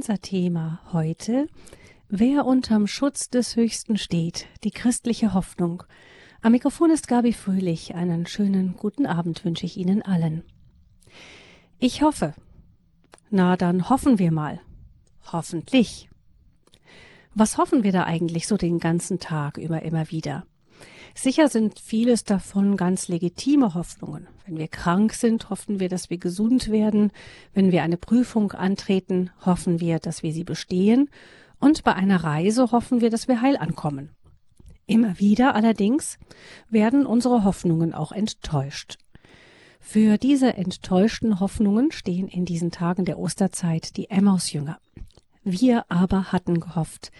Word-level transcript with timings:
Unser 0.00 0.22
Thema 0.22 0.80
heute 0.94 1.46
Wer 2.08 2.46
unterm 2.46 2.86
Schutz 2.86 3.28
des 3.28 3.54
Höchsten 3.54 3.98
steht, 3.98 4.46
die 4.64 4.70
christliche 4.70 5.34
Hoffnung. 5.34 5.82
Am 6.40 6.52
Mikrofon 6.52 6.90
ist 6.90 7.06
Gabi 7.06 7.34
Fröhlich. 7.34 7.94
Einen 7.94 8.24
schönen 8.24 8.76
guten 8.78 9.04
Abend 9.04 9.44
wünsche 9.44 9.66
ich 9.66 9.76
Ihnen 9.76 10.00
allen. 10.00 10.42
Ich 11.78 12.00
hoffe. 12.00 12.32
Na, 13.28 13.58
dann 13.58 13.90
hoffen 13.90 14.18
wir 14.18 14.32
mal. 14.32 14.62
Hoffentlich. 15.32 16.08
Was 17.34 17.58
hoffen 17.58 17.82
wir 17.82 17.92
da 17.92 18.04
eigentlich 18.04 18.46
so 18.46 18.56
den 18.56 18.78
ganzen 18.78 19.18
Tag 19.20 19.58
über 19.58 19.82
immer 19.82 20.10
wieder? 20.10 20.46
Sicher 21.14 21.48
sind 21.48 21.78
vieles 21.78 22.24
davon 22.24 22.76
ganz 22.76 23.08
legitime 23.08 23.74
Hoffnungen. 23.74 24.28
Wenn 24.46 24.58
wir 24.58 24.68
krank 24.68 25.12
sind, 25.12 25.50
hoffen 25.50 25.80
wir, 25.80 25.88
dass 25.88 26.10
wir 26.10 26.18
gesund 26.18 26.70
werden. 26.70 27.12
Wenn 27.52 27.72
wir 27.72 27.82
eine 27.82 27.96
Prüfung 27.96 28.52
antreten, 28.52 29.30
hoffen 29.44 29.80
wir, 29.80 29.98
dass 29.98 30.22
wir 30.22 30.32
sie 30.32 30.44
bestehen. 30.44 31.10
Und 31.58 31.84
bei 31.84 31.94
einer 31.94 32.24
Reise 32.24 32.72
hoffen 32.72 33.00
wir, 33.00 33.10
dass 33.10 33.28
wir 33.28 33.42
heil 33.42 33.56
ankommen. 33.56 34.10
Immer 34.86 35.18
wieder 35.20 35.54
allerdings 35.54 36.18
werden 36.68 37.06
unsere 37.06 37.44
Hoffnungen 37.44 37.94
auch 37.94 38.12
enttäuscht. 38.12 38.98
Für 39.78 40.18
diese 40.18 40.54
enttäuschten 40.54 41.40
Hoffnungen 41.40 41.92
stehen 41.92 42.28
in 42.28 42.44
diesen 42.44 42.70
Tagen 42.70 43.04
der 43.04 43.18
Osterzeit 43.18 43.96
die 43.96 44.10
Emmausjünger. 44.10 44.78
Wir 45.42 45.84
aber 45.88 46.32
hatten 46.32 46.60
gehofft, 46.60 47.12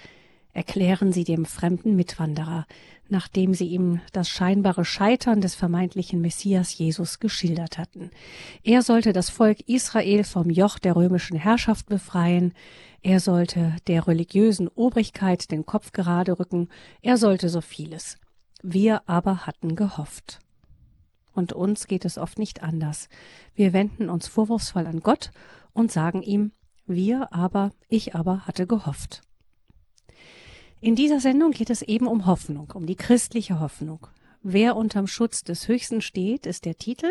erklären 0.53 1.13
sie 1.13 1.25
dem 1.25 1.47
fremden 1.47 1.97
Mitwanderer, 1.97 2.67
nachdem 3.11 3.55
sie 3.55 3.69
ihm 3.69 4.01
das 4.13 4.29
scheinbare 4.29 4.85
Scheitern 4.85 5.41
des 5.41 5.55
vermeintlichen 5.55 6.21
Messias 6.21 6.77
Jesus 6.77 7.19
geschildert 7.19 7.79
hatten. 7.79 8.11
Er 8.63 8.83
sollte 8.83 9.13
das 9.13 9.31
Volk 9.31 9.61
Israel 9.69 10.25
vom 10.25 10.51
Joch 10.51 10.79
der 10.79 10.97
römischen 10.97 11.37
Herrschaft 11.37 11.87
befreien, 11.87 12.53
er 13.03 13.21
sollte 13.21 13.77
der 13.87 14.07
religiösen 14.07 14.69
Obrigkeit 14.69 15.51
den 15.51 15.65
Kopf 15.65 15.93
gerade 15.93 16.39
rücken, 16.39 16.69
er 17.01 17.17
sollte 17.17 17.49
so 17.49 17.61
vieles. 17.61 18.19
Wir 18.63 19.09
aber 19.09 19.47
hatten 19.47 19.75
gehofft. 19.75 20.41
Und 21.33 21.53
uns 21.53 21.87
geht 21.87 22.05
es 22.05 22.19
oft 22.19 22.39
nicht 22.39 22.63
anders. 22.63 23.09
Wir 23.55 23.73
wenden 23.73 24.11
uns 24.11 24.29
vorwurfsvoll 24.29 24.87
an 24.87 25.01
Gott 25.01 25.31
und 25.73 25.91
sagen 25.91 26.23
ihm, 26.23 26.53
wir 26.87 27.33
aber, 27.33 27.71
ich 27.89 28.15
aber 28.15 28.47
hatte 28.47 28.67
gehofft. 28.67 29.23
In 30.83 30.95
dieser 30.95 31.21
Sendung 31.21 31.51
geht 31.51 31.69
es 31.69 31.83
eben 31.83 32.07
um 32.07 32.25
Hoffnung, 32.25 32.73
um 32.73 32.87
die 32.87 32.97
christliche 32.97 33.61
Hoffnung. 33.61 34.07
Wer 34.43 34.77
unterm 34.77 35.07
Schutz 35.07 35.45
des 35.45 35.69
Höchsten 35.69 36.01
steht, 36.01 36.47
ist 36.47 36.65
der 36.65 36.75
Titel. 36.75 37.11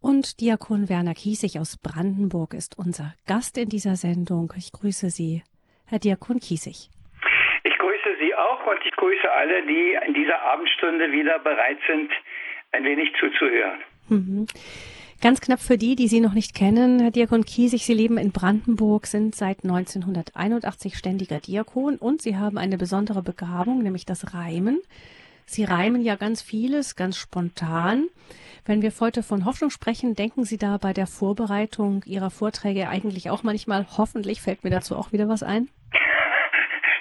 Und 0.00 0.40
Diakon 0.40 0.88
Werner 0.88 1.14
Kiesig 1.14 1.58
aus 1.58 1.76
Brandenburg 1.76 2.54
ist 2.54 2.78
unser 2.78 3.16
Gast 3.26 3.58
in 3.58 3.68
dieser 3.68 3.96
Sendung. 3.96 4.52
Ich 4.56 4.70
grüße 4.70 5.10
Sie, 5.10 5.42
Herr 5.86 5.98
Diakon 5.98 6.38
Kiesig. 6.38 6.88
Ich 7.64 7.78
grüße 7.78 8.14
Sie 8.20 8.32
auch 8.36 8.64
und 8.64 8.78
ich 8.84 8.92
grüße 8.92 9.28
alle, 9.28 9.66
die 9.66 9.98
in 10.06 10.14
dieser 10.14 10.40
Abendstunde 10.40 11.10
wieder 11.10 11.40
bereit 11.40 11.78
sind, 11.88 12.12
ein 12.70 12.84
wenig 12.84 13.08
zuzuhören. 13.18 13.80
Mhm. 14.08 14.46
Ganz 15.20 15.40
knapp 15.40 15.58
für 15.58 15.76
die, 15.76 15.96
die 15.96 16.06
Sie 16.06 16.20
noch 16.20 16.32
nicht 16.32 16.54
kennen, 16.54 17.00
Herr 17.00 17.10
Diakon 17.10 17.44
Kiesig, 17.44 17.84
Sie 17.84 17.92
leben 17.92 18.18
in 18.18 18.30
Brandenburg, 18.30 19.06
sind 19.06 19.34
seit 19.34 19.64
1981 19.64 20.96
ständiger 20.96 21.40
Diakon 21.40 21.96
und 21.96 22.22
Sie 22.22 22.36
haben 22.36 22.56
eine 22.56 22.78
besondere 22.78 23.20
Begabung, 23.20 23.82
nämlich 23.82 24.06
das 24.06 24.32
Reimen. 24.32 24.80
Sie 25.44 25.64
reimen 25.64 26.02
ja 26.02 26.14
ganz 26.14 26.40
vieles, 26.40 26.94
ganz 26.94 27.16
spontan. 27.16 28.06
Wenn 28.64 28.80
wir 28.80 28.92
heute 29.00 29.24
von 29.24 29.44
Hoffnung 29.44 29.70
sprechen, 29.70 30.14
denken 30.14 30.44
Sie 30.44 30.56
da 30.56 30.78
bei 30.80 30.92
der 30.92 31.08
Vorbereitung 31.08 32.04
Ihrer 32.06 32.30
Vorträge 32.30 32.88
eigentlich 32.88 33.28
auch 33.28 33.42
manchmal, 33.42 33.88
hoffentlich 33.98 34.40
fällt 34.40 34.62
mir 34.62 34.70
dazu 34.70 34.94
auch 34.94 35.10
wieder 35.10 35.28
was 35.28 35.42
ein? 35.42 35.68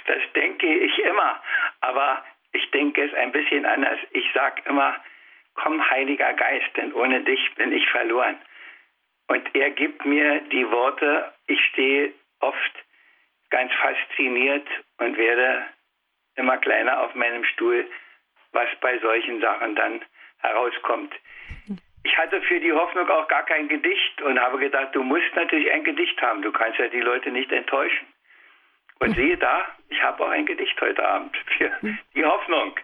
Das 0.08 0.24
denke 0.34 0.66
ich 0.66 0.98
immer, 1.06 1.40
aber 1.82 2.24
ich 2.52 2.72
denke 2.72 3.04
es 3.06 3.14
ein 3.14 3.32
bisschen 3.32 3.64
anders. 3.68 4.00
Ich 4.10 4.26
sage 4.34 4.64
immer, 4.68 4.96
komm 5.58 5.88
Heiliger 5.90 6.34
Geist, 6.34 6.70
denn 6.78 6.94
ohne 6.94 7.22
dich 7.22 7.54
bin 7.56 7.72
ich 7.72 7.88
verloren. 7.90 8.38
Und 9.28 9.54
er 9.56 9.72
gibt 9.72 10.06
mir 10.06 10.40
die 10.52 10.70
Worte, 10.72 11.34
ich 11.48 11.60
stehe 11.66 12.14
oft 12.40 12.72
ganz 13.50 13.72
fasziniert 13.74 14.68
und 15.00 15.18
werde 15.18 15.66
immer 16.36 16.58
kleiner 16.58 17.02
auf 17.02 17.14
meinem 17.16 17.44
Stuhl, 17.44 17.86
was 18.52 18.68
bei 18.80 18.98
solchen 19.00 19.42
Sachen 19.42 19.76
dann 19.76 20.02
herauskommt. 20.40 21.14
Ich 22.04 22.18
hatte 22.18 22.42
für 22.42 22.60
die 22.60 22.72
Hoffnung 22.72 23.10
auch 23.10 23.28
gar 23.28 23.44
kein 23.44 23.68
Gedicht 23.68 24.22
und 24.22 24.40
habe 24.40 24.60
gedacht, 24.60 24.96
du 24.96 25.04
musst 25.04 25.36
natürlich 25.36 25.70
ein 25.72 25.84
Gedicht 25.84 26.22
haben, 26.22 26.42
du 26.42 26.52
kannst 26.52 26.80
ja 26.80 26.88
die 26.88 27.02
Leute 27.02 27.32
nicht 27.32 27.52
enttäuschen. 27.52 28.08
Und 29.00 29.16
siehe 29.16 29.38
da, 29.38 29.66
ich 29.90 30.02
habe 30.02 30.24
auch 30.24 30.30
ein 30.30 30.46
Gedicht 30.46 30.80
heute 30.82 31.06
Abend 31.08 31.36
für 31.58 31.72
die 32.16 32.26
Hoffnung. 32.26 32.76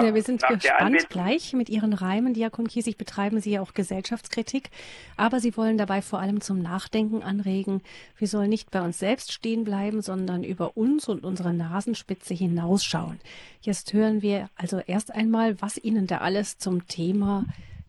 Ja, 0.00 0.14
wir 0.14 0.22
sind 0.22 0.42
gespannt 0.42 1.08
gleich 1.08 1.52
mit 1.52 1.68
Ihren 1.68 1.92
Reimen. 1.92 2.34
Diakon 2.34 2.66
Kiesig 2.66 2.98
betreiben 2.98 3.40
Sie 3.40 3.52
ja 3.52 3.60
auch 3.62 3.72
Gesellschaftskritik, 3.72 4.70
aber 5.16 5.38
Sie 5.38 5.56
wollen 5.56 5.78
dabei 5.78 6.02
vor 6.02 6.18
allem 6.18 6.40
zum 6.40 6.60
Nachdenken 6.60 7.22
anregen. 7.22 7.82
Wir 8.16 8.26
sollen 8.26 8.50
nicht 8.50 8.70
bei 8.70 8.80
uns 8.82 8.98
selbst 8.98 9.32
stehen 9.32 9.64
bleiben, 9.64 10.02
sondern 10.02 10.42
über 10.42 10.76
uns 10.76 11.08
und 11.08 11.24
unsere 11.24 11.54
Nasenspitze 11.54 12.34
hinausschauen. 12.34 13.20
Jetzt 13.60 13.92
hören 13.92 14.22
wir 14.22 14.50
also 14.56 14.78
erst 14.78 15.14
einmal, 15.14 15.60
was 15.62 15.78
Ihnen 15.78 16.06
da 16.06 16.18
alles 16.18 16.58
zum 16.58 16.88
Thema 16.88 17.44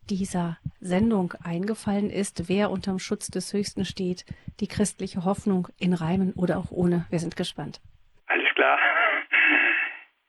dieser 0.08 0.56
Sendung 0.80 1.34
eingefallen 1.42 2.10
ist, 2.10 2.48
wer 2.48 2.70
unterm 2.70 2.98
Schutz 2.98 3.26
des 3.26 3.52
Höchsten 3.52 3.84
steht, 3.84 4.24
die 4.60 4.68
christliche 4.68 5.24
Hoffnung 5.24 5.68
in 5.78 5.92
Reimen 5.92 6.32
oder 6.32 6.58
auch 6.58 6.70
ohne. 6.70 7.06
Wir 7.10 7.18
sind 7.18 7.36
gespannt. 7.36 7.80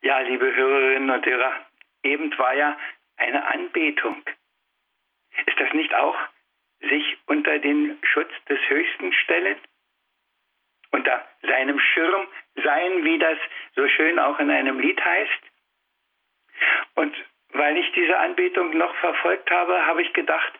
Ja, 0.09 0.21
liebe 0.21 0.55
Hörerinnen 0.55 1.11
und 1.11 1.23
Hörer, 1.23 1.53
eben 2.01 2.35
war 2.39 2.55
ja 2.55 2.75
eine 3.17 3.45
Anbetung. 3.45 4.23
Ist 5.45 5.59
das 5.59 5.71
nicht 5.73 5.93
auch 5.93 6.17
sich 6.79 7.15
unter 7.27 7.59
den 7.59 7.95
Schutz 8.01 8.31
des 8.49 8.57
Höchsten 8.69 9.13
stellen? 9.13 9.59
Unter 10.89 11.23
seinem 11.43 11.79
Schirm 11.79 12.27
sein, 12.55 13.03
wie 13.05 13.19
das 13.19 13.37
so 13.75 13.87
schön 13.87 14.17
auch 14.17 14.39
in 14.39 14.49
einem 14.49 14.79
Lied 14.79 14.99
heißt? 14.99 15.43
Und 16.95 17.15
weil 17.49 17.77
ich 17.77 17.91
diese 17.91 18.17
Anbetung 18.17 18.75
noch 18.75 18.95
verfolgt 18.95 19.51
habe, 19.51 19.85
habe 19.85 20.01
ich 20.01 20.11
gedacht, 20.13 20.53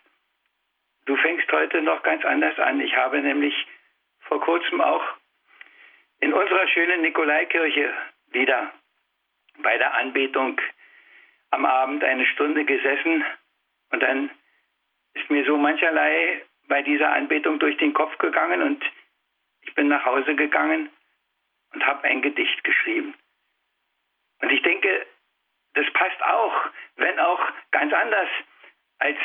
du 1.08 1.16
fängst 1.16 1.52
heute 1.52 1.82
noch 1.82 2.04
ganz 2.04 2.24
anders 2.24 2.59
an. 2.59 2.80
Ich 2.82 2.96
habe 2.96 3.20
nämlich 3.20 3.56
vor 4.20 4.40
kurzem 4.42 4.80
auch 4.80 5.08
in 6.20 6.34
unserer 6.34 6.68
schönen 6.68 7.02
Nikolaikirche 7.02 7.92
wieder 8.28 8.72
bei 9.62 9.78
der 9.78 9.94
Anbetung 9.96 10.59
am 11.52 11.66
Abend 11.66 12.03
eine 12.03 12.25
Stunde 12.25 12.66
gesessen 12.66 13.24
und 13.92 14.02
dann 14.02 14.30
ist 15.14 15.30
mir 15.30 15.46
so 15.46 15.58
mancherlei 15.58 16.42
bei 16.68 16.81
dieser 16.81 17.12
Anbetung 17.12 17.59
durch 17.59 17.78
den 17.78 17.94
Kopf 17.94 18.18
gegangen 18.20 18.62
und 18.62 18.84
ich 19.62 19.74
bin 19.75 19.88
nach 19.88 20.06
Hause 20.06 20.36
gegangen 20.36 20.90
und 21.74 21.86
habe 21.86 22.03
ein 22.06 22.22
Gedicht 22.22 22.64
geschrieben. 22.64 23.16
Und 24.42 24.52
ich 24.52 24.62
denke, 24.62 25.06
das 25.74 25.91
passt 25.94 26.22
auch, 26.24 26.70
wenn 26.96 27.20
auch 27.20 27.41
ganz 27.72 27.94
anders, 27.94 28.30
als 29.00 29.18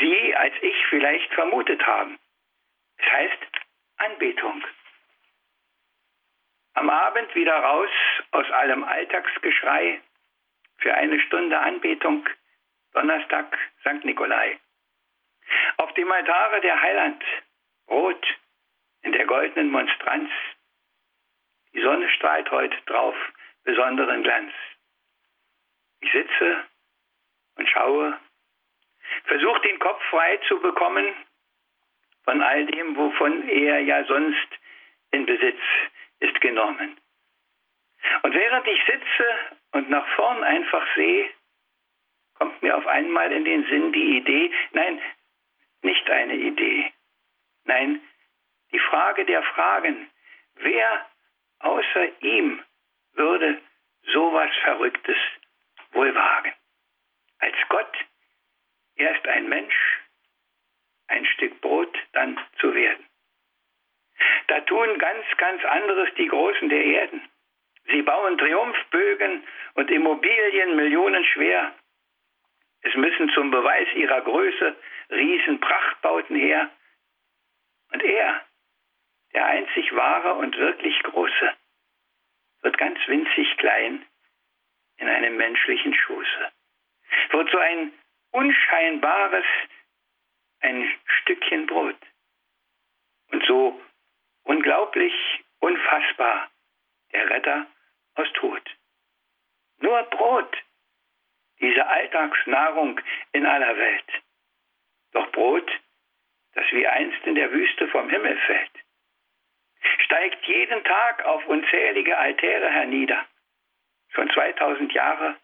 Sie, 0.00 0.34
als 0.34 0.54
ich 0.60 0.74
vielleicht 0.88 1.32
vermutet 1.34 1.86
haben. 1.86 2.18
Es 2.98 3.10
heißt 3.10 3.38
Anbetung. 3.98 4.62
Am 6.76 6.90
Abend 6.90 7.34
wieder 7.34 7.56
raus 7.56 7.88
aus 8.32 8.50
allem 8.50 8.84
Alltagsgeschrei 8.84 9.98
für 10.76 10.92
eine 10.92 11.18
Stunde 11.20 11.58
Anbetung, 11.58 12.28
Donnerstag 12.92 13.56
St. 13.80 14.04
Nikolai. 14.04 14.60
Auf 15.78 15.94
dem 15.94 16.12
Altare 16.12 16.60
der 16.60 16.78
Heiland, 16.82 17.24
rot 17.88 18.26
in 19.00 19.12
der 19.12 19.24
goldenen 19.24 19.70
Monstranz. 19.70 20.30
Die 21.72 21.80
Sonne 21.80 22.10
strahlt 22.10 22.50
heute 22.50 22.76
drauf, 22.84 23.16
besonderen 23.64 24.22
Glanz. 24.22 24.52
Ich 26.00 26.12
sitze 26.12 26.62
und 27.56 27.66
schaue, 27.70 28.20
versuche 29.24 29.62
den 29.62 29.78
Kopf 29.78 30.02
frei 30.10 30.36
zu 30.46 30.60
bekommen 30.60 31.14
von 32.24 32.42
all 32.42 32.66
dem, 32.66 32.94
wovon 32.98 33.48
er 33.48 33.80
ja 33.80 34.04
sonst 34.04 34.48
in 35.12 35.24
Besitz 35.24 35.62
ist 36.20 36.40
genommen. 36.40 36.96
Und 38.22 38.34
während 38.34 38.66
ich 38.66 38.84
sitze 38.84 39.38
und 39.72 39.90
nach 39.90 40.06
vorn 40.14 40.42
einfach 40.44 40.86
sehe, 40.94 41.30
kommt 42.34 42.62
mir 42.62 42.76
auf 42.76 42.86
einmal 42.86 43.32
in 43.32 43.44
den 43.44 43.66
Sinn 43.66 43.92
die 43.92 44.18
Idee, 44.18 44.52
nein, 44.72 45.00
nicht 45.82 46.08
eine 46.10 46.34
Idee, 46.34 46.92
nein, 47.64 48.00
die 48.72 48.78
Frage 48.78 49.24
der 49.24 49.42
Fragen, 49.42 50.10
wer 50.56 51.06
außer 51.60 52.22
ihm 52.22 52.62
würde 53.12 53.60
sowas 54.12 54.50
Verrücktes 54.62 55.16
wohl 55.92 56.14
wagen? 56.14 56.52
Als 57.38 57.56
Gott 57.68 57.96
erst 58.96 59.26
ein 59.26 59.48
Mensch, 59.48 60.00
ein 61.08 61.24
Stück 61.26 61.60
Brot 61.60 61.96
dann 62.12 62.38
zu 62.60 62.74
werden. 62.74 63.06
Da 64.48 64.60
tun 64.60 64.98
ganz, 64.98 65.24
ganz 65.36 65.64
anderes 65.64 66.08
die 66.16 66.28
Großen 66.28 66.68
der 66.68 66.84
Erden. 66.84 67.20
Sie 67.88 68.02
bauen 68.02 68.38
Triumphbögen 68.38 69.44
und 69.74 69.90
Immobilien 69.90 70.76
millionenschwer. 70.76 71.74
Es 72.82 72.94
müssen 72.94 73.28
zum 73.30 73.50
Beweis 73.50 73.88
ihrer 73.94 74.20
Größe 74.22 74.76
Riesenprachtbauten 75.10 76.36
her. 76.36 76.70
Und 77.92 78.02
er, 78.02 78.44
der 79.34 79.46
einzig 79.46 79.94
wahre 79.94 80.34
und 80.34 80.56
wirklich 80.56 81.00
Große, 81.02 81.52
wird 82.62 82.78
ganz 82.78 82.98
winzig 83.06 83.56
klein 83.58 84.04
in 84.96 85.08
einem 85.08 85.36
menschlichen 85.36 85.94
Schoße, 85.94 86.52
wird 87.30 87.50
so 87.50 87.58
ein 87.58 87.92
unscheinbares, 88.32 89.44
ein 90.60 90.90
Stückchen 91.06 91.66
Brot. 91.66 91.96
Und 93.30 93.44
so 93.46 93.80
unglaublich, 94.46 95.14
unfassbar, 95.60 96.50
der 97.12 97.28
Retter 97.30 97.66
aus 98.14 98.32
Tod. 98.34 98.62
Nur 99.78 100.02
Brot, 100.04 100.56
diese 101.60 101.86
Alltagsnahrung 101.86 103.00
in 103.32 103.44
aller 103.44 103.76
Welt. 103.76 104.22
Doch 105.12 105.30
Brot, 105.32 105.70
das 106.54 106.64
wie 106.70 106.86
einst 106.86 107.24
in 107.26 107.34
der 107.34 107.50
Wüste 107.52 107.88
vom 107.88 108.08
Himmel 108.08 108.38
fällt, 108.46 108.70
steigt 110.04 110.44
jeden 110.46 110.82
Tag 110.84 111.24
auf 111.24 111.46
unzählige 111.46 112.16
Altäre 112.16 112.70
hernieder, 112.70 113.26
schon 114.08 114.30
2000 114.30 114.92
Jahre 114.92 115.36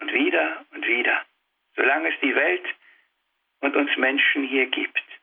und 0.00 0.12
wieder 0.12 0.64
und 0.70 0.86
wieder, 0.86 1.24
solange 1.74 2.12
es 2.12 2.20
die 2.20 2.34
Welt 2.34 2.66
und 3.60 3.74
uns 3.76 3.96
Menschen 3.96 4.44
hier 4.44 4.66
gibt. 4.66 5.13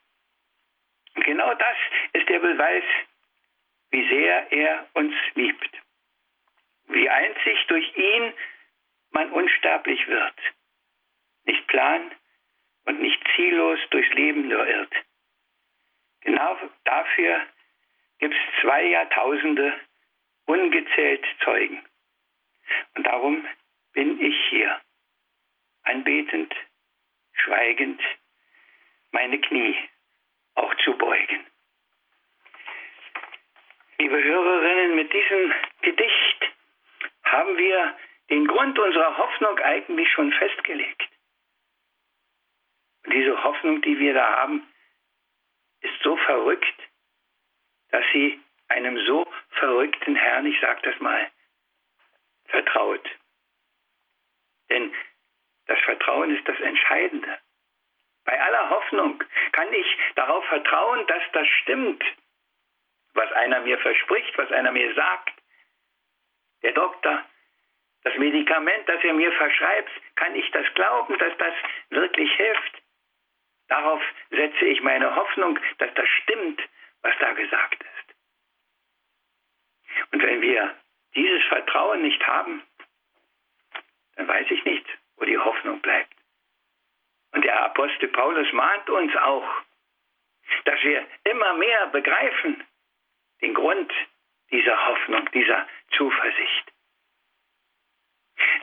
Und 1.15 1.23
genau 1.23 1.53
das 1.53 1.77
ist 2.13 2.29
der 2.29 2.39
Beweis, 2.39 2.83
wie 3.91 4.07
sehr 4.07 4.51
er 4.51 4.87
uns 4.93 5.13
liebt, 5.35 5.69
wie 6.87 7.09
einzig 7.09 7.65
durch 7.67 7.97
ihn 7.97 8.33
man 9.11 9.31
unsterblich 9.31 10.07
wird, 10.07 10.35
nicht 11.43 11.67
plan 11.67 12.11
und 12.85 13.01
nicht 13.01 13.21
ziellos 13.35 13.79
durchs 13.89 14.13
Leben 14.13 14.47
nur 14.47 14.65
irrt. 14.65 14.93
Genau 16.21 16.57
dafür 16.85 17.41
gibt 18.19 18.33
es 18.33 18.61
zwei 18.61 18.85
Jahrtausende 18.85 19.79
ungezählt 20.45 21.25
Zeugen. 21.43 21.83
Und 22.95 23.05
darum 23.05 23.45
bin 23.93 24.21
ich 24.21 24.35
hier, 24.49 24.79
anbetend, 25.83 26.53
schweigend, 27.33 28.01
meine 29.11 29.39
Knie 29.41 29.75
auch 30.61 30.75
zu 30.83 30.97
beugen. 30.97 31.45
Liebe 33.97 34.23
Hörerinnen, 34.23 34.95
mit 34.95 35.13
diesem 35.13 35.53
Gedicht 35.81 36.51
haben 37.23 37.57
wir 37.57 37.97
den 38.29 38.47
Grund 38.47 38.77
unserer 38.79 39.17
Hoffnung 39.17 39.59
eigentlich 39.59 40.09
schon 40.11 40.31
festgelegt. 40.33 41.07
Und 43.05 43.13
diese 43.13 43.43
Hoffnung, 43.43 43.81
die 43.81 43.99
wir 43.99 44.13
da 44.13 44.37
haben, 44.37 44.67
ist 45.81 46.01
so 46.03 46.15
verrückt, 46.17 46.89
dass 47.89 48.05
sie 48.13 48.39
einem 48.67 48.97
so 49.05 49.27
verrückten 49.49 50.15
Herrn, 50.15 50.45
ich 50.45 50.59
sage 50.61 50.81
das 50.83 50.99
mal, 50.99 51.29
vertraut. 52.45 53.07
Denn 54.69 54.93
das 55.67 55.79
Vertrauen 55.79 56.35
ist 56.35 56.47
das 56.47 56.59
Entscheidende. 56.59 57.39
Bei 58.25 58.39
aller 58.39 58.69
Hoffnung 58.69 59.23
kann 59.51 59.73
ich 59.73 59.97
darauf 60.15 60.45
vertrauen, 60.45 61.06
dass 61.07 61.23
das 61.33 61.47
stimmt, 61.47 62.03
was 63.13 63.31
einer 63.33 63.62
mir 63.62 63.77
verspricht, 63.79 64.38
was 64.38 64.51
einer 64.51 64.71
mir 64.71 64.94
sagt. 64.94 65.33
Der 66.62 66.73
Doktor, 66.73 67.25
das 68.03 68.15
Medikament, 68.18 68.88
das 68.88 69.03
er 69.03 69.13
mir 69.13 69.31
verschreibt, 69.33 69.91
kann 70.15 70.35
ich 70.35 70.50
das 70.51 70.65
glauben, 70.75 71.18
dass 71.18 71.35
das 71.38 71.53
wirklich 71.89 72.31
hilft? 72.35 72.81
Darauf 73.68 74.01
setze 74.29 74.65
ich 74.65 74.81
meine 74.81 75.15
Hoffnung, 75.15 75.59
dass 75.77 75.94
das 75.94 76.07
stimmt, 76.23 76.62
was 77.01 77.13
da 77.19 77.33
gesagt 77.33 77.81
ist. 77.83 78.15
Und 80.12 80.21
wenn 80.23 80.41
wir 80.41 80.75
dieses 81.15 81.44
Vertrauen 81.45 82.01
nicht 82.01 82.25
haben, 82.27 82.63
dann 84.15 84.27
weiß 84.27 84.50
ich 84.51 84.63
nicht, 84.65 84.85
wo 85.18 85.25
die 85.25 85.38
Hoffnung 85.38 85.79
bleibt. 85.81 86.20
Und 87.33 87.45
der 87.45 87.63
Apostel 87.63 88.07
Paulus 88.10 88.51
mahnt 88.54 88.89
uns 88.89 89.16
auch, 89.16 89.48
dass 90.66 90.81
wir 90.83 91.07
immer 91.24 91.54
mehr 91.54 91.88
begreifen 91.88 92.63
den 93.42 93.54
Grund 93.54 93.92
dieser 94.51 94.88
Hoffnung, 94.88 95.30
dieser 95.31 95.68
Zuversicht. 95.92 96.72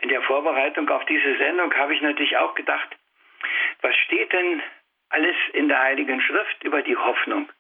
In 0.03 0.09
der 0.09 0.23
Vorbereitung 0.23 0.89
auf 0.89 1.05
diese 1.07 1.37
Sendung 1.39 1.75
habe 1.75 1.95
ich 1.95 2.01
natürlich 2.03 2.37
auch 2.37 2.55
gedacht, 2.55 2.97
was 3.81 3.97
steht 3.97 4.33
denn 4.33 4.63
alles 5.11 5.37
in 5.53 5.69
der 5.69 5.81
Heiligen 5.81 6.21
Schrift 6.21 6.63
über 6.63 6.83
die 6.83 6.97
Hoffnung? 6.97 7.51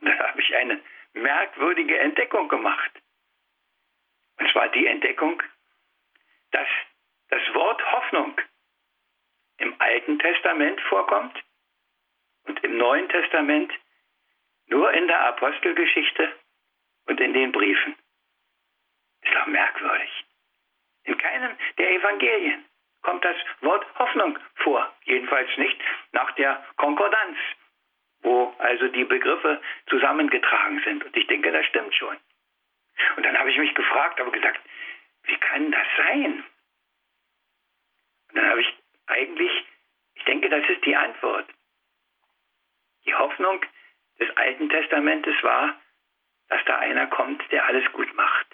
Und 0.00 0.06
da 0.08 0.28
habe 0.28 0.40
ich 0.40 0.54
eine 0.56 0.80
merkwürdige 1.12 1.98
Entdeckung 1.98 2.48
gemacht. 2.48 2.90
Und 4.38 4.50
zwar 4.50 4.68
die 4.68 4.86
Entdeckung, 4.86 5.42
dass 6.50 6.68
das 7.28 7.42
Wort 7.54 7.92
Hoffnung 7.92 8.38
im 9.62 9.74
Alten 9.78 10.18
Testament 10.18 10.80
vorkommt 10.82 11.38
und 12.46 12.62
im 12.64 12.76
Neuen 12.76 13.08
Testament 13.08 13.72
nur 14.66 14.92
in 14.92 15.06
der 15.06 15.20
Apostelgeschichte 15.26 16.32
und 17.06 17.20
in 17.20 17.32
den 17.32 17.52
Briefen. 17.52 17.94
Ist 19.22 19.34
doch 19.34 19.46
merkwürdig. 19.46 20.24
In 21.04 21.16
keinem 21.16 21.56
der 21.78 21.90
Evangelien 21.92 22.64
kommt 23.02 23.24
das 23.24 23.36
Wort 23.60 23.86
Hoffnung 23.98 24.38
vor. 24.56 24.92
Jedenfalls 25.04 25.48
nicht 25.56 25.80
nach 26.12 26.32
der 26.32 26.64
Konkordanz, 26.76 27.36
wo 28.22 28.54
also 28.58 28.88
die 28.88 29.04
Begriffe 29.04 29.60
zusammengetragen 29.88 30.80
sind. 30.84 31.04
Und 31.04 31.16
ich 31.16 31.26
denke, 31.26 31.52
das 31.52 31.66
stimmt 31.66 31.94
schon. 31.94 32.16
Und 33.16 33.24
dann 33.24 33.38
habe 33.38 33.50
ich 33.50 33.58
mich 33.58 33.74
gefragt, 33.74 34.20
aber 34.20 34.30
gesagt, 34.30 34.60
wie 35.24 35.36
kann 35.36 35.70
das 35.70 35.86
sein? 35.96 36.44
Und 38.28 38.36
dann 38.36 38.48
habe 38.48 38.60
ich 38.60 38.81
eigentlich, 39.12 39.52
ich 40.14 40.24
denke, 40.24 40.48
das 40.48 40.68
ist 40.68 40.84
die 40.84 40.96
Antwort. 40.96 41.46
Die 43.04 43.14
Hoffnung 43.14 43.64
des 44.18 44.36
Alten 44.36 44.68
Testamentes 44.68 45.34
war, 45.42 45.80
dass 46.48 46.64
da 46.66 46.78
einer 46.78 47.06
kommt, 47.08 47.42
der 47.50 47.64
alles 47.64 47.90
gut 47.92 48.12
macht. 48.14 48.46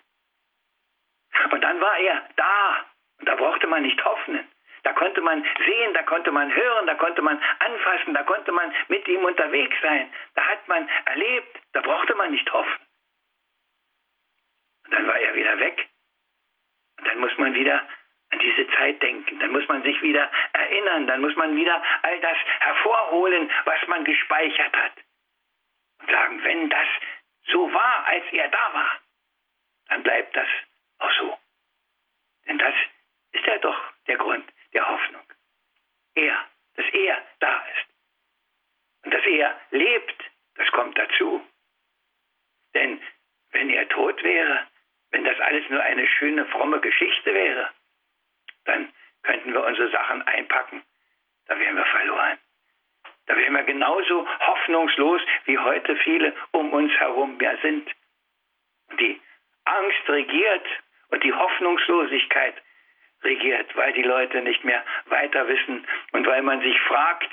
Und 1.50 1.60
dann 1.60 1.80
war 1.80 1.98
er 1.98 2.28
da 2.36 2.86
und 3.18 3.28
da 3.28 3.34
brauchte 3.34 3.66
man 3.66 3.82
nicht 3.82 4.02
hoffen. 4.04 4.48
Da 4.84 4.92
konnte 4.92 5.20
man 5.20 5.44
sehen, 5.66 5.92
da 5.94 6.02
konnte 6.04 6.30
man 6.30 6.54
hören, 6.54 6.86
da 6.86 6.94
konnte 6.94 7.20
man 7.20 7.40
anfassen, 7.58 8.14
da 8.14 8.22
konnte 8.22 8.52
man 8.52 8.72
mit 8.88 9.06
ihm 9.08 9.24
unterwegs 9.24 9.76
sein. 9.82 10.10
Da 10.34 10.46
hat 10.46 10.66
man 10.68 10.88
erlebt, 11.06 11.60
da 11.72 11.80
brauchte 11.80 12.14
man 12.14 12.30
nicht 12.30 12.50
hoffen. 12.52 12.86
Und 14.84 14.94
dann 14.94 15.06
war 15.06 15.18
er 15.18 15.34
wieder 15.34 15.58
weg. 15.58 15.88
Und 16.98 17.06
dann 17.06 17.18
muss 17.18 17.36
man 17.38 17.54
wieder 17.54 17.86
an 18.30 18.38
diese 18.38 18.68
Zeit 18.72 19.02
denken. 19.02 19.38
Dann 19.38 19.52
muss 19.52 19.66
man 19.68 19.82
sich 19.82 20.00
wieder 20.02 20.30
erinnern. 20.52 21.06
Dann 21.06 21.20
muss 21.20 21.34
man 21.36 21.56
wieder 21.56 21.82
all 22.02 22.20
das 22.20 22.36
hervorholen, 22.60 23.50
was 23.64 23.86
man 23.88 24.04
gespeichert 24.04 24.76
hat. 24.76 24.92
Und 26.00 26.10
sagen, 26.10 26.42
wenn 26.44 26.68
das 26.68 26.86
so 27.50 27.72
war, 27.72 28.06
als 28.06 28.24
er 28.32 28.48
da 28.48 28.74
war, 28.74 29.00
dann 29.88 30.02
bleibt 30.02 30.36
das 30.36 30.48
auch 30.98 31.12
so. 31.18 31.38
Denn 32.46 32.58
das 32.58 32.74
ist 33.32 33.46
ja 33.46 33.58
doch 33.58 33.78
der 34.06 34.16
Grund 34.16 34.44
der 34.72 34.88
Hoffnung. 34.88 35.22
Er, 36.14 36.44
dass 36.76 36.86
er 36.92 37.22
da 37.40 37.64
ist. 37.74 37.86
Und 39.04 39.14
dass 39.14 39.24
er 39.24 39.60
lebt, 39.70 40.24
das 40.56 40.70
kommt 40.72 40.98
dazu. 40.98 41.44
Denn 42.74 43.00
wenn 43.52 43.70
er 43.70 43.88
tot 43.88 44.22
wäre, 44.22 44.66
wenn 45.10 45.24
das 45.24 45.40
alles 45.40 45.68
nur 45.70 45.82
eine 45.82 46.06
schöne, 46.06 46.44
fromme 46.46 46.80
Geschichte 46.80 47.32
wäre, 47.32 47.70
dann 48.68 48.92
könnten 49.22 49.52
wir 49.52 49.64
unsere 49.64 49.90
Sachen 49.90 50.22
einpacken. 50.22 50.82
Da 51.46 51.58
wären 51.58 51.76
wir 51.76 51.86
verloren. 51.86 52.38
Da 53.26 53.36
wären 53.36 53.54
wir 53.54 53.64
genauso 53.64 54.26
hoffnungslos, 54.40 55.20
wie 55.44 55.58
heute 55.58 55.96
viele 55.96 56.34
um 56.52 56.72
uns 56.72 56.92
herum 56.94 57.38
ja 57.40 57.56
sind. 57.58 57.90
Die 58.98 59.20
Angst 59.64 60.08
regiert 60.08 60.66
und 61.10 61.22
die 61.22 61.32
Hoffnungslosigkeit 61.32 62.54
regiert, 63.22 63.74
weil 63.76 63.92
die 63.92 64.02
Leute 64.02 64.40
nicht 64.42 64.64
mehr 64.64 64.82
weiter 65.06 65.46
wissen 65.48 65.86
und 66.12 66.26
weil 66.26 66.42
man 66.42 66.60
sich 66.60 66.78
fragt, 66.82 67.30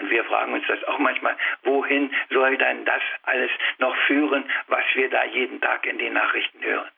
und 0.00 0.10
wir 0.10 0.24
fragen 0.24 0.52
uns 0.52 0.66
das 0.66 0.82
auch 0.84 0.98
manchmal, 0.98 1.36
wohin 1.62 2.14
soll 2.30 2.56
dann 2.58 2.84
das 2.84 3.02
alles 3.22 3.50
noch 3.78 3.96
führen, 4.06 4.44
was 4.66 4.84
wir 4.94 5.08
da 5.08 5.24
jeden 5.24 5.60
Tag 5.60 5.86
in 5.86 5.98
den 5.98 6.14
Nachrichten 6.14 6.62
hören? 6.62 6.90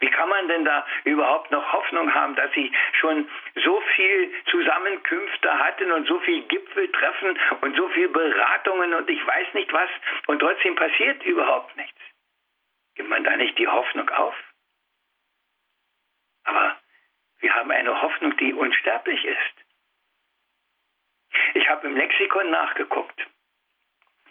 Wie 0.00 0.10
kann 0.10 0.28
man 0.28 0.48
denn 0.48 0.64
da 0.64 0.86
überhaupt 1.04 1.50
noch 1.50 1.72
Hoffnung 1.72 2.12
haben, 2.14 2.34
dass 2.34 2.52
sie 2.52 2.72
schon 2.92 3.28
so 3.56 3.80
viel 3.94 4.32
Zusammenkünfte 4.50 5.58
hatten 5.58 5.92
und 5.92 6.06
so 6.06 6.18
viel 6.20 6.42
Gipfeltreffen 6.42 7.38
und 7.60 7.76
so 7.76 7.88
viel 7.90 8.08
Beratungen 8.08 8.94
und 8.94 9.08
ich 9.08 9.24
weiß 9.26 9.54
nicht 9.54 9.72
was 9.72 9.90
und 10.26 10.40
trotzdem 10.40 10.74
passiert 10.74 11.22
überhaupt 11.24 11.76
nichts? 11.76 12.00
Gibt 12.94 13.08
man 13.08 13.24
da 13.24 13.36
nicht 13.36 13.56
die 13.58 13.68
Hoffnung 13.68 14.08
auf? 14.10 14.34
Aber 16.44 16.76
wir 17.40 17.54
haben 17.54 17.70
eine 17.70 18.00
Hoffnung, 18.02 18.36
die 18.36 18.52
unsterblich 18.52 19.24
ist. 19.24 19.62
Ich 21.54 21.68
habe 21.68 21.86
im 21.86 21.96
Lexikon 21.96 22.50
nachgeguckt. 22.50 23.26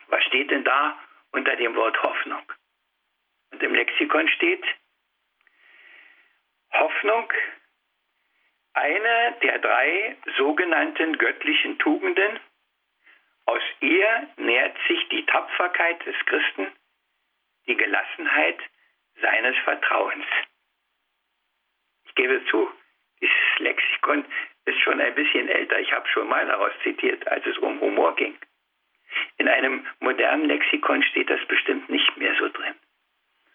Was 0.08 0.24
steht 0.26 0.52
denn 0.52 0.64
da 0.64 0.98
unter 1.32 1.56
dem 1.56 1.76
Wort 1.76 2.02
Hoffnung? 2.04 2.44
Und 3.52 3.64
im 3.64 3.74
Lexikon 3.74 4.28
steht 4.30 4.64
Hoffnung, 6.74 7.32
eine 8.74 9.36
der 9.44 9.60
drei 9.60 10.18
sogenannten 10.38 11.18
göttlichen 11.18 11.78
Tugenden. 11.80 12.40
Aus 13.46 13.62
ihr 13.82 14.30
nährt 14.38 14.78
sich 14.88 15.10
die 15.10 15.26
Tapferkeit 15.26 16.06
des 16.06 16.16
Christen, 16.26 16.72
die 17.68 17.76
Gelassenheit 17.76 18.60
seines 19.22 19.58
Vertrauens. 19.64 20.26
Ich 22.06 22.16
gebe 22.16 22.44
zu, 22.46 22.72
dieses 23.20 23.60
Lexikon 23.60 24.26
ist 24.66 24.80
schon 24.82 25.02
ein 25.02 25.16
bisschen 25.16 25.50
älter. 25.50 25.80
Ich 25.80 25.92
habe 25.92 26.08
schon 26.10 26.28
mal 26.28 26.46
daraus 26.46 26.72
zitiert, 26.84 27.28
als 27.28 27.46
es 27.46 27.58
um 27.58 27.80
Humor 27.82 28.16
ging. 28.16 28.38
In 29.38 29.48
einem 29.48 29.86
modernen 30.00 30.46
Lexikon 30.46 31.04
steht 31.04 31.30
das 31.30 31.44
bestimmt 31.48 31.90
nicht 31.90 32.16
mehr 32.18 32.34
so 32.36 32.48
drin, 32.50 32.76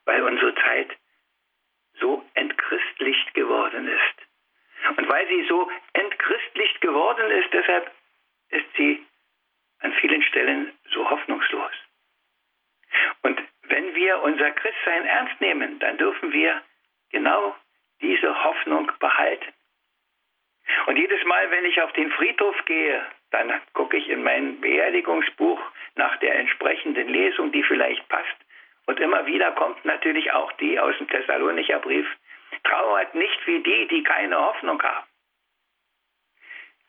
weil 0.05 0.23
unsere 0.23 0.55
Zeit 0.57 0.97
so 2.01 2.25
entchristlicht 2.35 3.35
geworden 3.35 3.89
ist. 3.89 4.97
Und 4.97 5.09
weil 5.09 5.27
sie 5.29 5.47
so 5.49 5.71
entchristlicht 5.93 6.81
geworden 6.81 7.31
ist, 7.31 7.53
deshalb 7.53 7.91
ist 8.51 8.67
sie 8.77 9.05
an 9.81 9.93
vielen 9.95 10.23
Stellen 10.23 10.73
so 10.93 11.09
hoffnungslos. 11.09 11.73
Und 13.23 13.43
wenn 13.63 13.95
wir 13.95 14.23
unser 14.23 14.51
Christsein 14.53 15.07
ernst 15.07 15.41
nehmen, 15.41 15.79
dann 15.81 15.99
dürfen 15.99 16.33
wir 16.33 16.63
genau 17.11 17.57
diese 18.01 18.45
Hoffnung 18.45 18.91
behalten. 19.01 19.53
Und 20.87 20.97
jedes 20.97 21.25
Mal, 21.25 21.51
wenn 21.51 21.65
ich 21.65 21.81
auf 21.81 21.93
den 21.93 22.11
Friedhof 22.13 22.57
gehe, 22.65 23.05
dann 23.31 23.53
gucke 23.73 23.97
ich 23.97 24.09
in 24.09 24.23
mein 24.23 24.61
Beerdigungsbuch 24.61 25.61
nach 25.95 26.17
der 26.19 26.35
entsprechenden 26.37 27.09
Lesung, 27.09 27.53
die 27.53 27.63
vielleicht 27.63 28.09
passt. 28.09 28.37
Und 28.87 29.01
immer 29.01 29.27
wieder 29.27 29.53
kommt 29.53 29.85
natürlich 29.85 30.33
auch 30.33 30.53
die 30.53 30.79
aus 30.79 30.97
dem 30.99 31.09
Thessalonicher 31.09 31.81
Brief, 31.81 32.07
trauert 32.65 33.15
nicht 33.15 33.47
wie 33.47 33.63
die, 33.63 33.89
die 33.89 34.03
keine 34.03 34.39
Hoffnung 34.39 34.83
haben. 34.83 35.07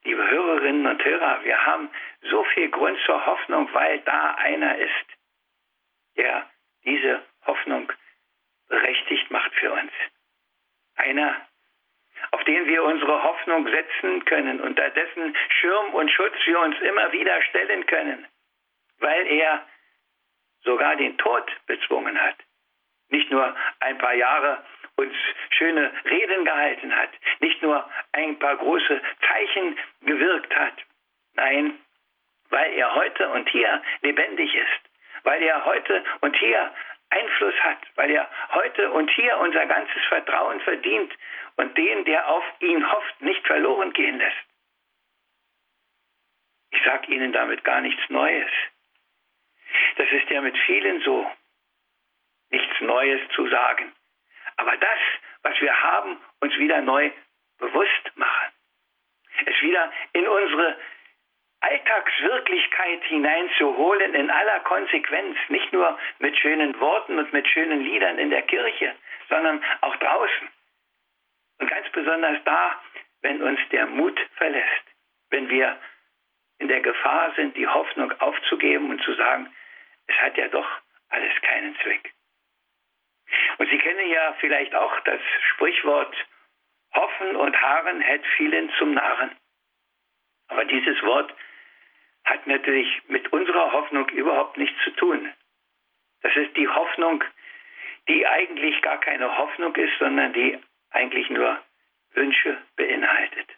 Liebe 0.03 0.29
Hörerinnen 0.29 0.85
und 0.85 1.03
Hörer, 1.03 1.43
wir 1.43 1.65
haben 1.65 1.89
so 2.21 2.43
viel 2.53 2.69
Grund 2.69 2.97
zur 3.05 3.25
Hoffnung, 3.25 3.67
weil 3.73 3.99
da 4.01 4.35
einer 4.35 4.77
ist, 4.77 5.05
der 6.15 6.49
diese 6.85 7.21
Hoffnung 7.45 7.91
berechtigt 8.69 9.29
macht 9.31 9.53
für 9.55 9.71
uns. 9.71 9.91
Einer, 10.95 11.35
auf 12.31 12.43
den 12.45 12.67
wir 12.67 12.83
unsere 12.83 13.23
Hoffnung 13.23 13.67
setzen 13.67 14.23
können, 14.25 14.61
unter 14.61 14.89
dessen 14.91 15.35
Schirm 15.59 15.93
und 15.93 16.11
Schutz 16.11 16.35
wir 16.45 16.59
uns 16.59 16.79
immer 16.79 17.11
wieder 17.11 17.41
stellen 17.43 17.85
können, 17.85 18.27
weil 18.99 19.27
er 19.27 19.67
sogar 20.67 20.97
den 20.97 21.17
Tod 21.17 21.49
bezwungen 21.65 22.21
hat. 22.21 22.35
Nicht 23.09 23.31
nur 23.31 23.55
ein 23.79 23.97
paar 23.97 24.13
Jahre 24.13 24.63
uns 24.97 25.15
schöne 25.51 25.91
Reden 26.05 26.43
gehalten 26.43 26.93
hat, 26.95 27.09
nicht 27.39 27.61
nur 27.61 27.89
ein 28.11 28.37
paar 28.37 28.57
große 28.57 29.01
Zeichen 29.27 29.77
gewirkt 30.01 30.53
hat. 30.55 30.73
Nein, 31.35 31.79
weil 32.49 32.73
er 32.73 32.93
heute 32.95 33.29
und 33.29 33.49
hier 33.49 33.81
lebendig 34.01 34.53
ist, 34.53 35.23
weil 35.23 35.41
er 35.41 35.63
heute 35.65 36.03
und 36.21 36.35
hier 36.35 36.73
Einfluss 37.09 37.55
hat, 37.61 37.79
weil 37.95 38.11
er 38.11 38.29
heute 38.49 38.91
und 38.91 39.09
hier 39.11 39.37
unser 39.37 39.65
ganzes 39.67 40.03
Vertrauen 40.09 40.59
verdient 40.61 41.13
und 41.55 41.77
den, 41.77 42.03
der 42.03 42.27
auf 42.27 42.43
ihn 42.59 42.91
hofft, 42.91 43.21
nicht 43.21 43.45
verloren 43.47 43.93
gehen 43.93 44.17
lässt. 44.17 44.45
Ich 46.71 46.83
sage 46.83 47.13
Ihnen 47.13 47.31
damit 47.31 47.63
gar 47.63 47.79
nichts 47.79 48.01
Neues. 48.09 48.51
Das 49.97 50.11
ist 50.11 50.29
ja 50.29 50.41
mit 50.41 50.57
vielen 50.65 51.01
so, 51.01 51.29
nichts 52.49 52.81
Neues 52.81 53.21
zu 53.35 53.47
sagen. 53.47 53.93
Aber 54.57 54.75
das, 54.77 54.99
was 55.43 55.59
wir 55.61 55.81
haben, 55.83 56.17
uns 56.39 56.57
wieder 56.57 56.81
neu 56.81 57.11
bewusst 57.59 58.11
machen. 58.15 58.53
Es 59.45 59.61
wieder 59.61 59.91
in 60.13 60.27
unsere 60.27 60.77
Alltagswirklichkeit 61.59 63.03
hineinzuholen 63.05 64.13
in 64.13 64.29
aller 64.29 64.59
Konsequenz, 64.61 65.37
nicht 65.49 65.73
nur 65.73 65.97
mit 66.19 66.37
schönen 66.37 66.79
Worten 66.79 67.17
und 67.17 67.33
mit 67.33 67.47
schönen 67.47 67.81
Liedern 67.81 68.19
in 68.19 68.29
der 68.29 68.43
Kirche, 68.43 68.95
sondern 69.29 69.63
auch 69.81 69.95
draußen. 69.97 70.47
Und 71.59 71.69
ganz 71.69 71.89
besonders 71.89 72.43
da, 72.43 72.79
wenn 73.21 73.41
uns 73.41 73.59
der 73.71 73.87
Mut 73.87 74.19
verlässt, 74.35 74.83
wenn 75.31 75.49
wir 75.49 75.77
in 76.59 76.67
der 76.67 76.81
Gefahr 76.81 77.33
sind, 77.35 77.55
die 77.55 77.67
Hoffnung 77.67 78.11
aufzugeben 78.19 78.89
und 78.89 79.01
zu 79.03 79.13
sagen, 79.13 79.53
es 80.07 80.15
hat 80.21 80.37
ja 80.37 80.47
doch 80.47 80.67
alles 81.09 81.33
keinen 81.41 81.75
Zweck. 81.77 82.13
Und 83.57 83.69
Sie 83.69 83.77
kennen 83.77 84.09
ja 84.09 84.35
vielleicht 84.39 84.73
auch 84.73 84.99
das 85.01 85.21
Sprichwort, 85.53 86.15
Hoffen 86.93 87.35
und 87.35 87.61
Harren 87.61 88.01
hält 88.01 88.25
vielen 88.37 88.71
zum 88.77 88.93
Narren. 88.93 89.31
Aber 90.47 90.65
dieses 90.65 91.01
Wort 91.03 91.33
hat 92.23 92.47
natürlich 92.47 92.87
mit 93.07 93.31
unserer 93.31 93.71
Hoffnung 93.71 94.09
überhaupt 94.09 94.57
nichts 94.57 94.77
zu 94.83 94.91
tun. 94.91 95.31
Das 96.21 96.35
ist 96.35 96.55
die 96.57 96.67
Hoffnung, 96.67 97.23
die 98.07 98.25
eigentlich 98.25 98.81
gar 98.81 98.99
keine 98.99 99.37
Hoffnung 99.37 99.75
ist, 99.75 99.97
sondern 99.99 100.33
die 100.33 100.57
eigentlich 100.91 101.29
nur 101.29 101.61
Wünsche 102.13 102.57
beinhaltet. 102.75 103.49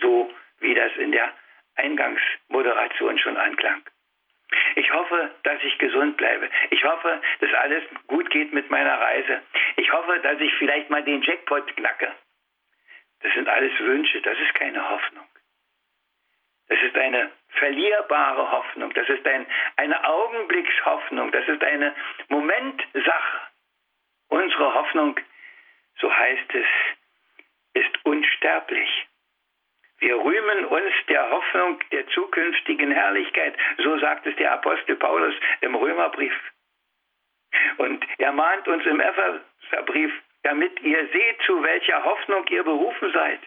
So 0.00 0.32
wie 0.60 0.74
das 0.74 0.94
in 0.96 1.12
der 1.12 1.32
Eingangsmoderation 1.82 3.18
schon 3.18 3.36
anklang. 3.36 3.82
Ich 4.76 4.92
hoffe, 4.92 5.30
dass 5.42 5.62
ich 5.62 5.78
gesund 5.78 6.16
bleibe. 6.16 6.48
Ich 6.70 6.84
hoffe, 6.84 7.20
dass 7.40 7.54
alles 7.54 7.82
gut 8.06 8.30
geht 8.30 8.52
mit 8.52 8.70
meiner 8.70 9.00
Reise. 9.00 9.42
Ich 9.76 9.92
hoffe, 9.92 10.18
dass 10.20 10.40
ich 10.40 10.54
vielleicht 10.54 10.90
mal 10.90 11.02
den 11.02 11.22
Jackpot 11.22 11.76
knacke. 11.76 12.12
Das 13.20 13.32
sind 13.34 13.48
alles 13.48 13.78
Wünsche, 13.78 14.20
das 14.20 14.38
ist 14.38 14.54
keine 14.54 14.88
Hoffnung. 14.88 15.26
Das 16.68 16.80
ist 16.82 16.96
eine 16.96 17.30
verlierbare 17.48 18.50
Hoffnung. 18.50 18.92
Das 18.94 19.08
ist 19.08 19.26
ein, 19.26 19.46
eine 19.76 20.04
Augenblickshoffnung. 20.04 21.30
Das 21.30 21.46
ist 21.46 21.62
eine 21.62 21.94
Momentsache. 22.28 23.40
Unsere 24.28 24.74
Hoffnung, 24.74 25.18
so 26.00 26.10
heißt 26.10 26.54
es, 26.54 26.66
ist 27.74 28.04
unsterblich. 28.04 29.06
Wir 30.02 30.16
rühmen 30.16 30.64
uns 30.66 30.92
der 31.08 31.30
Hoffnung 31.30 31.78
der 31.92 32.06
zukünftigen 32.08 32.90
Herrlichkeit. 32.90 33.54
So 33.78 33.98
sagt 33.98 34.26
es 34.26 34.34
der 34.36 34.52
Apostel 34.52 34.96
Paulus 34.96 35.34
im 35.60 35.74
Römerbrief. 35.76 36.34
Und 37.76 38.04
er 38.18 38.32
mahnt 38.32 38.66
uns 38.66 38.84
im 38.84 38.98
Epheserbrief, 39.00 40.12
damit 40.42 40.80
ihr 40.82 41.06
seht, 41.12 41.40
zu 41.46 41.62
welcher 41.62 42.04
Hoffnung 42.04 42.44
ihr 42.48 42.64
berufen 42.64 43.12
seid 43.12 43.40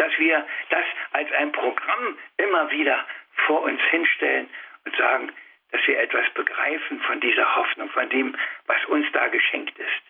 dass 0.00 0.18
wir 0.18 0.46
das 0.70 0.84
als 1.12 1.30
ein 1.32 1.52
Programm 1.52 2.18
immer 2.38 2.70
wieder 2.70 3.06
vor 3.46 3.62
uns 3.62 3.80
hinstellen 3.90 4.48
und 4.86 4.96
sagen, 4.96 5.30
dass 5.72 5.86
wir 5.86 6.00
etwas 6.00 6.28
begreifen 6.32 7.00
von 7.02 7.20
dieser 7.20 7.54
Hoffnung, 7.54 7.90
von 7.90 8.08
dem, 8.08 8.34
was 8.66 8.82
uns 8.86 9.06
da 9.12 9.28
geschenkt 9.28 9.78
ist. 9.78 10.02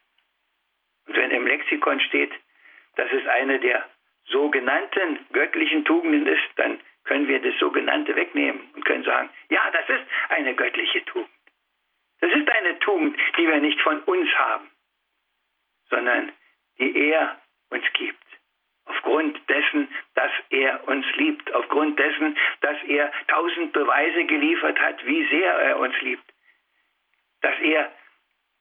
Und 1.09 1.17
wenn 1.17 1.33
im 1.33 1.45
Lexikon 1.45 1.99
steht, 2.01 2.33
dass 2.95 3.11
es 3.11 3.27
eine 3.27 3.59
der 3.59 3.85
sogenannten 4.31 5.19
göttlichen 5.33 5.85
Tugenden 5.85 6.27
ist, 6.27 6.49
dann 6.57 6.81
können 7.05 7.29
wir 7.29 7.41
das 7.41 7.59
sogenannte 7.59 8.15
wegnehmen 8.15 8.71
und 8.75 8.85
können 8.85 9.05
sagen, 9.05 9.31
ja, 9.49 9.71
das 9.71 9.89
ist 9.89 10.05
eine 10.29 10.55
göttliche 10.55 11.05
Tugend. 11.07 11.31
Das 12.21 12.31
ist 12.33 12.49
eine 12.51 12.79
Tugend, 12.81 13.17
die 13.39 13.49
wir 13.49 13.61
nicht 13.61 13.81
von 13.81 14.01
uns 14.01 14.29
haben, 14.35 14.71
sondern 15.89 16.33
die 16.79 17.11
er 17.11 17.41
uns 17.71 17.85
gibt. 17.95 18.19
Aufgrund 18.85 19.41
dessen, 19.49 19.89
dass 20.15 20.33
er 20.51 20.87
uns 20.89 21.07
liebt, 21.17 21.53
aufgrund 21.55 21.99
dessen, 21.99 22.37
dass 22.61 22.77
er 22.85 23.13
tausend 23.29 23.73
Beweise 23.73 24.25
geliefert 24.25 24.79
hat, 24.81 25.05
wie 25.07 25.27
sehr 25.29 25.53
er 25.53 25.79
uns 25.79 25.99
liebt, 26.01 26.25
dass 27.41 27.59
er 27.61 27.91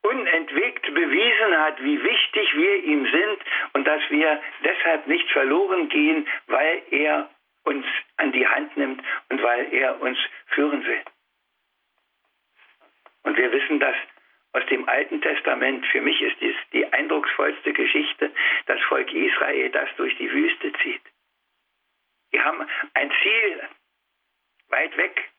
unentwegt 0.02 0.94
bewiesen 0.94 1.58
hat, 1.58 1.82
wie 1.82 2.02
wichtig 2.02 2.56
wir 2.56 2.84
ihm 2.84 3.04
sind 3.10 3.38
und 3.74 3.86
dass 3.86 4.02
wir 4.10 4.42
deshalb 4.64 5.06
nicht 5.06 5.30
verloren 5.30 5.88
gehen, 5.88 6.26
weil 6.46 6.82
er 6.90 7.30
uns 7.64 7.86
an 8.16 8.32
die 8.32 8.46
Hand 8.46 8.76
nimmt 8.76 9.02
und 9.28 9.42
weil 9.42 9.72
er 9.72 10.00
uns 10.00 10.18
führen 10.48 10.84
will. 10.84 11.02
Und 13.22 13.36
wir 13.36 13.52
wissen 13.52 13.78
das 13.78 13.94
aus 14.52 14.64
dem 14.66 14.88
Alten 14.88 15.20
Testament. 15.20 15.86
Für 15.86 16.00
mich 16.00 16.20
ist 16.20 16.40
dies 16.40 16.56
die 16.72 16.90
eindrucksvollste 16.90 17.72
Geschichte, 17.72 18.32
das 18.66 18.80
Volk 18.82 19.12
Israel, 19.12 19.70
das 19.70 19.88
durch 19.96 20.16
die 20.16 20.30
Wüste 20.30 20.72
zieht. 20.82 21.02
Sie 22.32 22.40
haben 22.40 22.66
ein 22.94 23.12
Ziel 23.22 23.68
weit 24.68 24.96
weg. 24.96 25.30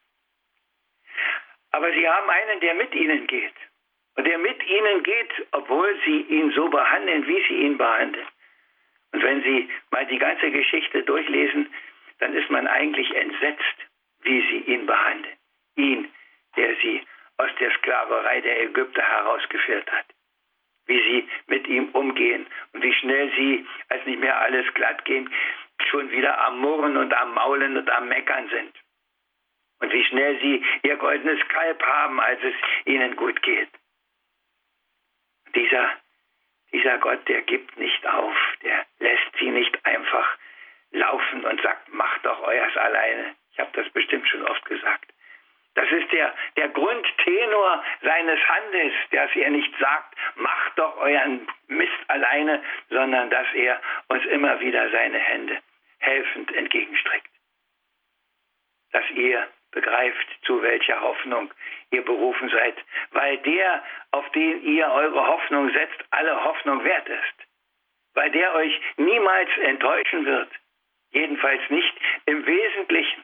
Aber 1.72 1.92
sie 1.94 2.08
haben 2.08 2.30
einen, 2.30 2.60
der 2.60 2.74
mit 2.76 2.94
ihnen 2.94 3.28
geht. 3.28 3.54
Und 4.16 4.28
der 4.28 4.38
mit 4.38 4.68
ihnen 4.68 5.04
geht, 5.04 5.48
obwohl 5.52 5.98
sie 6.06 6.22
ihn 6.22 6.52
so 6.52 6.70
behandeln, 6.70 7.28
wie 7.28 7.44
sie 7.48 7.56
ihn 7.66 7.78
behandeln. 7.78 8.28
Und 9.14 9.24
wenn 9.24 9.44
Sie 9.44 9.70
mal 9.92 10.06
die 10.06 10.20
ganze 10.20 10.52
Geschichte 10.52 11.04
durchlesen, 11.04 11.68
dann 12.20 12.34
ist 12.36 12.50
man 12.50 12.68
eigentlich 12.68 13.14
entsetzt, 13.16 13.76
wie 14.22 14.42
sie 14.42 14.72
ihn 14.72 14.86
behandeln. 14.86 15.36
Ihn, 15.76 16.12
der 16.56 16.76
sie 16.82 17.02
aus 17.38 17.50
der 17.60 17.72
Sklaverei 17.72 18.42
der 18.42 18.62
Ägypter 18.64 19.02
herausgeführt 19.02 19.92
hat. 19.92 20.06
Wie 20.86 21.02
sie 21.02 21.30
mit 21.48 21.68
ihm 21.68 21.90
umgehen 21.90 22.46
und 22.74 22.84
wie 22.84 22.94
schnell 22.94 23.32
sie, 23.36 23.66
als 23.90 24.06
nicht 24.06 24.20
mehr 24.20 24.40
alles 24.40 24.72
glatt 24.74 25.04
ging, 25.06 25.30
schon 25.90 26.12
wieder 26.12 26.40
am 26.46 26.60
Murren 26.60 26.98
und 26.98 27.14
am 27.14 27.34
Maulen 27.34 27.78
und 27.78 27.90
am 27.90 28.08
Meckern 28.08 28.48
sind. 28.50 28.74
Und 29.80 29.92
wie 29.92 30.04
schnell 30.04 30.40
sie 30.42 30.64
ihr 30.84 30.98
goldenes 30.98 31.40
Kalb 31.48 31.82
haben, 31.84 32.20
als 32.20 32.40
es 32.44 32.54
ihnen 32.86 33.16
gut 33.16 33.42
geht. 33.42 33.70
Dieser, 35.56 35.90
dieser 36.72 36.98
Gott, 37.00 37.28
der 37.28 37.42
gibt 37.42 37.78
nicht 37.78 38.06
auf, 38.08 38.36
der 38.64 38.86
lässt 39.00 39.38
sie 39.40 39.50
nicht 39.50 39.86
einfach 39.86 40.38
laufen 40.92 41.46
und 41.46 41.62
sagt, 41.62 41.94
macht 41.94 42.26
doch 42.26 42.42
euers 42.44 42.76
alleine. 42.78 43.36
Ich 43.52 43.60
habe 43.60 43.72
das 43.74 43.90
bestimmt 43.92 44.28
schon 44.28 44.46
oft 44.46 44.64
gesagt. 44.66 45.12
Das 45.74 45.90
ist 45.90 46.12
der, 46.12 46.34
der 46.58 46.68
Grundtenor 46.70 47.84
seines 48.02 48.40
Handels, 48.50 48.94
dass 49.12 49.34
er 49.36 49.50
nicht 49.52 49.74
sagt, 49.80 50.18
macht 50.36 50.78
doch 50.78 50.98
euren 50.98 51.48
Mist 51.68 52.10
alleine, 52.10 52.62
sondern 52.90 53.30
dass 53.30 53.48
er 53.54 53.82
uns 54.10 54.26
immer 54.26 54.60
wieder 54.60 54.90
seine 54.92 55.18
Hände 55.18 55.60
helfend 56.00 56.54
entgegenstreckt. 56.54 57.30
Dass 58.92 59.10
ihr 59.12 59.48
begreift, 59.72 60.28
zu 60.44 60.62
welcher 60.62 61.00
Hoffnung 61.02 61.52
ihr 61.92 62.04
berufen 62.04 62.50
seid, 62.50 62.76
weil 63.12 63.38
der, 63.40 63.84
auf 64.12 64.30
den 64.32 64.64
ihr 64.64 64.88
eure 64.92 65.26
Hoffnung 65.28 65.72
setzt, 65.72 66.04
alle 66.12 66.44
Hoffnung 66.44 66.84
wert 66.84 67.08
ist, 67.08 67.48
weil 68.14 68.32
der 68.32 68.54
euch 68.56 68.82
niemals 68.98 69.50
enttäuschen 69.58 70.26
wird, 70.26 70.50
jedenfalls 71.12 71.62
nicht 71.70 71.96
im 72.26 72.46
Wesentlichen 72.46 73.24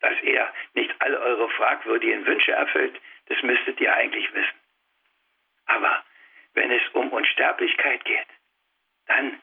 dass 0.00 0.20
er 0.22 0.52
nicht 0.74 0.94
alle 1.00 1.18
eure 1.20 1.48
fragwürdigen 1.50 2.24
Wünsche 2.26 2.52
erfüllt, 2.52 3.00
das 3.26 3.42
müsstet 3.42 3.80
ihr 3.80 3.94
eigentlich 3.94 4.32
wissen. 4.32 4.60
Aber 5.66 6.04
wenn 6.54 6.70
es 6.70 6.82
um 6.92 7.10
Unsterblichkeit 7.12 8.04
geht, 8.04 8.26
dann 9.06 9.40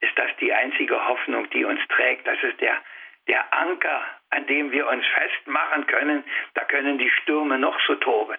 ist 0.00 0.16
das 0.16 0.30
die 0.40 0.52
einzige 0.52 1.04
Hoffnung, 1.06 1.50
die 1.50 1.64
uns 1.64 1.80
trägt. 1.88 2.26
Das 2.26 2.40
ist 2.42 2.60
der, 2.60 2.82
der 3.26 3.52
Anker, 3.52 4.17
an 4.30 4.46
dem 4.46 4.72
wir 4.72 4.86
uns 4.88 5.04
festmachen 5.06 5.86
können. 5.86 6.24
Da 6.54 6.64
können 6.64 6.98
die 6.98 7.10
Stürme 7.22 7.58
noch 7.58 7.78
so 7.86 7.94
toben. 7.96 8.36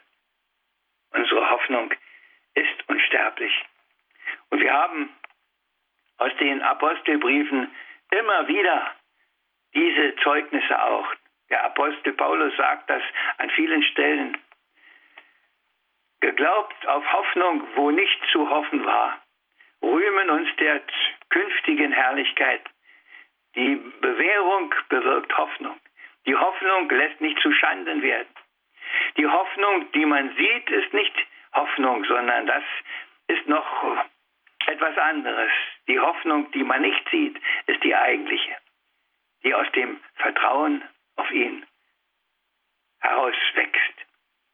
Unsere 1.12 1.50
Hoffnung 1.50 1.94
ist 2.54 2.90
unsterblich. 2.90 3.54
Und 4.50 4.62
wir 4.62 4.74
haben 4.74 5.10
aus 6.18 6.32
den 6.40 6.62
Apostelbriefen 6.62 7.74
immer 8.12 8.48
wieder 8.48 8.96
diese 9.74 10.16
Zeugnisse 10.18 10.82
auch. 10.84 11.08
Der 11.50 11.64
Apostel 11.64 12.14
Paulus 12.14 12.56
sagt 12.58 12.90
das 12.90 13.02
an 13.38 13.50
vielen 13.52 13.84
Stellen. 13.84 14.38
Geglaubt 16.20 16.86
auf 16.88 17.14
Hoffnung, 17.14 17.64
wo 17.76 17.92
nicht 17.92 18.20
zu 18.32 18.50
hoffen 18.50 18.86
war, 18.86 19.22
rühmen 19.82 20.30
uns 20.30 20.50
der 20.58 20.82
künftigen 21.30 21.92
Herrlichkeit. 21.92 22.62
Die 23.56 23.76
Bewährung 24.02 24.74
bewirkt 24.90 25.36
Hoffnung. 25.38 25.80
Die 26.26 26.36
Hoffnung 26.36 26.90
lässt 26.90 27.20
nicht 27.22 27.40
zu 27.40 27.52
Schanden 27.52 28.02
werden. 28.02 28.34
Die 29.18 29.28
Hoffnung, 29.28 29.92
die 29.94 30.06
man 30.06 30.36
sieht, 30.36 30.70
ist 30.70 30.94
nicht 30.94 31.14
Hoffnung, 31.54 32.04
sondern 32.06 32.46
das 32.46 32.64
ist 33.28 33.48
noch 33.48 34.06
etwas 34.68 34.98
anderes. 34.98 35.52
Die 35.88 36.00
Hoffnung, 36.00 36.52
die 36.52 36.64
man 36.64 36.82
nicht 36.82 37.10
sieht, 37.10 37.40
ist 37.66 37.84
die 37.84 37.96
eigentliche, 37.96 38.56
die 39.44 39.54
aus 39.54 39.72
dem 39.72 40.00
Vertrauen 40.16 40.84
auf 41.16 41.32
ihn 41.32 41.66
herauswächst. 43.00 43.94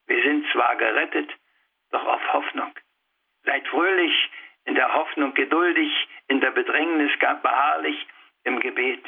Wir 0.06 0.22
sind 0.22 0.46
zwar 0.52 0.76
gerettet, 0.76 1.30
doch 1.90 2.04
auf 2.06 2.32
Hoffnung. 2.32 2.72
Seid 3.44 3.66
fröhlich 3.68 4.30
in 4.64 4.74
der 4.74 4.92
Hoffnung, 4.92 5.34
geduldig 5.34 6.08
in 6.28 6.40
der 6.40 6.50
Bedrängnis, 6.50 7.12
beharrlich 7.18 8.06
im 8.46 8.60
Gebet, 8.60 9.04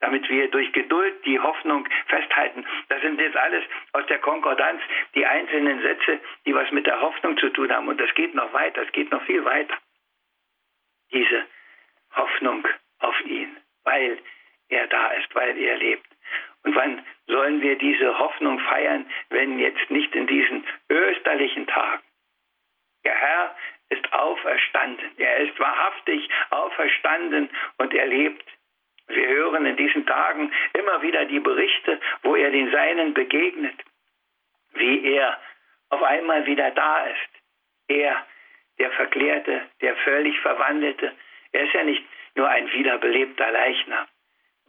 damit 0.00 0.28
wir 0.28 0.50
durch 0.50 0.72
Geduld 0.72 1.24
die 1.24 1.38
Hoffnung 1.38 1.86
festhalten. 2.06 2.64
Das 2.88 3.00
sind 3.02 3.20
jetzt 3.20 3.36
alles 3.36 3.64
aus 3.92 4.06
der 4.06 4.18
Konkordanz 4.18 4.80
die 5.14 5.26
einzelnen 5.26 5.80
Sätze, 5.82 6.20
die 6.46 6.54
was 6.54 6.70
mit 6.72 6.86
der 6.86 7.00
Hoffnung 7.00 7.36
zu 7.38 7.50
tun 7.50 7.70
haben. 7.70 7.88
Und 7.88 8.00
das 8.00 8.12
geht 8.14 8.34
noch 8.34 8.52
weiter, 8.52 8.82
es 8.82 8.92
geht 8.92 9.10
noch 9.10 9.22
viel 9.24 9.44
weiter. 9.44 9.76
Diese 11.12 11.44
Hoffnung 12.14 12.66
auf 13.00 13.20
ihn, 13.24 13.56
weil 13.84 14.18
er 14.68 14.86
da 14.86 15.08
ist, 15.12 15.34
weil 15.34 15.56
er 15.58 15.76
lebt. 15.76 16.06
Und 16.62 16.74
wann 16.74 17.04
sollen 17.26 17.60
wir 17.62 17.76
diese 17.76 18.18
Hoffnung 18.18 18.58
feiern, 18.60 19.06
wenn 19.30 19.58
jetzt 19.58 19.90
nicht 19.90 20.14
in 20.14 20.26
diesen 20.26 20.66
österlichen 20.88 21.66
Tagen? 21.66 22.02
Der 23.04 23.14
Herr 23.14 23.56
ist 23.90 24.12
auferstanden. 24.12 25.10
Er 25.18 25.36
ist 25.38 25.58
wahrhaftig 25.58 26.28
auferstanden 26.50 27.50
und 27.78 27.92
er 27.92 28.06
lebt. 28.06 28.44
Wir 29.08 29.26
hören 29.26 29.66
in 29.66 29.76
diesen 29.76 30.06
Tagen 30.06 30.52
immer 30.72 31.02
wieder 31.02 31.24
die 31.26 31.40
Berichte, 31.40 32.00
wo 32.22 32.36
er 32.36 32.50
den 32.50 32.70
Seinen 32.70 33.12
begegnet, 33.12 33.74
wie 34.74 35.04
er 35.14 35.38
auf 35.90 36.02
einmal 36.02 36.46
wieder 36.46 36.70
da 36.70 37.06
ist. 37.06 37.30
Er, 37.88 38.24
der 38.78 38.90
Verklärte, 38.92 39.62
der 39.80 39.96
völlig 39.96 40.38
Verwandelte. 40.40 41.12
Er 41.52 41.64
ist 41.64 41.74
ja 41.74 41.82
nicht 41.82 42.04
nur 42.36 42.48
ein 42.48 42.72
wiederbelebter 42.72 43.50
Leichnam. 43.50 44.06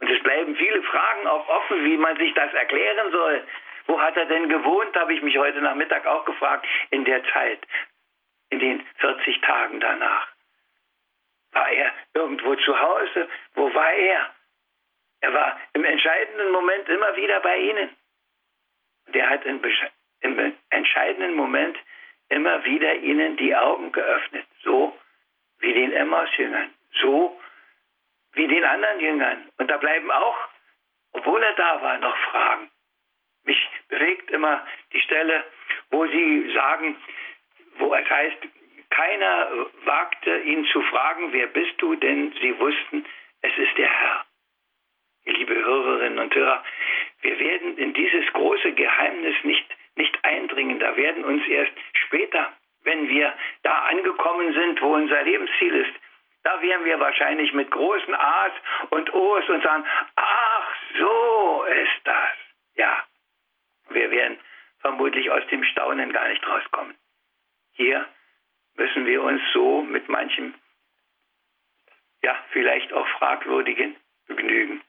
Und 0.00 0.10
es 0.10 0.20
bleiben 0.24 0.56
viele 0.56 0.82
Fragen 0.82 1.28
auch 1.28 1.48
offen, 1.48 1.84
wie 1.84 1.96
man 1.96 2.16
sich 2.16 2.34
das 2.34 2.52
erklären 2.52 3.12
soll. 3.12 3.46
Wo 3.86 4.00
hat 4.00 4.16
er 4.16 4.26
denn 4.26 4.48
gewohnt, 4.48 4.96
habe 4.96 5.14
ich 5.14 5.22
mich 5.22 5.38
heute 5.38 5.60
Nachmittag 5.60 6.04
auch 6.06 6.24
gefragt, 6.24 6.66
in 6.90 7.04
der 7.04 7.22
Zeit, 7.32 7.60
in 8.52 8.58
den 8.58 8.86
40 8.98 9.40
Tagen 9.40 9.80
danach. 9.80 10.28
War 11.52 11.70
er 11.70 11.92
irgendwo 12.14 12.54
zu 12.54 12.78
Hause? 12.78 13.28
Wo 13.54 13.72
war 13.74 13.92
er? 13.92 14.30
Er 15.20 15.32
war 15.32 15.60
im 15.72 15.84
entscheidenden 15.84 16.50
Moment 16.50 16.88
immer 16.88 17.16
wieder 17.16 17.40
bei 17.40 17.56
ihnen. 17.56 17.96
Und 19.06 19.16
er 19.16 19.30
hat 19.30 19.44
im, 19.46 19.60
entscheidenden 20.70 21.34
Moment 21.34 21.78
immer 22.28 22.64
wieder 22.64 22.94
ihnen 22.94 23.36
die 23.36 23.54
Augen 23.54 23.90
geöffnet, 23.92 24.46
so 24.62 24.96
wie 25.60 25.72
den 25.72 25.92
Emmaus-Jüngern, 25.92 26.72
so 27.00 27.40
wie 28.32 28.48
den 28.48 28.64
anderen 28.64 29.00
Jüngern. 29.00 29.48
Und 29.58 29.70
da 29.70 29.76
bleiben 29.78 30.10
auch, 30.10 30.38
obwohl 31.12 31.42
er 31.42 31.54
da 31.54 31.82
war, 31.82 31.98
noch 31.98 32.16
Fragen. 32.30 32.70
Mich 33.44 33.68
bewegt 33.88 34.30
immer 34.30 34.66
die 34.92 35.00
Stelle, 35.00 35.44
wo 35.90 36.06
sie 36.06 36.52
sagen, 36.54 36.96
wo 37.78 37.94
es 37.94 38.08
heißt, 38.08 38.38
keiner 38.90 39.66
wagte 39.84 40.38
ihn 40.40 40.64
zu 40.66 40.82
fragen, 40.82 41.32
wer 41.32 41.46
bist 41.46 41.74
du, 41.78 41.94
denn 41.96 42.32
sie 42.40 42.58
wussten, 42.58 43.06
es 43.40 43.56
ist 43.56 43.76
der 43.78 43.88
Herr. 43.88 44.24
Liebe 45.24 45.54
Hörerinnen 45.54 46.18
und 46.18 46.34
Hörer, 46.34 46.62
wir 47.22 47.38
werden 47.38 47.78
in 47.78 47.94
dieses 47.94 48.26
große 48.32 48.72
Geheimnis 48.72 49.34
nicht, 49.44 49.66
nicht 49.96 50.18
eindringen. 50.24 50.78
Da 50.78 50.96
werden 50.96 51.24
uns 51.24 51.46
erst 51.46 51.72
später, 51.92 52.52
wenn 52.82 53.08
wir 53.08 53.32
da 53.62 53.72
angekommen 53.86 54.52
sind, 54.52 54.82
wo 54.82 54.94
unser 54.94 55.22
Lebensziel 55.22 55.74
ist, 55.76 55.94
da 56.42 56.60
wären 56.60 56.84
wir 56.84 56.98
wahrscheinlich 56.98 57.52
mit 57.52 57.70
großen 57.70 58.14
A's 58.14 58.52
und 58.90 59.14
O's 59.14 59.48
und 59.48 59.62
sagen, 59.62 59.84
ach, 60.16 60.76
so 60.98 61.64
ist 61.70 62.00
das. 62.04 62.30
Ja, 62.74 63.04
wir 63.90 64.10
werden 64.10 64.38
vermutlich 64.80 65.30
aus 65.30 65.46
dem 65.48 65.62
Staunen 65.64 66.12
gar 66.12 66.28
nicht 66.28 66.46
rauskommen. 66.46 66.96
Hier 67.72 68.06
müssen 68.74 69.06
wir 69.06 69.22
uns 69.22 69.42
so 69.52 69.82
mit 69.82 70.08
manchem, 70.08 70.54
ja, 72.22 72.36
vielleicht 72.52 72.92
auch 72.92 73.06
fragwürdigen 73.18 73.96
begnügen. 74.26 74.82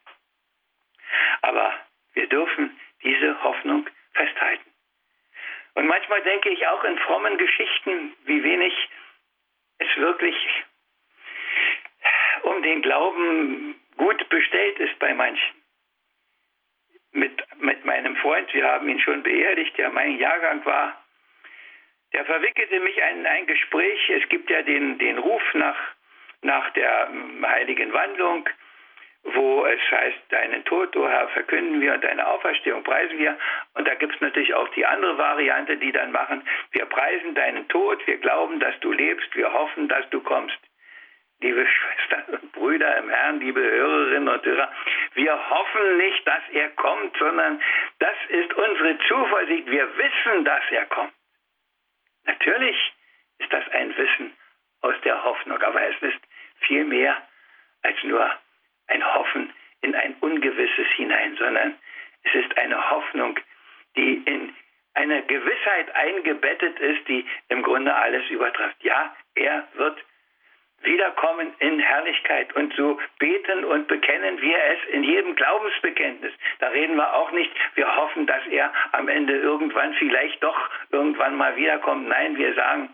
Aber 1.41 1.73
wir 2.13 2.27
dürfen 2.27 2.79
diese 3.03 3.43
Hoffnung 3.43 3.89
festhalten. 4.13 4.69
Und 5.75 5.87
manchmal 5.87 6.21
denke 6.21 6.49
ich 6.49 6.67
auch 6.67 6.83
in 6.83 6.97
frommen 6.99 7.37
Geschichten, 7.37 8.15
wie 8.25 8.43
wenig 8.43 8.73
es 9.79 9.97
wirklich 9.97 10.35
um 12.43 12.61
den 12.61 12.81
Glauben 12.81 13.75
gut 13.97 14.29
bestellt 14.29 14.79
ist 14.79 14.97
bei 14.99 15.13
manchen. 15.13 15.63
Mit, 17.11 17.43
mit 17.59 17.85
meinem 17.85 18.15
Freund, 18.17 18.53
wir 18.53 18.67
haben 18.67 18.89
ihn 18.89 18.99
schon 18.99 19.23
beerdigt, 19.23 19.77
der 19.77 19.89
mein 19.91 20.17
Jahrgang 20.17 20.65
war, 20.65 21.02
der 22.13 22.25
verwickelte 22.25 22.79
mich 22.79 22.97
in 22.97 23.25
ein 23.25 23.47
Gespräch. 23.47 24.09
Es 24.09 24.27
gibt 24.29 24.49
ja 24.49 24.61
den, 24.61 24.97
den 24.99 25.17
Ruf 25.17 25.41
nach, 25.53 25.77
nach 26.41 26.69
der 26.71 27.09
ähm, 27.11 27.45
heiligen 27.45 27.91
Wandlung, 27.91 28.47
wo 29.23 29.65
es 29.65 29.79
heißt, 29.89 30.19
deinen 30.29 30.63
Tod, 30.65 30.95
o 30.95 31.03
oh 31.03 31.07
Herr, 31.07 31.27
verkünden 31.29 31.81
wir 31.81 31.93
und 31.93 32.03
deine 32.03 32.27
Auferstehung 32.27 32.83
preisen 32.83 33.17
wir. 33.17 33.37
Und 33.73 33.87
da 33.87 33.95
gibt 33.95 34.13
es 34.13 34.21
natürlich 34.21 34.53
auch 34.53 34.67
die 34.69 34.85
andere 34.85 35.17
Variante, 35.17 35.77
die 35.77 35.91
dann 35.91 36.11
machen, 36.11 36.43
wir 36.71 36.85
preisen 36.85 37.33
deinen 37.33 37.67
Tod, 37.69 38.05
wir 38.05 38.17
glauben, 38.17 38.59
dass 38.59 38.77
du 38.81 38.91
lebst, 38.91 39.35
wir 39.35 39.51
hoffen, 39.51 39.87
dass 39.87 40.07
du 40.09 40.21
kommst. 40.21 40.57
Liebe 41.41 41.65
Schwestern 41.67 42.35
und 42.35 42.51
Brüder 42.51 42.97
im 42.97 43.09
Herrn, 43.09 43.39
liebe 43.39 43.61
Hörerinnen 43.61 44.29
und 44.29 44.45
Hörer, 44.45 44.71
wir 45.15 45.49
hoffen 45.49 45.97
nicht, 45.97 46.27
dass 46.27 46.43
er 46.51 46.69
kommt, 46.71 47.17
sondern 47.17 47.61
das 47.99 48.15
ist 48.27 48.53
unsere 48.53 48.97
Zuversicht. 49.07 49.67
Wir 49.67 49.87
wissen, 49.97 50.45
dass 50.45 50.63
er 50.69 50.85
kommt. 50.85 51.13
Natürlich 52.25 52.93
ist 53.39 53.51
das 53.51 53.67
ein 53.69 53.95
Wissen 53.97 54.33
aus 54.81 54.95
der 55.03 55.23
Hoffnung, 55.23 55.61
aber 55.61 55.81
es 55.81 56.01
ist 56.01 56.19
viel 56.61 56.85
mehr 56.85 57.21
als 57.83 58.01
nur 58.03 58.31
ein 58.87 59.13
Hoffen 59.15 59.53
in 59.81 59.95
ein 59.95 60.15
Ungewisses 60.21 60.87
hinein, 60.95 61.35
sondern 61.37 61.75
es 62.23 62.33
ist 62.35 62.57
eine 62.57 62.89
Hoffnung, 62.89 63.37
die 63.95 64.23
in 64.25 64.55
eine 64.93 65.23
Gewissheit 65.23 65.93
eingebettet 65.95 66.79
ist, 66.79 67.07
die 67.07 67.25
im 67.49 67.63
Grunde 67.63 67.93
alles 67.93 68.29
übertrifft. 68.29 68.83
Ja, 68.83 69.15
er 69.35 69.67
wird 69.73 69.97
wiederkommen 70.83 71.53
in 71.59 71.79
Herrlichkeit. 71.79 72.53
Und 72.55 72.73
so 72.75 72.99
beten 73.19 73.65
und 73.65 73.87
bekennen 73.87 74.41
wir 74.41 74.57
es 74.57 74.79
in 74.91 75.03
jedem 75.03 75.35
Glaubensbekenntnis. 75.35 76.33
Da 76.59 76.67
reden 76.69 76.95
wir 76.95 77.13
auch 77.13 77.31
nicht, 77.31 77.51
wir 77.75 77.95
hoffen, 77.95 78.25
dass 78.27 78.45
er 78.47 78.73
am 78.91 79.07
Ende 79.07 79.37
irgendwann 79.37 79.93
vielleicht 79.95 80.43
doch 80.43 80.69
irgendwann 80.91 81.35
mal 81.35 81.55
wiederkommt. 81.55 82.07
Nein, 82.07 82.37
wir 82.37 82.53
sagen, 82.53 82.89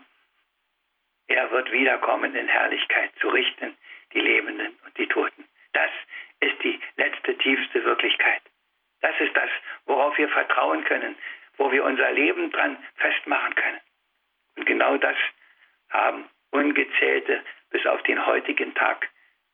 er 1.28 1.50
wird 1.50 1.70
wiederkommen 1.70 2.34
in 2.34 2.48
Herrlichkeit 2.48 3.10
zu 3.20 3.28
richten, 3.28 3.76
die 4.12 4.20
Lebenden 4.20 4.76
und 4.84 4.98
die 4.98 5.06
Toten. 5.06 5.44
Das 5.72 5.90
ist 6.40 6.62
die 6.64 6.80
letzte, 6.96 7.36
tiefste 7.38 7.84
Wirklichkeit. 7.84 8.42
Das 9.00 9.18
ist 9.20 9.36
das, 9.36 9.50
worauf 9.86 10.16
wir 10.18 10.28
vertrauen 10.28 10.84
können, 10.84 11.16
wo 11.56 11.70
wir 11.70 11.84
unser 11.84 12.10
Leben 12.12 12.50
dran 12.50 12.76
festmachen 12.96 13.54
können. 13.54 13.80
Und 14.56 14.66
genau 14.66 14.96
das 14.96 15.16
haben 15.90 16.28
ungezählte 16.50 17.42
bis 17.70 17.86
auf 17.86 18.02
den 18.02 18.24
heutigen 18.26 18.74
Tag 18.74 19.08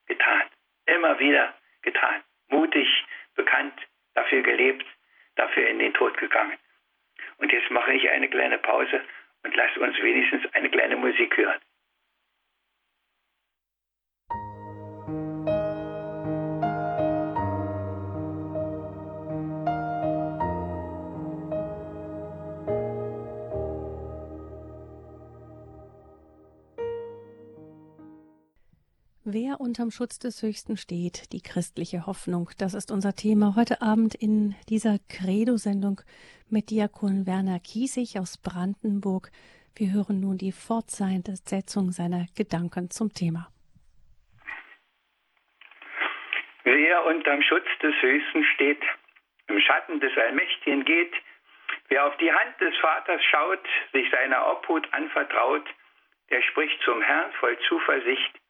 getan. 0.07 0.43
Immer 0.87 1.19
wieder 1.19 1.55
getan. 1.83 2.23
Mutig, 2.49 2.89
bekannt, 3.35 3.75
dafür 4.15 4.43
gelebt, 4.43 4.87
dafür 5.37 5.69
in 5.69 5.79
den 5.79 5.95
Tod 5.95 6.17
gegangen. 6.19 6.59
Und 7.39 7.53
jetzt 7.53 7.71
mache 7.71 7.93
ich 7.93 8.09
eine 8.11 8.29
kleine 8.29 8.59
Pause 8.59 9.03
und 9.43 9.55
lasse 9.55 9.81
uns 9.81 9.97
wenigstens 10.01 10.43
eine 10.55 10.71
kleine 10.71 10.97
Musik 10.97 11.37
hören. 11.37 11.61
Wer 29.39 29.61
unterm 29.61 29.91
Schutz 29.91 30.19
des 30.19 30.43
Höchsten 30.43 30.79
steht, 30.79 31.31
die 31.35 31.43
christliche 31.43 32.07
Hoffnung, 32.07 32.49
das 32.59 32.73
ist 32.73 32.91
unser 32.91 33.13
Thema 33.13 33.53
heute 33.55 33.83
Abend 33.83 34.15
in 34.15 34.55
dieser 34.71 34.97
Credo-Sendung 35.13 36.01
mit 36.49 36.71
Diakon 36.71 37.27
Werner 37.27 37.61
Kiesig 37.61 38.19
aus 38.19 38.41
Brandenburg. 38.41 39.29
Wir 39.77 39.93
hören 39.93 40.21
nun 40.21 40.39
die 40.39 40.53
Fortsetzung 40.53 41.93
seiner 41.93 42.25
Gedanken 42.35 42.89
zum 42.89 43.13
Thema. 43.13 43.53
Wer 46.65 47.05
unterm 47.05 47.43
Schutz 47.43 47.69
des 47.83 47.95
Höchsten 48.01 48.43
steht, 48.55 48.83
im 49.49 49.61
Schatten 49.61 50.01
des 50.01 50.17
Allmächtigen 50.17 50.83
geht, 50.87 51.13
wer 51.91 52.07
auf 52.07 52.17
die 52.17 52.33
Hand 52.33 52.59
des 52.59 52.75
Vaters 52.79 53.21
schaut, 53.31 53.69
sich 53.93 54.11
seiner 54.11 54.51
Obhut 54.51 54.89
anvertraut, 54.95 55.69
der 56.31 56.41
spricht 56.41 56.81
zum 56.87 57.03
Herrn 57.03 57.31
voll 57.33 57.59
Zuversicht, 57.69 58.41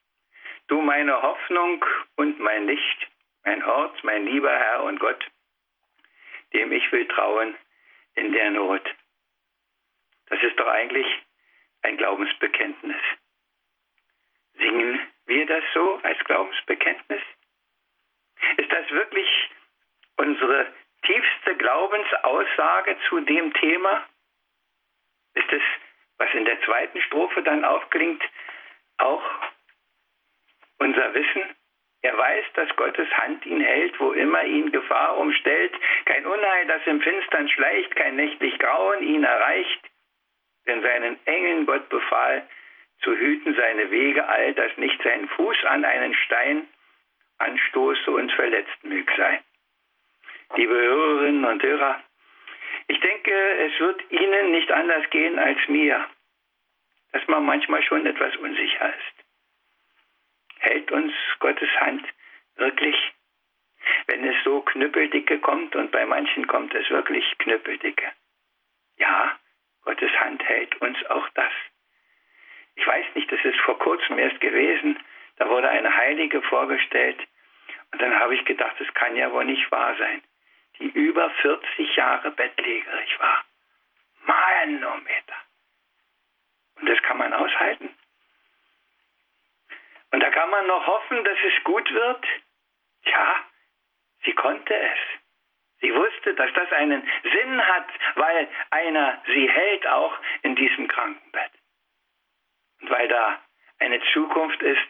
Du 0.68 0.80
meine 0.80 1.22
Hoffnung 1.22 1.84
und 2.16 2.40
mein 2.40 2.66
Licht, 2.66 3.06
mein 3.44 3.64
Hort, 3.64 4.02
mein 4.02 4.26
lieber 4.26 4.50
Herr 4.50 4.82
und 4.82 4.98
Gott, 4.98 5.24
dem 6.52 6.72
ich 6.72 6.90
will 6.90 7.06
trauen 7.06 7.56
in 8.14 8.32
der 8.32 8.50
Not. 8.50 8.82
Das 10.28 10.42
ist 10.42 10.58
doch 10.58 10.66
eigentlich 10.66 11.06
ein 11.82 11.96
Glaubensbekenntnis. 11.96 13.00
Singen 14.54 15.00
wir 15.26 15.46
das 15.46 15.62
so 15.72 16.00
als 16.02 16.18
Glaubensbekenntnis? 16.24 17.22
Ist 18.56 18.72
das 18.72 18.90
wirklich 18.90 19.50
unsere 20.16 20.72
tiefste 21.02 21.56
Glaubensaussage 21.56 22.96
zu 23.08 23.20
dem 23.20 23.52
Thema? 23.54 24.04
Ist 25.34 25.52
es, 25.52 25.62
was 26.18 26.32
in 26.34 26.44
der 26.44 26.60
zweiten 26.62 27.00
Strophe 27.02 27.42
dann 27.42 27.64
aufklingt, 27.64 28.22
auch 28.98 29.22
unser 30.78 31.14
Wissen. 31.14 31.42
Er 32.02 32.16
weiß, 32.16 32.44
dass 32.54 32.76
Gottes 32.76 33.08
Hand 33.18 33.44
ihn 33.46 33.60
hält, 33.60 33.98
wo 33.98 34.12
immer 34.12 34.44
ihn 34.44 34.70
Gefahr 34.70 35.18
umstellt. 35.18 35.72
Kein 36.04 36.26
Unheil, 36.26 36.66
das 36.66 36.86
im 36.86 37.00
Finstern 37.00 37.48
schleicht, 37.48 37.96
kein 37.96 38.16
nächtlich 38.16 38.58
Grauen 38.58 39.02
ihn 39.02 39.24
erreicht. 39.24 39.80
Denn 40.66 40.82
seinen 40.82 41.18
Engeln 41.26 41.66
Gott 41.66 41.88
befahl, 41.88 42.46
zu 43.02 43.16
hüten 43.16 43.54
seine 43.54 43.90
Wege 43.90 44.26
all, 44.28 44.54
dass 44.54 44.76
nicht 44.76 45.02
sein 45.02 45.28
Fuß 45.28 45.64
an 45.64 45.84
einen 45.84 46.14
Stein 46.14 46.68
anstoße 47.38 48.10
und 48.10 48.32
verletzt 48.32 48.84
mög 48.84 49.10
sein. 49.16 49.40
Liebe 50.54 50.74
Hörerinnen 50.74 51.44
und 51.44 51.62
Hörer, 51.62 52.02
ich 52.88 53.00
denke, 53.00 53.32
es 53.32 53.80
wird 53.80 54.12
Ihnen 54.12 54.52
nicht 54.52 54.70
anders 54.70 55.10
gehen 55.10 55.38
als 55.38 55.58
mir, 55.68 56.06
dass 57.12 57.26
man 57.26 57.44
manchmal 57.44 57.82
schon 57.82 58.06
etwas 58.06 58.36
unsicher 58.36 58.88
ist 58.88 59.15
hält 60.66 60.90
uns 60.90 61.12
Gottes 61.38 61.70
Hand 61.80 62.04
wirklich, 62.56 62.96
wenn 64.06 64.24
es 64.24 64.36
so 64.44 64.60
knüppeldicke 64.62 65.38
kommt 65.38 65.76
und 65.76 65.92
bei 65.92 66.04
manchen 66.04 66.46
kommt 66.46 66.74
es 66.74 66.90
wirklich 66.90 67.24
knüppeldicke. 67.38 68.12
Ja, 68.98 69.38
Gottes 69.84 70.12
Hand 70.20 70.42
hält 70.44 70.74
uns 70.80 70.98
auch 71.06 71.28
das. 71.34 71.52
Ich 72.74 72.86
weiß 72.86 73.06
nicht, 73.14 73.30
das 73.30 73.42
ist 73.44 73.58
vor 73.60 73.78
kurzem 73.78 74.18
erst 74.18 74.40
gewesen, 74.40 74.98
da 75.36 75.48
wurde 75.48 75.68
eine 75.68 75.94
Heilige 75.94 76.42
vorgestellt 76.42 77.18
und 77.92 78.02
dann 78.02 78.18
habe 78.18 78.34
ich 78.34 78.44
gedacht, 78.44 78.74
das 78.78 78.92
kann 78.94 79.16
ja 79.16 79.30
wohl 79.30 79.44
nicht 79.44 79.70
wahr 79.70 79.94
sein, 79.96 80.22
die 80.78 80.88
über 80.88 81.30
40 81.30 81.96
Jahre 81.96 82.30
bettlägerig 82.32 83.20
war. 83.20 83.44
Manometer. 84.24 85.36
Und 86.80 86.88
das 86.88 87.00
kann 87.02 87.18
man 87.18 87.32
aushalten. 87.32 87.90
Und 90.12 90.20
da 90.20 90.30
kann 90.30 90.50
man 90.50 90.66
noch 90.66 90.86
hoffen, 90.86 91.24
dass 91.24 91.38
es 91.42 91.64
gut 91.64 91.92
wird. 91.92 92.24
Ja, 93.04 93.44
sie 94.24 94.32
konnte 94.32 94.74
es. 94.74 94.98
Sie 95.80 95.94
wusste, 95.94 96.34
dass 96.34 96.52
das 96.54 96.72
einen 96.72 97.06
Sinn 97.22 97.66
hat, 97.66 97.88
weil 98.14 98.48
einer 98.70 99.22
sie 99.26 99.48
hält 99.48 99.86
auch 99.86 100.16
in 100.42 100.56
diesem 100.56 100.88
Krankenbett. 100.88 101.50
Und 102.80 102.90
weil 102.90 103.08
da 103.08 103.40
eine 103.78 104.00
Zukunft 104.12 104.62
ist, 104.62 104.88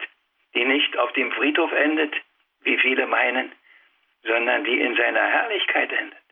die 0.55 0.65
nicht 0.65 0.97
auf 0.97 1.13
dem 1.13 1.33
Friedhof 1.33 1.73
endet, 1.73 2.15
wie 2.61 2.79
viele 2.79 3.07
meinen, 3.07 3.53
sondern 4.23 4.65
die 4.65 4.81
in 4.81 4.97
seiner 4.97 5.27
Herrlichkeit 5.27 5.93
endet. 5.93 6.25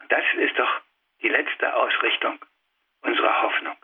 Und 0.00 0.10
das 0.10 0.24
ist 0.34 0.58
doch 0.58 0.80
die 1.22 1.28
letzte 1.28 1.74
Ausrichtung 1.74 2.38
unserer 3.02 3.42
Hoffnung. 3.42 3.76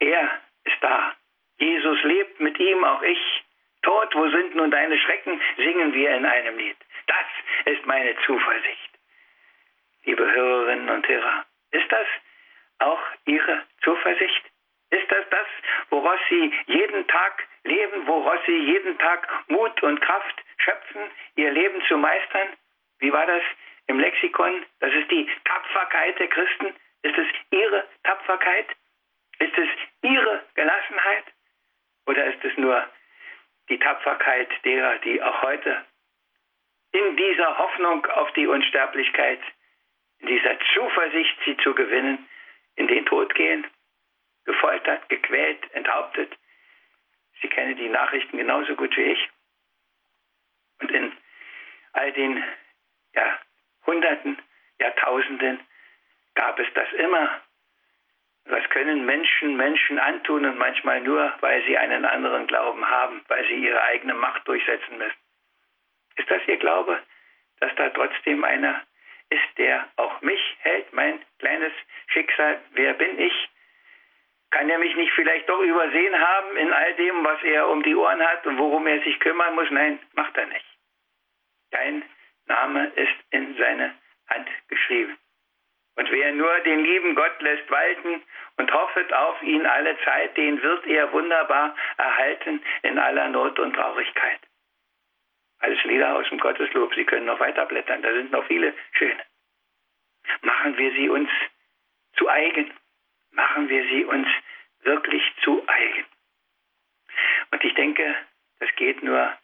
Er 0.00 0.40
ist 0.68 0.82
da. 0.82 1.14
Jesus 1.58 2.02
lebt 2.04 2.40
mit 2.40 2.58
ihm, 2.58 2.84
auch 2.84 3.02
ich. 3.02 3.44
Tod, 3.82 4.14
wo 4.14 4.28
sind 4.28 4.54
nun 4.54 4.70
deine 4.70 4.98
Schrecken, 4.98 5.40
singen 5.56 5.94
wir 5.94 6.10
in 6.10 6.26
einem 6.26 6.58
Lied. 6.58 6.76
Das 7.06 7.26
ist 7.72 7.86
meine 7.86 8.14
Zuversicht. 8.26 8.90
Liebe 10.04 10.30
Hörerinnen 10.30 10.88
und 10.90 11.08
Hörer, 11.08 11.46
ist 11.70 11.90
das 11.90 12.06
auch 12.80 13.00
Ihre 13.24 13.64
Zuversicht? 13.82 14.44
Ist 14.90 15.10
das 15.10 15.24
das, 15.30 15.46
woraus 15.90 16.20
Sie 16.28 16.52
jeden 16.66 17.06
Tag 17.08 17.46
leben, 17.64 18.06
woraus 18.06 18.40
Sie 18.46 18.56
jeden 18.56 18.98
Tag 18.98 19.28
Mut 19.48 19.82
und 19.82 20.00
Kraft 20.00 20.42
schöpfen, 20.58 21.10
Ihr 21.36 21.50
Leben 21.50 21.82
zu 21.86 21.96
meistern? 21.98 22.48
Wie 22.98 23.12
war 23.12 23.26
das 23.26 23.42
im 23.86 24.00
Lexikon? 24.00 24.64
Das 24.80 24.92
ist 24.92 25.10
die 25.10 25.28
Tapferkeit 25.44 26.18
der 26.18 26.28
Christen. 26.28 26.74
Ist 27.02 27.18
es 27.18 27.26
Ihre 27.50 27.86
Tapferkeit? 28.02 28.66
Ist 29.38 29.56
es 29.56 29.68
Ihre 30.02 30.44
Gelassenheit 30.54 31.24
oder 32.08 32.24
ist 32.24 32.42
es 32.44 32.47
nur 32.58 32.86
die 33.68 33.78
Tapferkeit 33.78 34.48
derer, 34.64 34.98
die 34.98 35.22
auch 35.22 35.42
heute 35.42 35.84
in 36.92 37.16
dieser 37.16 37.58
Hoffnung 37.58 38.06
auf 38.06 38.32
die 38.32 38.46
Unsterblichkeit, 38.46 39.40
in 40.20 40.28
dieser 40.28 40.58
Zuversicht 40.74 41.38
sie 41.44 41.56
zu 41.58 41.74
gewinnen, 41.74 42.28
in 42.76 42.88
den 42.88 43.04
Tod 43.06 43.34
gehen, 43.34 43.66
gefoltert, 44.44 45.08
gequält, 45.08 45.70
enthauptet. 45.74 46.34
Sie 47.40 47.48
kennen 47.48 47.76
die 47.76 47.88
Nachrichten 47.88 48.38
genauso 48.38 48.74
gut 48.74 48.96
wie 48.96 49.12
ich. 49.12 49.28
Und 50.80 50.90
in 50.90 51.12
all 51.92 52.12
den 52.12 52.42
ja, 53.14 53.38
Hunderten, 53.86 54.38
Jahrtausenden 54.78 55.60
gab 56.34 56.58
es 56.58 56.72
das 56.74 56.92
immer. 56.94 57.42
Was 58.48 58.66
können 58.70 59.04
Menschen 59.04 59.56
Menschen 59.58 59.98
antun 59.98 60.46
und 60.46 60.56
manchmal 60.56 61.02
nur, 61.02 61.34
weil 61.40 61.62
sie 61.64 61.76
einen 61.76 62.06
anderen 62.06 62.46
Glauben 62.46 62.88
haben, 62.88 63.22
weil 63.28 63.46
sie 63.46 63.56
ihre 63.56 63.82
eigene 63.82 64.14
Macht 64.14 64.48
durchsetzen 64.48 64.96
müssen? 64.96 65.18
Ist 66.16 66.30
das 66.30 66.40
Ihr 66.46 66.56
Glaube, 66.56 66.98
dass 67.60 67.74
da 67.76 67.90
trotzdem 67.90 68.42
einer 68.44 68.82
ist, 69.28 69.58
der 69.58 69.86
auch 69.96 70.22
mich 70.22 70.40
hält, 70.60 70.90
mein 70.94 71.20
kleines 71.38 71.72
Schicksal? 72.06 72.58
Wer 72.72 72.94
bin 72.94 73.18
ich? 73.18 73.48
Kann 74.50 74.70
er 74.70 74.78
mich 74.78 74.96
nicht 74.96 75.12
vielleicht 75.12 75.46
doch 75.46 75.60
übersehen 75.60 76.18
haben 76.18 76.56
in 76.56 76.72
all 76.72 76.94
dem, 76.94 77.22
was 77.22 77.42
er 77.42 77.68
um 77.68 77.82
die 77.82 77.94
Ohren 77.94 78.26
hat 78.26 78.46
und 78.46 78.56
worum 78.56 78.86
er 78.86 79.02
sich 79.02 79.20
kümmern 79.20 79.54
muss? 79.56 79.70
Nein, 79.70 79.98
macht 80.14 80.34
er 80.38 80.46
nicht. 80.46 80.64
Dein 81.70 82.02
Name 82.46 82.86
ist 82.96 83.14
in 83.30 83.56
seine 83.58 83.94
Hand 84.30 84.48
geschrieben. 84.68 85.18
Und 85.98 86.12
wer 86.12 86.32
nur 86.32 86.60
den 86.60 86.84
lieben 86.84 87.16
Gott 87.16 87.42
lässt 87.42 87.68
walten 87.68 88.22
und 88.56 88.72
hoffet 88.72 89.12
auf 89.12 89.42
ihn 89.42 89.66
alle 89.66 89.98
Zeit, 90.04 90.36
den 90.36 90.62
wird 90.62 90.86
er 90.86 91.12
wunderbar 91.12 91.74
erhalten 91.96 92.62
in 92.82 93.00
aller 93.00 93.26
Not 93.28 93.58
und 93.58 93.74
Traurigkeit. 93.74 94.38
Alles 95.58 95.82
Lieder 95.82 96.14
aus 96.14 96.28
dem 96.28 96.38
Gotteslob, 96.38 96.94
Sie 96.94 97.04
können 97.04 97.26
noch 97.26 97.40
weiter 97.40 97.66
blättern, 97.66 98.00
da 98.02 98.12
sind 98.12 98.30
noch 98.30 98.46
viele 98.46 98.74
schöne. 98.92 99.20
Machen 100.42 100.78
wir 100.78 100.92
sie 100.92 101.08
uns 101.08 101.30
zu 102.16 102.28
eigen, 102.28 102.72
machen 103.32 103.68
wir 103.68 103.82
sie 103.88 104.04
uns 104.04 104.28
wirklich 104.82 105.24
zu 105.42 105.64
eigen. 105.66 106.06
Und 107.50 107.64
ich 107.64 107.74
denke, 107.74 108.14
das 108.60 108.72
geht 108.76 109.02
nur, 109.02 109.36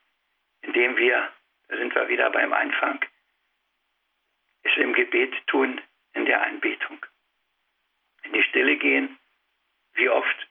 indem 0.62 0.96
wir, 0.98 1.32
da 1.66 1.76
sind 1.78 1.92
wir 1.96 2.06
wieder 2.06 2.30
beim 2.30 2.52
Anfang, 2.52 3.04
es 4.62 4.76
im 4.76 4.92
Gebet 4.92 5.34
tun, 5.48 5.80
in 6.14 6.24
der 6.26 6.42
Anbetung. 6.42 7.04
In 8.22 8.32
die 8.32 8.42
Stille 8.44 8.76
gehen, 8.76 9.18
wie 9.94 10.08
oft, 10.08 10.48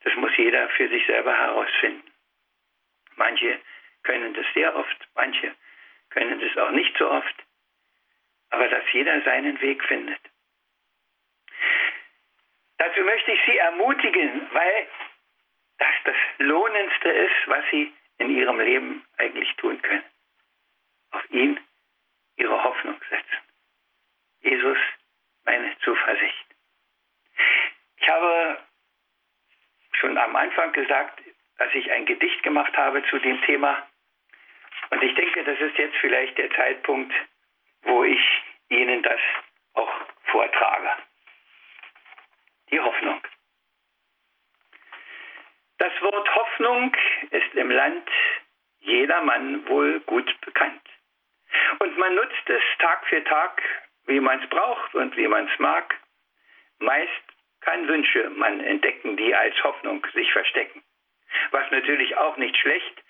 das 0.00 0.14
muss 0.16 0.36
jeder 0.36 0.68
für 0.70 0.88
sich 0.88 1.04
selber 1.06 1.36
herausfinden. 1.36 2.10
Manche 3.16 3.60
können 4.02 4.34
das 4.34 4.46
sehr 4.54 4.74
oft, 4.74 5.08
manche 5.14 5.54
können 6.10 6.40
das 6.40 6.56
auch 6.56 6.70
nicht 6.70 6.96
so 6.96 7.10
oft, 7.10 7.34
aber 8.50 8.68
dass 8.68 8.84
jeder 8.92 9.22
seinen 9.22 9.60
Weg 9.60 9.82
findet. 9.84 10.20
Dazu 12.78 13.00
möchte 13.00 13.32
ich 13.32 13.40
Sie 13.46 13.56
ermutigen, 13.56 14.48
weil 14.52 14.88
das 15.78 15.94
das 16.04 16.16
Lohnendste 16.38 17.08
ist, 17.08 17.46
was 17.46 17.64
Sie 17.70 17.92
in 18.18 18.30
Ihrem 18.30 18.60
Leben 18.60 19.04
eigentlich 19.18 19.54
tun 19.56 19.80
können. 19.82 20.04
Auf 21.10 21.30
ihn. 21.30 21.58
Jesus, 24.46 24.78
meine 25.44 25.76
Zuversicht. 25.80 26.46
Ich 27.96 28.08
habe 28.08 28.58
schon 29.98 30.16
am 30.16 30.36
Anfang 30.36 30.72
gesagt, 30.72 31.20
dass 31.58 31.74
ich 31.74 31.90
ein 31.90 32.06
Gedicht 32.06 32.44
gemacht 32.44 32.76
habe 32.76 33.02
zu 33.10 33.18
dem 33.18 33.42
Thema. 33.42 33.84
Und 34.90 35.02
ich 35.02 35.14
denke, 35.16 35.42
das 35.42 35.58
ist 35.58 35.76
jetzt 35.78 35.96
vielleicht 35.96 36.38
der 36.38 36.50
Zeitpunkt, 36.52 37.12
wo 37.82 38.04
ich 38.04 38.20
Ihnen 38.68 39.02
das 39.02 39.20
auch 39.74 39.92
vortrage. 40.26 40.90
Die 42.70 42.78
Hoffnung. 42.78 43.20
Das 45.78 45.92
Wort 46.02 46.34
Hoffnung 46.36 46.96
ist 47.30 47.54
im 47.54 47.70
Land 47.70 48.08
jedermann 48.78 49.66
wohl 49.68 49.98
gut 50.00 50.40
bekannt. 50.42 50.82
Und 51.80 51.98
man 51.98 52.14
nutzt 52.14 52.48
es 52.48 52.62
Tag 52.78 53.04
für 53.06 53.24
Tag, 53.24 53.60
wie 54.06 54.20
man 54.20 54.42
es 54.42 54.48
braucht 54.48 54.94
und 54.94 55.16
wie 55.16 55.28
man 55.28 55.48
es 55.48 55.58
mag. 55.58 55.94
Meist 56.78 57.10
kann 57.60 57.88
Wünsche 57.88 58.30
man 58.30 58.60
entdecken, 58.60 59.16
die 59.16 59.34
als 59.34 59.62
Hoffnung 59.64 60.06
sich 60.14 60.32
verstecken. 60.32 60.82
Was 61.50 61.70
natürlich 61.70 62.16
auch 62.16 62.36
nicht 62.36 62.56
schlecht, 62.56 63.02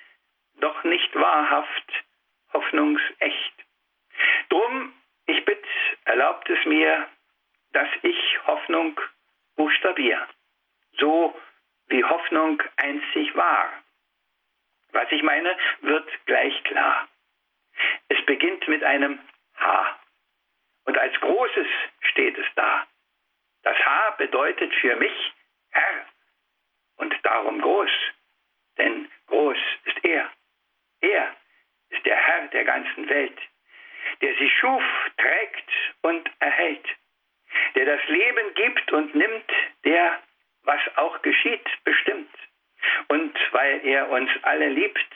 doch 0.61 0.83
nicht 0.85 1.15
wahrhaft, 1.15 2.05
hoffnungsecht. 2.53 3.53
Drum, 4.49 4.93
ich 5.27 5.45
bitte, 5.45 5.69
erlaubt 6.05 6.49
es 6.49 6.65
mir, 6.65 7.07
dass 7.73 7.89
ich 8.03 8.47
Hoffnung 8.47 8.99
buchstabier, 9.57 10.27
so 10.99 11.39
wie 11.89 12.03
Hoffnung 12.05 12.63
einzig 12.77 13.35
war. 13.37 13.71
Was 14.93 15.11
ich 15.13 15.23
meine, 15.23 15.57
wird 15.83 16.09
gleich 16.25 16.63
klar. 16.65 17.09
Es 18.09 18.25
beginnt 18.25 18.67
mit 18.69 18.83
einem 18.83 19.19
H. 19.57 19.99
Und 20.87 20.97
als 20.99 21.15
Großes 21.21 21.67
steht 22.01 22.39
es 22.39 22.47
da. 22.55 22.87
Das 23.63 23.77
H 23.77 24.11
bedeutet 24.19 24.73
für 24.77 24.97
mich 24.97 25.33
Herr 25.71 26.07
und 26.97 27.15
darum 27.23 27.61
groß, 27.61 27.91
denn 28.79 29.11
groß 29.27 29.59
ist 29.85 30.05
er. 30.05 30.31
Er 31.01 31.37
ist 31.91 32.07
der 32.07 32.17
Herr 32.17 32.47
der 32.49 32.65
ganzen 32.65 33.09
Welt, 33.09 33.39
der 34.21 34.35
sie 34.37 34.51
schuf, 34.51 34.83
trägt 35.19 35.71
und 36.03 36.31
erhält, 36.39 36.87
der 37.75 37.87
das 37.87 38.09
Leben 38.09 38.55
gibt 38.55 38.93
und 38.93 39.15
nimmt, 39.15 39.51
der, 39.85 40.23
was 40.63 40.81
auch 40.97 41.21
geschieht, 41.23 41.69
bestimmt. 41.85 42.31
Und 43.09 43.37
weil 43.53 43.85
er 43.85 44.09
uns 44.11 44.31
alle 44.43 44.69
liebt, 44.69 45.15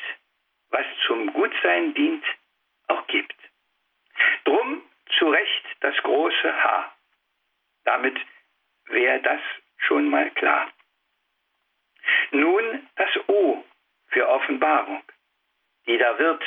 was 0.71 0.87
zum 1.07 1.33
Gutsein 1.33 1.95
dient, 1.95 2.25
auch 2.89 3.07
gibt. 3.07 3.37
Drum 4.45 4.83
zu 5.19 5.29
Recht 5.29 5.65
das 5.81 5.97
große 5.99 6.65
H. 6.65 6.93
Damit 7.85 8.19
wäre 8.87 9.21
das 9.21 9.41
schon 9.79 10.09
mal 10.09 10.31
klar. 10.33 10.71
Nun 12.31 12.89
das 12.97 13.11
O 13.29 13.65
für 14.09 14.29
Offenbarung, 14.29 15.03
die 15.87 15.99
da 15.99 16.19
wird 16.19 16.43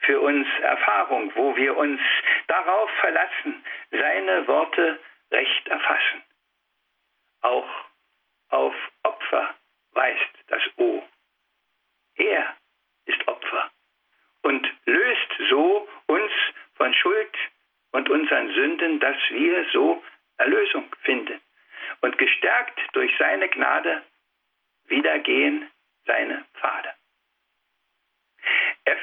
für 0.00 0.20
uns 0.20 0.46
Erfahrung, 0.62 1.32
wo 1.34 1.54
wir 1.56 1.76
uns 1.76 2.00
darauf 2.46 2.90
verlassen, 3.00 3.64
seine 3.90 4.46
Worte 4.48 4.98
recht 5.30 5.68
erfassen. 5.68 6.22
Auch 7.42 7.68
auf 8.48 8.74
Opfer 9.02 9.54
weist 9.92 10.30
das 10.48 10.62
O. 10.76 11.02
Er 12.16 12.56
ist 13.06 13.28
Opfer 13.28 13.70
und 14.42 14.66
löst 14.86 15.32
so 15.48 15.88
uns 16.06 16.32
von 16.74 16.92
Schuld 16.94 17.36
und 17.92 18.08
unseren 18.08 18.52
Sünden, 18.54 19.00
dass 19.00 19.16
wir 19.30 19.66
so 19.72 20.02
Erlösung 20.38 20.94
finden 21.02 21.40
und 22.00 22.16
gestärkt 22.18 22.80
durch 22.92 23.12
seine 23.18 23.48
Gnade 23.48 24.02
wieder 24.84 25.18
gehen 25.20 25.70
seine 26.06 26.44
Pfade. 26.54 26.94
F 28.84 28.98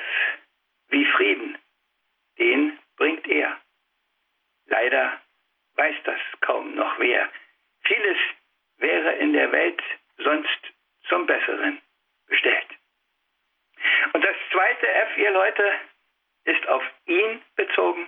wie 0.90 1.06
Frieden, 1.06 1.58
den 2.38 2.80
bringt 2.98 3.28
er. 3.28 3.60
Leider 4.66 5.22
weiß 5.76 5.96
das 6.04 6.20
kaum 6.42 6.76
noch 6.76 7.00
wer. 7.00 7.30
Vieles 7.84 8.18
wäre 8.78 9.14
in 9.14 9.34
der 9.34 9.52
Welt 9.52 9.82
sonst 10.18 10.60
zum 11.08 11.26
Besseren 11.26 11.82
bestellt. 12.28 12.68
Und 14.14 14.24
das 14.24 14.36
zweite 14.52 14.88
F, 14.88 15.18
ihr 15.18 15.32
Leute, 15.32 15.72
ist 16.46 16.68
auf 16.68 16.84
ihn 17.06 17.42
bezogen 17.56 18.08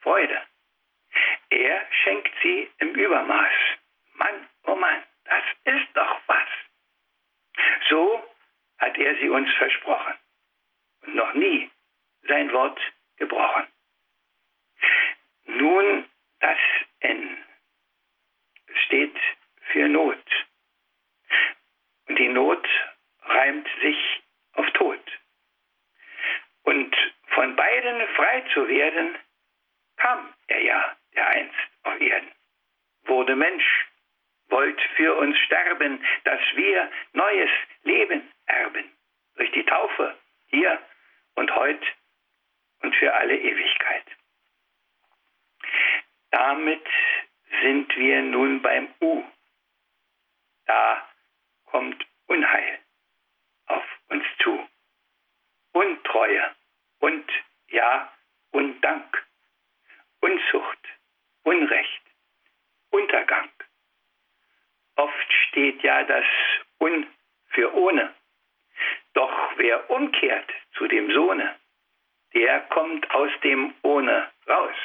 Freude. 0.00 0.42
Er 1.50 1.86
schenkt 2.02 2.32
sie 2.42 2.70
im 2.78 2.94
Übermaß. 2.94 3.52
Mann, 4.14 4.48
oh 4.64 4.74
Mann, 4.74 5.02
das 5.24 5.44
ist 5.64 5.88
doch 5.94 6.20
was. 6.26 6.48
So 7.88 8.24
hat 8.78 8.96
er 8.98 9.16
sie 9.16 9.28
uns 9.28 9.50
versprochen 9.54 10.14
und 11.02 11.14
noch 11.14 11.34
nie 11.34 11.70
sein 12.22 12.52
Wort 12.52 12.80
gebrochen. 13.16 13.66
Nun 15.44 16.08
das 16.40 16.58
N 17.00 17.44
steht 18.86 19.18
für 19.72 19.88
Not. 19.88 20.24
Und 22.08 22.18
die 22.18 22.28
Not 22.28 22.66
reimt 23.22 23.68
sich 23.82 24.22
auf 24.54 24.70
Tod. 24.72 25.00
Und 26.62 26.96
von 27.34 27.56
beiden 27.56 28.08
frei 28.14 28.40
zu 28.52 28.68
werden, 28.68 29.18
kam 30.00 30.32
er 30.48 30.62
ja, 30.62 30.96
der 31.14 31.26
einst 31.28 31.58
auf 31.82 32.00
Erden, 32.00 32.32
wurde 33.04 33.36
Mensch, 33.36 33.86
wollt 34.48 34.80
für 34.96 35.14
uns 35.16 35.38
sterben, 35.38 36.04
dass 36.24 36.40
wir 36.54 36.90
neues 37.12 37.50
Leben 37.82 38.32
erben, 38.46 38.90
durch 39.36 39.50
die 39.52 39.64
Taufe, 39.64 40.16
hier 40.48 40.80
und 41.34 41.54
heut 41.54 41.84
und 42.80 42.94
für 42.96 43.12
alle 43.14 43.36
Ewigkeit. 43.36 44.04
Damit 46.30 46.86
sind 47.62 47.94
wir 47.96 48.22
nun 48.22 48.62
beim 48.62 48.88
U. 49.00 49.22
Da 50.66 51.08
kommt 51.66 52.06
Unheil 52.26 52.78
auf 53.66 53.84
uns 54.08 54.24
zu. 54.42 54.66
Untreue 55.72 56.56
und 57.00 57.30
ja, 57.68 58.12
Undank, 58.52 59.19
steht 65.70 65.82
ja 65.82 66.02
das 66.04 66.24
Un 66.80 67.06
für 67.50 67.72
ohne. 67.74 68.12
Doch 69.14 69.52
wer 69.56 69.88
umkehrt 69.90 70.50
zu 70.76 70.88
dem 70.88 71.12
Sohne, 71.12 71.54
der 72.34 72.60
kommt 72.70 73.08
aus 73.12 73.30
dem 73.44 73.74
ohne 73.82 74.30
raus 74.48 74.76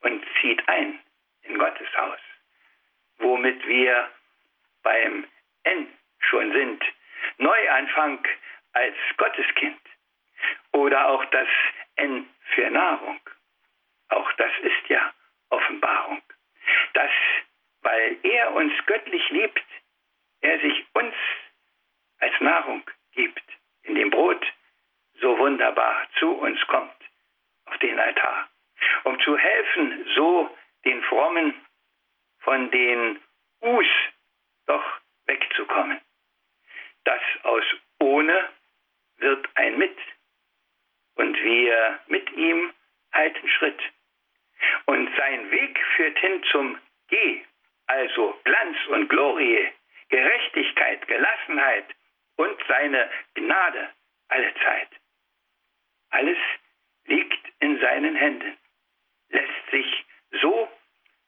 und 0.00 0.24
zieht 0.40 0.66
ein 0.68 0.98
in 1.42 1.58
Gottes 1.58 1.88
Haus, 1.96 2.20
womit 3.18 3.66
wir 3.66 4.08
beim 4.82 5.26
N 5.64 5.88
schon 6.20 6.52
sind. 6.52 6.82
Neuanfang 7.38 8.26
als 8.72 8.96
Gotteskind. 9.16 9.80
Oder 10.72 11.08
auch 11.08 11.24
das 11.26 11.48
N 11.96 12.28
für 12.54 12.70
Nahrung. 12.70 13.20
Auch 14.08 14.32
das 14.34 14.52
ist 14.62 14.88
ja 14.88 15.12
Offenbarung. 15.50 16.22
Dass, 16.94 17.10
weil 17.82 18.16
er 18.22 18.52
uns 18.54 18.72
göttlich 18.86 19.28
liebt, 19.30 19.62
er 20.42 20.60
sich 20.60 20.84
uns 20.92 21.14
als 22.18 22.40
Nahrung 22.40 22.82
gibt, 23.12 23.42
in 23.82 23.94
dem 23.94 24.10
Brot 24.10 24.44
so 25.20 25.38
wunderbar 25.38 26.06
zu 26.18 26.30
uns 26.30 26.60
kommt 26.66 26.92
auf 27.66 27.78
den 27.78 27.98
Altar, 27.98 28.48
um 29.04 29.18
zu 29.20 29.36
helfen, 29.36 30.06
so 30.14 30.50
den 30.84 31.02
Frommen 31.04 31.54
von 32.40 32.70
den 32.70 33.20
Us 33.60 33.86
doch 34.66 34.84
wegzukommen. 35.26 36.00
Das 37.04 37.20
aus 37.44 37.64
ohne 38.00 38.48
wird 39.18 39.48
ein 39.54 39.78
mit 39.78 39.96
und 41.14 41.36
wir 41.42 42.00
mit 42.08 42.30
ihm 42.32 42.72
halten 43.12 43.48
Schritt. 43.48 43.80
Und 44.86 45.08
sein 45.16 45.50
Weg 45.50 45.78
führt 45.96 46.18
hin 46.18 46.42
zum 46.50 46.78
Geh, 47.08 47.44
also 47.86 48.38
Glanz 48.44 48.76
und 48.88 49.08
Glorie, 49.08 49.70
Gerechtigkeit, 50.12 51.08
Gelassenheit 51.08 51.86
und 52.36 52.62
seine 52.68 53.10
Gnade 53.32 53.88
alle 54.28 54.54
Zeit. 54.62 54.90
Alles 56.10 56.36
liegt 57.06 57.48
in 57.60 57.80
seinen 57.80 58.14
Händen, 58.14 58.58
lässt 59.30 59.70
sich 59.70 60.04
so 60.42 60.70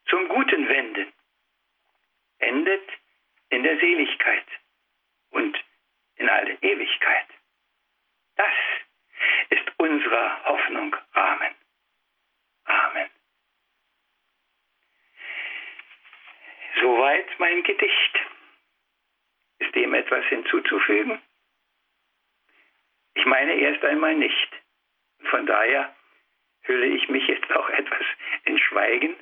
zum 0.05 0.29
Guten 0.29 0.69
wenden, 0.69 1.11
endet 2.41 2.87
in 3.49 3.63
der 3.63 3.79
Seligkeit 3.79 4.47
und 5.31 5.59
in 6.17 6.29
alle 6.29 6.53
Ewigkeit. 6.61 7.27
Das 8.37 8.55
ist 9.49 9.73
unserer 9.79 10.45
Hoffnung 10.45 10.95
Rahmen. 11.15 11.55
Amen. 12.65 13.11
Soweit 16.83 17.39
mein 17.39 17.63
Gedicht. 17.63 18.21
Dem 19.75 19.95
etwas 19.95 20.25
hinzuzufügen? 20.27 21.21
Ich 23.15 23.27
meine 23.27 23.55
erst 23.55 23.85
einmal 23.85 24.15
nicht. 24.15 24.49
Von 25.31 25.47
daher 25.47 25.95
hülle 26.63 26.87
ich 26.87 27.09
mich 27.09 27.27
jetzt 27.27 27.51
auch 27.53 27.69
etwas 27.71 28.05
in 28.45 28.59
Schweigen 28.59 29.15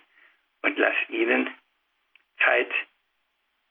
und 0.63 0.79
lasse 0.79 1.11
Ihnen 1.11 1.51
Zeit, 2.45 2.71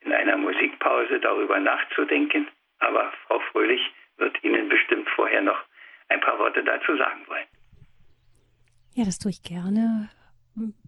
in 0.02 0.14
einer 0.14 0.38
Musikpause 0.38 1.20
darüber 1.20 1.60
nachzudenken. 1.60 2.48
Aber 2.80 3.12
Frau 3.28 3.40
Fröhlich 3.52 3.82
wird 4.18 4.44
Ihnen 4.44 4.70
bestimmt 4.70 5.08
vorher 5.10 5.42
noch 5.42 5.60
ein 6.10 6.20
paar 6.22 6.38
Worte 6.40 6.64
dazu 6.64 6.96
sagen 6.98 7.28
wollen. 7.28 7.46
Ja, 8.94 9.06
das 9.06 9.20
tue 9.20 9.32
ich 9.32 9.44
gerne. 9.44 10.10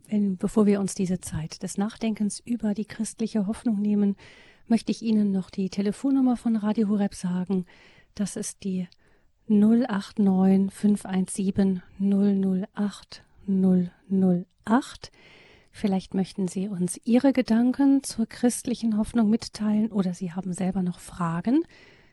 Wenn, 0.09 0.37
bevor 0.37 0.65
wir 0.65 0.79
uns 0.79 0.93
diese 0.93 1.21
Zeit 1.21 1.63
des 1.63 1.77
Nachdenkens 1.77 2.41
über 2.45 2.73
die 2.73 2.85
christliche 2.85 3.47
Hoffnung 3.47 3.81
nehmen, 3.81 4.17
möchte 4.67 4.91
ich 4.91 5.01
Ihnen 5.01 5.31
noch 5.31 5.49
die 5.49 5.69
Telefonnummer 5.69 6.37
von 6.37 6.55
Radio 6.55 6.89
Horeb 6.89 7.15
sagen. 7.15 7.65
Das 8.15 8.35
ist 8.35 8.63
die 8.63 8.87
089 9.47 10.71
517 10.73 11.81
008 11.99 13.23
008. 13.47 15.11
Vielleicht 15.71 16.13
möchten 16.13 16.47
Sie 16.47 16.67
uns 16.67 17.01
Ihre 17.03 17.33
Gedanken 17.33 18.03
zur 18.03 18.27
christlichen 18.27 18.97
Hoffnung 18.97 19.29
mitteilen 19.29 19.91
oder 19.91 20.13
Sie 20.13 20.31
haben 20.31 20.53
selber 20.53 20.83
noch 20.83 20.99
Fragen, 20.99 21.63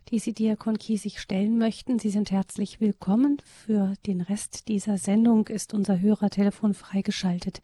die 0.08 0.18
Sie 0.18 0.32
Diakon 0.32 0.78
Kiesig 0.78 1.20
stellen 1.20 1.58
möchten. 1.58 1.98
Sie 1.98 2.10
sind 2.10 2.30
herzlich 2.30 2.80
willkommen. 2.80 3.40
Für 3.44 3.94
den 4.06 4.22
Rest 4.22 4.68
dieser 4.68 4.96
Sendung 4.96 5.46
ist 5.48 5.74
unser 5.74 6.00
Hörertelefon 6.00 6.74
freigeschaltet. 6.74 7.60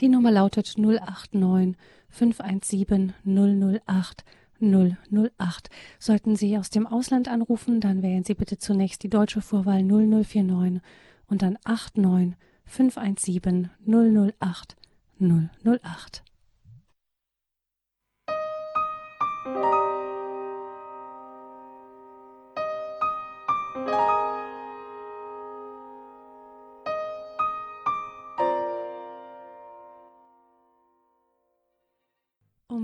Die 0.00 0.08
Nummer 0.08 0.30
lautet 0.30 0.74
089 0.76 1.76
517 2.08 3.12
008 3.24 4.24
008. 4.60 5.70
Sollten 5.98 6.36
Sie 6.36 6.56
aus 6.56 6.70
dem 6.70 6.86
Ausland 6.86 7.28
anrufen, 7.28 7.80
dann 7.80 8.02
wählen 8.02 8.24
Sie 8.24 8.34
bitte 8.34 8.58
zunächst 8.58 9.02
die 9.02 9.10
deutsche 9.10 9.42
Vorwahl 9.42 9.82
0049 9.82 10.80
und 11.26 11.42
dann 11.42 11.58
89 11.64 12.36
517 12.64 13.70
008 13.86 14.76
008. 15.18 16.22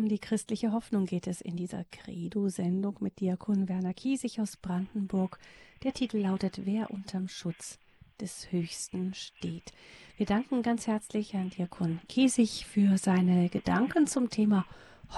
Die 0.09 0.19
christliche 0.19 0.73
Hoffnung 0.73 1.05
geht 1.05 1.27
es 1.27 1.43
in 1.43 1.57
dieser 1.57 1.85
Credo-Sendung 1.93 2.97
mit 3.01 3.21
Diakon 3.21 3.69
Werner 3.69 3.93
Kiesig 3.93 4.41
aus 4.41 4.57
Brandenburg. 4.57 5.39
Der 5.85 5.93
Titel 5.93 6.19
lautet 6.19 6.65
Wer 6.65 6.91
unterm 6.91 7.29
Schutz 7.29 7.79
des 8.19 8.51
Höchsten 8.51 9.13
steht. 9.13 9.73
Wir 10.17 10.25
danken 10.25 10.63
ganz 10.63 10.87
herzlich 10.87 11.35
Herrn 11.35 11.51
Diakon 11.51 12.01
Kiesig 12.09 12.65
für 12.65 12.97
seine 12.97 13.51
Gedanken 13.51 14.07
zum 14.07 14.31
Thema 14.31 14.65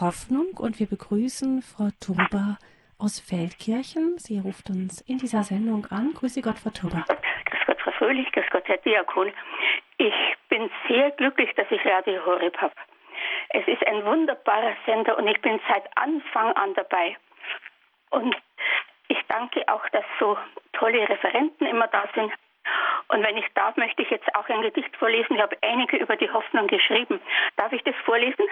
Hoffnung 0.01 0.49
und 0.59 0.81
wir 0.81 0.87
begrüßen 0.87 1.63
Frau 1.63 1.91
Turba 2.01 2.59
aus 2.99 3.21
Feldkirchen. 3.21 4.19
Sie 4.19 4.41
ruft 4.41 4.71
uns 4.71 5.03
in 5.03 5.19
dieser 5.19 5.45
Sendung 5.45 5.87
an. 5.87 6.15
Grüße 6.15 6.43
Gott, 6.43 6.59
Frau 6.59 6.71
Turba. 6.71 7.05
Grüß 7.07 7.61
Gott, 7.65 7.81
Frau 7.81 7.93
Fröhlich, 7.93 8.31
grüß 8.33 8.47
Gott, 8.51 8.65
Herr 8.67 8.79
Diakon. 8.79 9.31
Ich 9.99 10.15
bin 10.49 10.69
sehr 10.89 11.13
glücklich, 11.13 11.51
dass 11.55 11.71
ich 11.71 11.85
Radio 11.85 12.27
Horeb 12.27 12.57
habe. 12.57 12.75
Es 13.53 13.67
ist 13.67 13.85
ein 13.87 14.05
wunderbarer 14.05 14.77
Sender 14.87 15.19
und 15.19 15.27
ich 15.27 15.41
bin 15.41 15.61
seit 15.69 15.85
Anfang 15.97 16.53
an 16.53 16.75
dabei. 16.75 17.17
Und 18.11 18.35
ich 19.09 19.19
danke 19.29 19.63
auch, 19.69 19.87
dass 19.89 20.05
so 20.21 20.39
tolle 20.73 21.09
Referenten 21.09 21.67
immer 21.67 21.89
da 21.89 22.05
sind. 22.15 22.33
Und 23.09 23.25
wenn 23.25 23.37
ich 23.37 23.47
darf, 23.55 23.77
möchte 23.77 24.03
ich 24.03 24.11
jetzt 24.11 24.33
auch 24.37 24.49
ein 24.49 24.63
Gedicht 24.63 24.97
vorlesen. 24.97 25.35
Ich 25.35 25.43
habe 25.43 25.57
einige 25.63 25.97
über 25.97 26.17
die 26.17 26.31
Hoffnung 26.31 26.69
geschrieben. 26.69 27.21
Darf 27.57 27.73
ich 27.73 27.83
das 27.83 27.95
vorlesen? 28.05 28.45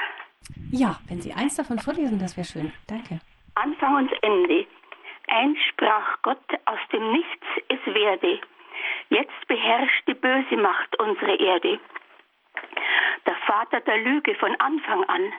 Ja, 0.73 0.99
wenn 1.09 1.21
Sie 1.21 1.33
eins 1.33 1.55
davon 1.55 1.79
vorlesen, 1.79 2.19
das 2.19 2.37
wäre 2.37 2.47
schön. 2.47 2.73
Danke. 2.89 3.21
Anfang 3.55 3.97
und 3.97 4.23
Ende. 4.23 4.67
Eins 5.29 5.59
sprach 5.69 6.21
Gott 6.23 6.43
aus 6.65 6.81
dem 6.93 7.13
Nichts, 7.13 7.47
es 7.69 7.95
werde. 7.95 8.41
Jetzt 9.11 9.47
beherrscht 9.47 10.09
die 10.09 10.15
böse 10.15 10.57
Macht 10.57 10.99
unsere 10.99 11.37
Erde 11.37 11.79
Vater 13.49 13.81
der 13.81 13.97
Lüge 13.97 14.35
von 14.35 14.55
Anfang 14.61 15.05
an. 15.05 15.33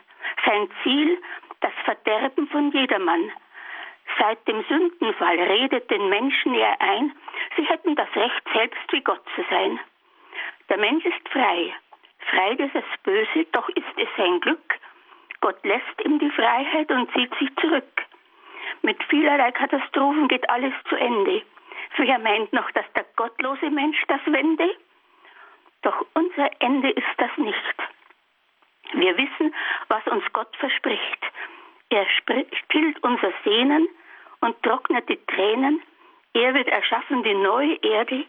Sein 0.43 0.67
Ziel, 0.81 1.21
das 1.61 1.71
Verderben 1.85 2.47
von 2.47 2.71
jedermann. 2.71 3.31
Seit 4.17 4.47
dem 4.47 4.63
Sündenfall 4.63 5.39
redet 5.39 5.91
den 5.91 6.09
Menschen 6.09 6.55
er 6.55 6.81
ein, 6.81 7.15
sie 7.55 7.63
hätten 7.65 7.95
das 7.95 8.09
Recht, 8.15 8.41
selbst 8.51 8.91
wie 8.91 9.01
Gott 9.01 9.21
zu 9.35 9.45
sein. 9.51 9.79
Der 10.69 10.77
Mensch 10.77 11.05
ist 11.05 11.29
frei, 11.29 11.71
frei 12.31 12.55
des 12.55 12.71
Böse, 13.03 13.45
doch 13.51 13.69
ist 13.69 13.95
es 13.97 14.07
sein 14.17 14.39
Glück. 14.39 14.79
Gott 15.41 15.63
lässt 15.63 16.03
ihm 16.03 16.17
die 16.17 16.31
Freiheit 16.31 16.89
und 16.89 17.11
zieht 17.13 17.33
sich 17.35 17.55
zurück. 17.57 18.07
Mit 18.81 19.03
vielerlei 19.03 19.51
Katastrophen 19.51 20.27
geht 20.27 20.49
alles 20.49 20.73
zu 20.89 20.95
Ende. 20.95 21.43
Wer 21.97 22.17
meint 22.17 22.51
noch, 22.53 22.71
dass 22.71 22.91
der 22.93 23.05
gottlose 23.15 23.69
Mensch 23.69 24.01
das 24.07 24.21
wende? 24.25 24.75
Doch 25.83 26.05
unser 26.15 26.49
Ende 26.59 26.89
ist 26.89 27.15
das 27.17 27.37
nicht. 27.37 27.75
Wir 28.93 29.17
wissen, 29.17 29.53
was 29.87 30.05
uns 30.07 30.23
Gott 30.33 30.55
verspricht. 30.57 31.19
Er 31.89 32.05
stillt 32.09 33.03
unser 33.03 33.31
Sehnen 33.43 33.87
und 34.41 34.61
trocknet 34.63 35.07
die 35.09 35.19
Tränen. 35.25 35.81
Er 36.33 36.53
wird 36.53 36.67
erschaffen 36.67 37.23
die 37.23 37.33
neue 37.33 37.75
Erde. 37.81 38.25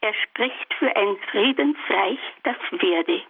Er 0.00 0.14
spricht 0.14 0.74
für 0.74 0.94
ein 0.94 1.16
Friedensreich, 1.30 2.18
das 2.42 2.56
werde. 2.72 3.22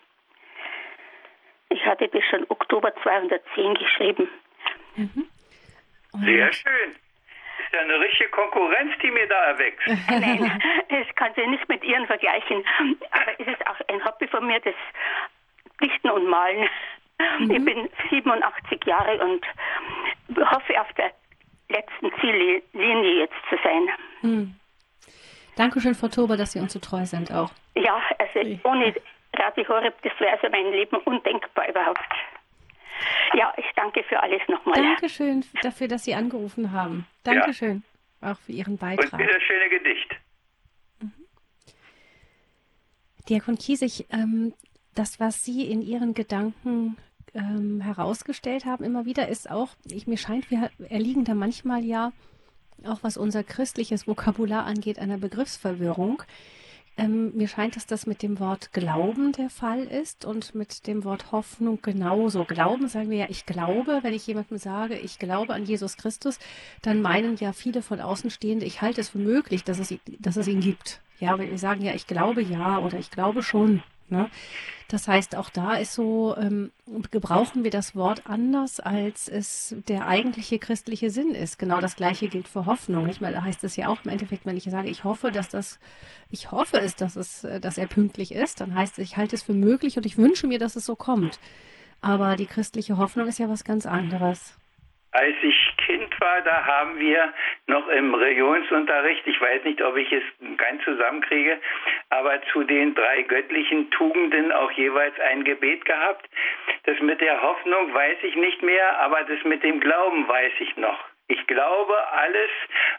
ich 1.69 1.85
hatte 1.87 2.09
das 2.09 2.25
schon 2.31 2.45
Oktober 2.49 2.95
210 3.03 3.75
geschrieben. 3.75 4.29
Mhm. 4.97 5.29
Sehr 6.25 6.53
schön. 6.53 6.95
Das 7.59 7.67
ist 7.67 7.73
ja 7.73 7.81
eine 7.81 8.01
richtige 8.01 8.31
Konkurrenz, 8.31 8.93
die 9.03 9.11
mir 9.11 9.27
da 9.29 9.45
erwächst. 9.47 9.87
Nein, 10.09 10.63
das 10.89 11.15
kann 11.17 11.35
sich 11.35 11.47
nicht 11.47 11.69
mit 11.69 11.85
Ihren 11.85 12.07
vergleichen. 12.07 12.65
Aber 13.11 13.41
es 13.41 13.47
ist 13.47 13.67
auch 13.67 13.81
ein 13.89 14.05
Hobby 14.05 14.27
von 14.29 14.47
mir, 14.47 14.61
das 14.61 14.75
Dichten 15.83 16.11
und 16.11 16.29
Malen. 16.29 16.69
Mhm. 17.39 17.51
Ich 17.51 17.65
bin 17.65 17.89
87 18.11 18.85
Jahre 18.87 19.25
und 19.25 19.45
hoffe 20.37 20.81
auf 20.81 20.93
der 20.95 21.13
letzten 21.69 22.11
Ziellinie 22.21 23.21
jetzt 23.21 23.35
zu 23.49 23.57
sein. 23.63 23.89
Mhm. 24.23 24.55
Dankeschön, 25.57 25.95
Frau 25.95 26.09
Tober, 26.09 26.37
dass 26.37 26.53
Sie 26.53 26.59
uns 26.59 26.73
so 26.73 26.81
treu 26.81 27.05
sind 27.05 27.33
auch. 27.33 27.53
Ja, 27.77 28.03
also 28.19 28.59
ohne 28.65 28.95
Radio 29.37 29.69
Horeb, 29.69 29.95
das 30.03 30.13
wäre 30.19 30.33
also 30.33 30.49
mein 30.51 30.73
Leben 30.73 30.97
undenkbar 30.97 31.69
überhaupt. 31.69 32.01
Ja, 33.35 33.53
ich 33.57 33.67
danke 33.77 34.03
für 34.05 34.21
alles 34.21 34.41
nochmal. 34.49 34.81
Dankeschön 34.81 35.45
dafür, 35.63 35.89
dass 35.89 36.05
Sie 36.05 36.15
angerufen 36.15 36.73
haben. 36.73 37.07
Dankeschön 37.25 37.83
ja. 38.23 38.33
auch 38.33 38.39
für 38.39 38.53
Ihren 38.53 38.79
Beitrag. 38.79 39.13
Und 39.13 39.21
das 39.21 39.43
schöne 39.43 39.69
Gedicht. 39.71 40.17
Mhm. 41.01 41.13
Diakon 43.29 43.57
Kiesig, 43.57 44.07
ähm, 44.13 44.55
das, 44.95 45.21
was 45.21 45.45
Sie 45.45 45.67
in 45.67 45.83
Ihren 45.83 46.15
Gedanken 46.15 46.97
ähm, 47.35 47.81
herausgestellt 47.81 48.65
haben, 48.65 48.85
immer 48.85 49.05
wieder, 49.05 49.29
ist 49.29 49.51
auch, 49.51 49.71
ich, 49.87 50.07
mir 50.07 50.19
scheint, 50.19 50.51
wir 50.51 50.71
erliegen 50.89 51.25
da 51.25 51.35
manchmal 51.35 51.85
ja, 51.85 52.13
auch 52.85 53.03
was 53.03 53.17
unser 53.17 53.43
christliches 53.43 54.07
Vokabular 54.07 54.65
angeht, 54.65 54.99
einer 54.99 55.19
Begriffsverwirrung. 55.19 56.23
Ähm, 56.97 57.33
mir 57.35 57.49
scheint, 57.49 57.75
dass 57.75 57.87
das 57.87 58.07
mit 58.07 58.23
dem 58.23 58.39
Wort 58.39 58.73
Glauben 58.73 59.33
der 59.33 59.51
Fall 59.51 59.83
ist 59.83 60.25
und 60.25 60.55
mit 60.55 60.87
dem 60.87 61.03
Wort 61.03 61.33
Hoffnung 61.33 61.81
genauso. 61.83 62.45
Glauben 62.45 62.87
sagen 62.87 63.11
wir 63.11 63.19
ja, 63.19 63.27
ich 63.29 63.47
glaube. 63.47 63.99
Wenn 64.03 64.15
ich 64.15 64.27
jemandem 64.29 64.59
sage, 64.59 64.97
ich 64.97 65.19
glaube 65.19 65.55
an 65.55 65.65
Jesus 65.65 65.97
Christus, 65.97 66.39
dann 66.83 67.03
meinen 67.03 67.37
ja 67.37 67.53
viele 67.53 67.83
von 67.83 68.01
Außenstehende, 68.01 68.65
ich 68.65 68.81
halte 68.81 69.01
es 69.01 69.09
für 69.09 69.19
möglich, 69.19 69.65
dass 69.65 69.81
es, 69.81 69.93
dass 70.21 70.37
es 70.37 70.47
ihn 70.47 70.61
gibt. 70.61 71.01
Ja, 71.19 71.37
wenn 71.37 71.51
wir 71.51 71.59
sagen 71.59 71.83
ja, 71.83 71.95
ich 71.95 72.07
glaube 72.07 72.43
ja 72.43 72.79
oder 72.79 72.99
ich 72.99 73.11
glaube 73.11 73.43
schon. 73.43 73.83
Ne? 74.09 74.31
Das 74.89 75.09
heißt, 75.09 75.35
auch 75.35 75.51
da 75.51 75.75
ist 75.75 75.95
so, 75.95 76.37
ähm, 76.37 76.71
gebrauchen 77.11 77.65
wir 77.65 77.71
das 77.71 77.97
Wort 77.97 78.23
anders, 78.27 78.81
als 78.81 79.29
es 79.29 79.75
der 79.89 80.07
eigentliche 80.07 80.59
christliche 80.59 81.11
Sinn 81.11 81.35
ist. 81.35 81.59
Genau 81.59 81.81
das 81.81 81.97
Gleiche 81.97 82.29
gilt 82.29 82.47
für 82.47 82.67
Hoffnung. 82.67 83.09
Ich 83.09 83.21
meine, 83.21 83.37
da 83.37 83.43
heißt 83.43 83.65
es 83.65 83.77
ja 83.77 83.89
auch 83.89 84.05
im 84.05 84.11
Endeffekt, 84.11 84.45
wenn 84.47 84.57
ich 84.57 84.65
sage, 84.65 84.89
ich 84.89 85.03
hoffe, 85.05 85.33
dass 85.33 85.49
das, 85.49 85.81
ich 86.31 86.53
hoffe 86.53 86.79
es, 86.79 86.97
dass 86.97 87.17
es, 87.17 87.47
dass 87.61 87.79
er 87.79 87.87
pünktlich 87.87 88.33
ist, 88.33 88.61
dann 88.61 88.75
heißt 88.75 88.99
es, 88.99 89.05
ich 89.05 89.17
halte 89.17 89.37
es 89.37 89.43
für 89.43 89.55
möglich 89.55 89.97
und 89.97 90.07
ich 90.07 90.19
wünsche 90.19 90.47
mir, 90.47 90.59
dass 90.59 90.77
es 90.77 90.85
so 90.85 90.97
kommt. 90.97 91.41
Aber 92.01 92.37
die 92.37 92.47
christliche 92.47 92.99
Hoffnung 92.99 93.27
ist 93.27 93.39
ja 93.39 93.49
was 93.49 93.65
ganz 93.65 93.87
anderes. 93.87 94.59
Als 95.13 95.37
ich 95.43 95.55
Kind 95.87 96.21
war, 96.21 96.41
da 96.43 96.65
haben 96.65 96.99
wir 96.99 97.33
noch 97.67 97.89
im 97.89 98.15
Religionsunterricht, 98.15 99.27
ich 99.27 99.41
weiß 99.41 99.65
nicht, 99.65 99.83
ob 99.83 99.97
ich 99.97 100.11
es 100.13 100.23
ganz 100.57 100.83
zusammenkriege, 100.85 101.61
aber 102.11 102.41
zu 102.53 102.65
den 102.65 102.95
drei 102.95 103.23
göttlichen 103.23 103.91
Tugenden 103.91 104.53
auch 104.53 104.71
jeweils 104.73 105.19
ein 105.21 105.45
Gebet 105.45 105.85
gehabt. 105.85 106.29
Das 106.85 106.99
mit 107.01 107.21
der 107.21 107.41
Hoffnung 107.41 107.93
weiß 107.93 108.19
ich 108.23 108.37
nicht 108.37 108.63
mehr, 108.63 108.99
aber 109.01 109.23
das 109.25 109.43
mit 109.45 109.63
dem 109.63 109.81
Glauben 109.81 110.27
weiß 110.27 110.53
ich 110.61 110.77
noch. 110.77 110.99
Ich 111.29 111.47
glaube 111.47 111.97
alles, 112.13 112.51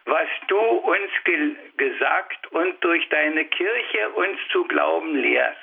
was 0.06 0.28
du 0.48 0.58
uns 0.58 1.12
ge 1.26 1.56
gesagt 1.78 2.48
und 2.52 2.84
durch 2.84 3.08
deine 3.10 3.46
Kirche 3.46 4.10
uns 4.10 4.40
zu 4.52 4.64
glauben 4.66 5.16
lehrst. 5.16 5.60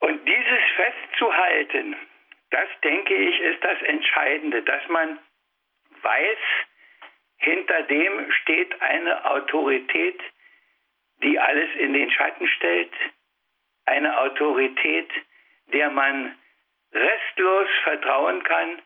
Und 0.00 0.26
dieses 0.26 0.62
festzuhalten, 0.76 1.96
das 2.50 2.68
denke 2.82 3.14
ich, 3.14 3.40
ist 3.40 3.62
das 3.64 3.80
Entscheidende, 3.82 4.62
dass 4.62 4.88
man 4.88 5.18
weiß, 6.02 6.38
hinter 7.38 7.82
dem 7.82 8.32
steht 8.32 8.80
eine 8.80 9.24
Autorität, 9.24 10.20
die 11.22 11.38
alles 11.38 11.68
in 11.76 11.92
den 11.92 12.10
Schatten 12.10 12.46
stellt, 12.48 12.92
eine 13.86 14.18
Autorität, 14.18 15.10
der 15.72 15.90
man 15.90 16.36
restlos 16.92 17.68
vertrauen 17.84 18.42
kann. 18.42 18.82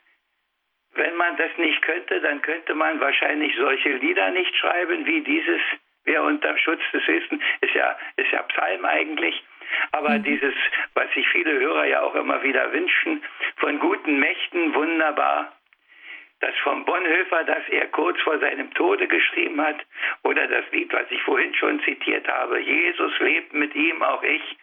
Wenn 0.93 1.15
man 1.17 1.37
das 1.37 1.57
nicht 1.57 1.81
könnte, 1.83 2.21
dann 2.21 2.43
könnte 2.43 2.75
man 2.75 3.01
wahrscheinlich 3.01 3.55
solche 3.57 3.93
Lieder 3.93 4.31
nicht 4.31 4.55
schreiben 4.57 5.07
wie 5.07 5.21
dieses, 5.21 5.61
wer 6.05 6.23
unter 6.25 6.57
Schutz 6.59 6.83
des 6.93 7.07
Höchsten, 7.07 7.41
ist 7.61 7.75
ja, 7.75 7.97
ist 8.17 8.31
ja 8.33 8.43
Psalm 8.43 8.85
eigentlich. 8.85 9.43
Aber 9.93 10.11
mhm. 10.11 10.23
dieses, 10.23 10.55
was 10.95 11.13
sich 11.15 11.29
viele 11.29 11.53
Hörer 11.59 11.85
ja 11.87 12.03
auch 12.03 12.15
immer 12.15 12.43
wieder 12.43 12.73
wünschen, 12.73 13.23
von 13.57 13.79
guten 13.79 14.19
Mächten 14.19 14.75
wunderbar. 14.75 15.53
Das 16.41 16.57
vom 16.63 16.87
Bonhoeffer, 16.87 17.45
das 17.45 17.69
er 17.69 17.87
kurz 17.89 18.19
vor 18.23 18.39
seinem 18.39 18.73
Tode 18.73 19.07
geschrieben 19.07 19.61
hat, 19.61 19.77
oder 20.23 20.47
das 20.47 20.65
Lied, 20.73 20.91
was 20.93 21.11
ich 21.11 21.23
vorhin 21.23 21.55
schon 21.55 21.81
zitiert 21.83 22.27
habe, 22.29 22.59
Jesus 22.61 23.13
lebt 23.21 23.53
mit 23.53 23.75
ihm, 23.75 24.03
auch 24.03 24.23
ich, 24.23 24.57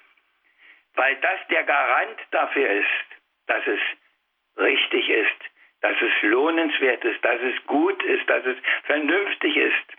weil 0.95 1.15
das 1.17 1.39
der 1.51 1.63
Garant 1.63 2.17
dafür 2.31 2.67
ist, 2.67 2.87
dass 3.45 3.65
es 3.67 3.79
richtig 4.57 5.07
ist, 5.07 5.37
dass 5.81 5.95
es 6.01 6.11
lohnenswert 6.23 7.03
ist, 7.05 7.23
dass 7.23 7.39
es 7.41 7.65
gut 7.67 8.01
ist, 8.03 8.27
dass 8.27 8.45
es 8.45 8.57
vernünftig 8.85 9.55
ist. 9.55 9.96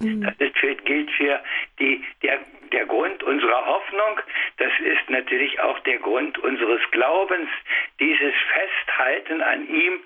Mhm. 0.00 0.22
Das 0.22 0.34
ist 0.38 0.58
für, 0.58 0.74
gilt 0.74 1.10
für 1.12 1.40
die, 1.78 2.04
der, 2.22 2.40
der 2.72 2.86
Grund 2.86 3.22
unserer 3.22 3.66
Hoffnung. 3.66 4.20
Das 4.58 4.72
ist 4.80 5.08
natürlich 5.08 5.60
auch 5.60 5.78
der 5.80 5.98
Grund 5.98 6.38
unseres 6.38 6.80
Glaubens, 6.90 7.48
dieses 8.00 8.34
Festhalten 8.52 9.42
an 9.42 9.68
ihm. 9.68 10.00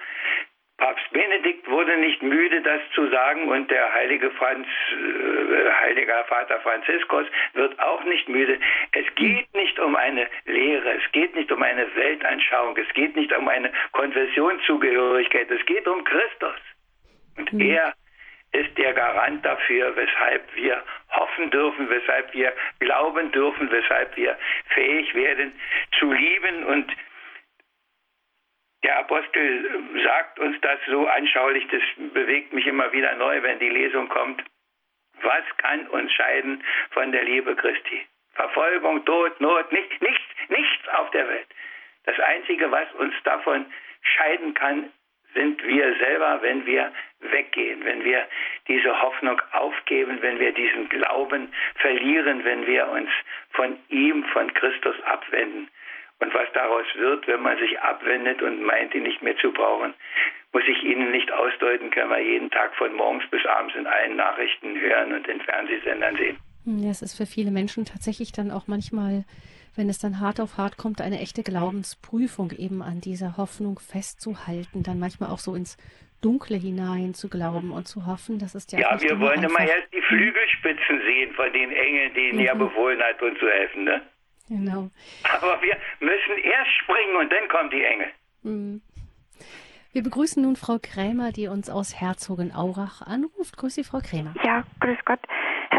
Papst 0.79 1.11
Benedikt 1.11 1.69
wurde 1.69 1.97
nicht 1.97 2.23
müde, 2.23 2.63
das 2.63 2.81
zu 2.95 3.09
sagen, 3.09 3.49
und 3.49 3.69
der 3.69 3.93
heilige 3.95 4.31
Franz, 4.31 4.65
äh, 4.93 5.73
heiliger 5.81 6.25
Vater 6.27 6.61
Franziskus 6.61 7.27
wird 7.55 7.81
auch 7.81 8.05
nicht 8.05 8.29
müde. 8.29 8.61
Es 8.93 9.13
geht 9.17 9.53
nicht 9.55 9.77
um 9.81 9.97
eine 9.97 10.29
Lehre, 10.45 10.93
es 10.93 11.11
geht 11.11 11.35
nicht 11.35 11.51
um 11.51 11.65
eine 11.65 11.93
Weltanschauung, 11.97 12.77
es 12.77 12.89
geht 12.95 13.17
nicht 13.17 13.37
um 13.37 13.49
eine 13.49 13.73
Konfessionszugehörigkeit, 13.91 15.51
es 15.51 15.67
geht 15.67 15.89
um 15.89 16.05
Christus. 16.05 16.61
Und 17.37 17.53
mhm. 17.53 17.61
er 17.61 17.95
ist 18.53 18.77
der 18.79 18.95
Garant 18.95 19.45
dafür, 19.45 19.95
weshalb 19.97 20.55
wir 20.55 20.83
hoffen 21.11 21.51
dürfen, 21.51 21.91
weshalb 21.91 22.33
wir 22.33 22.53
glauben 22.81 23.31
dürfen, 23.33 23.71
weshalb 23.71 24.17
wir 24.17 24.39
fähig 24.71 25.15
werden 25.15 25.53
zu 25.99 26.11
lieben. 26.13 26.65
Und 26.65 26.91
der 28.83 28.99
Apostel 29.01 29.83
sagt 30.03 30.39
uns 30.39 30.61
das 30.61 30.79
so 30.87 31.07
anschaulich, 31.07 31.67
das 31.69 31.83
bewegt 32.13 32.53
mich 32.53 32.67
immer 32.67 32.93
wieder 32.93 33.15
neu, 33.17 33.43
wenn 33.43 33.59
die 33.59 33.69
Lesung 33.69 34.09
kommt. 34.09 34.43
Was 35.23 35.45
kann 35.59 35.87
uns 35.89 36.13
scheiden 36.13 36.63
von 36.91 37.13
der 37.13 37.25
Liebe 37.25 37.55
Christi? 37.57 38.07
Verfolgung, 38.35 39.05
Tod, 39.05 39.41
Not, 39.41 39.73
nicht, 39.73 40.01
nichts, 40.01 40.25
nichts 40.49 40.89
auf 40.97 41.11
der 41.11 41.29
Welt. 41.29 41.49
Das 42.05 42.19
Einzige, 42.21 42.71
was 42.71 42.91
uns 42.95 43.15
davon 43.25 43.67
scheiden 44.01 44.55
kann, 44.55 44.93
sind 45.35 45.63
wir 45.65 45.95
selber, 45.99 46.39
wenn 46.43 46.65
wir 46.67 46.93
weggehen, 47.21 47.85
wenn 47.85 48.05
wir 48.05 48.27
diese 48.67 49.01
Hoffnung 49.03 49.41
aufgeben, 49.53 50.19
wenn 50.21 50.39
wir 50.39 50.53
diesen 50.53 50.89
Glauben 50.89 51.53
verlieren, 51.77 52.45
wenn 52.45 52.67
wir 52.67 52.89
uns 52.89 53.11
von 53.51 53.77
ihm, 53.89 54.25
von 54.33 54.53
Christus 54.55 54.97
abwenden. 55.05 55.69
Und 56.21 56.35
was 56.35 56.49
daraus 56.53 56.87
wird, 56.97 57.27
wenn 57.29 57.43
man 57.43 57.59
sich 57.59 57.79
abwendet 57.81 58.43
und 58.43 58.63
meint, 58.63 58.95
ihn 58.95 59.05
nicht 59.05 59.23
mehr 59.23 59.37
zu 59.37 59.53
brauchen, 59.53 59.95
muss 60.53 60.65
ich 60.67 60.83
Ihnen 60.83 61.11
nicht 61.13 61.31
ausdeuten, 61.31 61.91
können 61.91 62.11
wir 62.11 62.21
jeden 62.21 62.51
Tag 62.51 62.75
von 62.77 62.93
morgens 62.95 63.25
bis 63.31 63.45
abends 63.47 63.75
in 63.77 63.87
allen 63.87 64.17
Nachrichten 64.17 64.81
hören 64.81 65.13
und 65.13 65.29
in 65.29 65.41
Fernsehsendern 65.41 66.17
sehen. 66.17 66.39
Ja, 66.65 66.91
es 66.91 67.03
ist 67.03 67.17
für 67.17 67.27
viele 67.27 67.51
Menschen 67.51 67.85
tatsächlich 67.85 68.33
dann 68.33 68.51
auch 68.51 68.67
manchmal 68.67 69.25
wenn 69.79 69.89
es 69.89 69.99
dann 70.01 70.19
hart 70.19 70.41
auf 70.41 70.59
hart 70.59 70.77
kommt, 70.77 71.01
eine 71.01 71.21
echte 71.21 71.45
Glaubensprüfung 71.45 72.51
eben 72.51 72.83
an 72.83 73.01
dieser 73.01 73.37
Hoffnung 73.37 73.79
festzuhalten, 73.79 74.83
dann 74.83 74.99
manchmal 74.99 75.31
auch 75.31 75.39
so 75.39 75.55
ins 75.55 75.79
Dunkle 76.21 76.57
hinein 76.57 77.15
zu 77.15 77.29
glauben 77.31 77.71
und 77.71 77.87
zu 77.87 78.05
hoffen, 78.05 78.41
dass 78.41 78.57
es 78.57 78.71
ja. 78.73 78.81
Ja, 78.81 79.01
wir 79.01 79.21
wollen 79.21 79.41
immer 79.41 79.61
erst 79.61 79.87
die 79.95 80.03
Flügelspitzen 80.03 81.01
sehen 81.07 81.33
von 81.33 81.53
den 81.53 81.71
Engeln, 81.71 82.13
denen 82.13 82.39
mhm. 82.41 82.47
er 82.47 82.57
befohlen 82.57 83.01
hat, 83.01 83.23
uns 83.23 83.39
zu 83.39 83.47
helfen, 83.49 83.85
ne? 83.85 84.03
Genau. 84.49 84.91
Aber 85.33 85.63
wir 85.63 85.77
müssen 86.01 86.43
erst 86.43 86.71
springen 86.83 87.17
und 87.17 87.31
dann 87.31 87.49
kommen 87.49 87.71
die 87.71 87.85
Engel. 87.85 88.09
Mhm. 88.43 88.83
Wir 89.93 90.03
begrüßen 90.03 90.43
nun 90.43 90.57
Frau 90.57 90.79
Krämer, 90.83 91.31
die 91.31 91.47
uns 91.47 91.71
aus 91.71 92.01
Herzogenaurach 92.01 93.03
anruft. 93.03 93.57
Grüß 93.57 93.77
Sie, 93.77 93.85
Frau 93.85 94.01
Krämer. 94.01 94.35
Ja, 94.43 94.65
grüß 94.81 94.99
Gott 95.05 95.21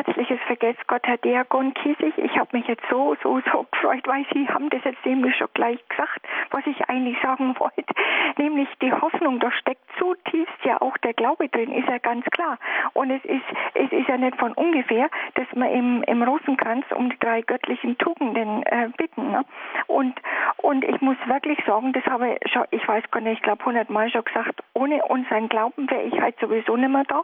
herzliches 0.06 0.40
Vergelt's 0.48 0.80
Gott, 0.88 1.02
Herr 1.04 1.18
Diakon 1.18 1.74
Kiesig. 1.74 2.18
Ich 2.18 2.38
habe 2.38 2.56
mich 2.56 2.66
jetzt 2.68 2.84
so, 2.90 3.18
so, 3.22 3.42
so 3.52 3.66
gefreut, 3.70 4.08
weil 4.08 4.26
Sie 4.34 4.48
haben 4.48 4.70
das 4.70 4.82
jetzt 4.86 5.06
nämlich 5.06 5.36
schon 5.36 5.50
gleich 5.54 5.78
gesagt, 5.90 6.22
was 6.52 6.66
ich 6.68 6.90
eigentlich 6.90 7.18
sagen 7.22 7.54
wollte. 7.60 7.94
Nämlich 8.38 8.70
die 8.82 8.94
Hoffnung, 8.94 9.42
da 9.42 9.52
steckt 9.52 9.84
zutiefst 9.98 10.64
ja 10.64 10.82
auch 10.82 10.98
der 11.00 11.14
Glaube 11.14 11.50
drin, 11.50 11.74
ist 11.74 11.90
ja 11.90 11.98
ganz 11.98 12.24
klar. 12.28 12.58
Und 12.94 13.12
es 13.12 13.26
ist, 13.26 13.44
es 13.74 13.92
ist 13.92 14.08
ja 14.08 14.16
nicht 14.16 14.38
von 14.38 14.54
ungefähr, 14.54 15.10
dass 15.34 15.48
wir 15.54 15.70
im, 15.70 16.02
im 16.04 16.24
Rosenkranz 16.24 16.86
um 16.96 17.10
die 17.10 17.20
drei 17.20 17.42
göttlichen 17.42 17.98
Tugenden 17.98 18.64
äh, 18.64 18.90
bitten. 18.96 19.32
Ne? 19.32 19.44
Und, 19.88 20.16
Und 20.62 20.84
ich 20.84 21.00
muss 21.02 21.18
wirklich 21.26 21.60
sagen, 21.66 21.94
das 21.94 22.06
habe 22.06 22.38
ich 22.42 22.52
schon, 22.52 22.64
ich 22.72 22.88
weiß 22.88 23.04
gar 23.12 23.22
nicht, 23.22 23.38
ich 23.38 23.42
glaube 23.42 23.64
hundertmal 23.66 24.10
schon 24.10 24.24
gesagt, 24.24 24.62
ohne 24.74 25.04
unseren 25.06 25.50
Glauben 25.50 25.90
wäre 25.90 26.04
ich 26.04 26.20
halt 26.20 26.40
sowieso 26.40 26.76
nicht 26.76 26.90
mehr 26.90 27.06
da 27.06 27.24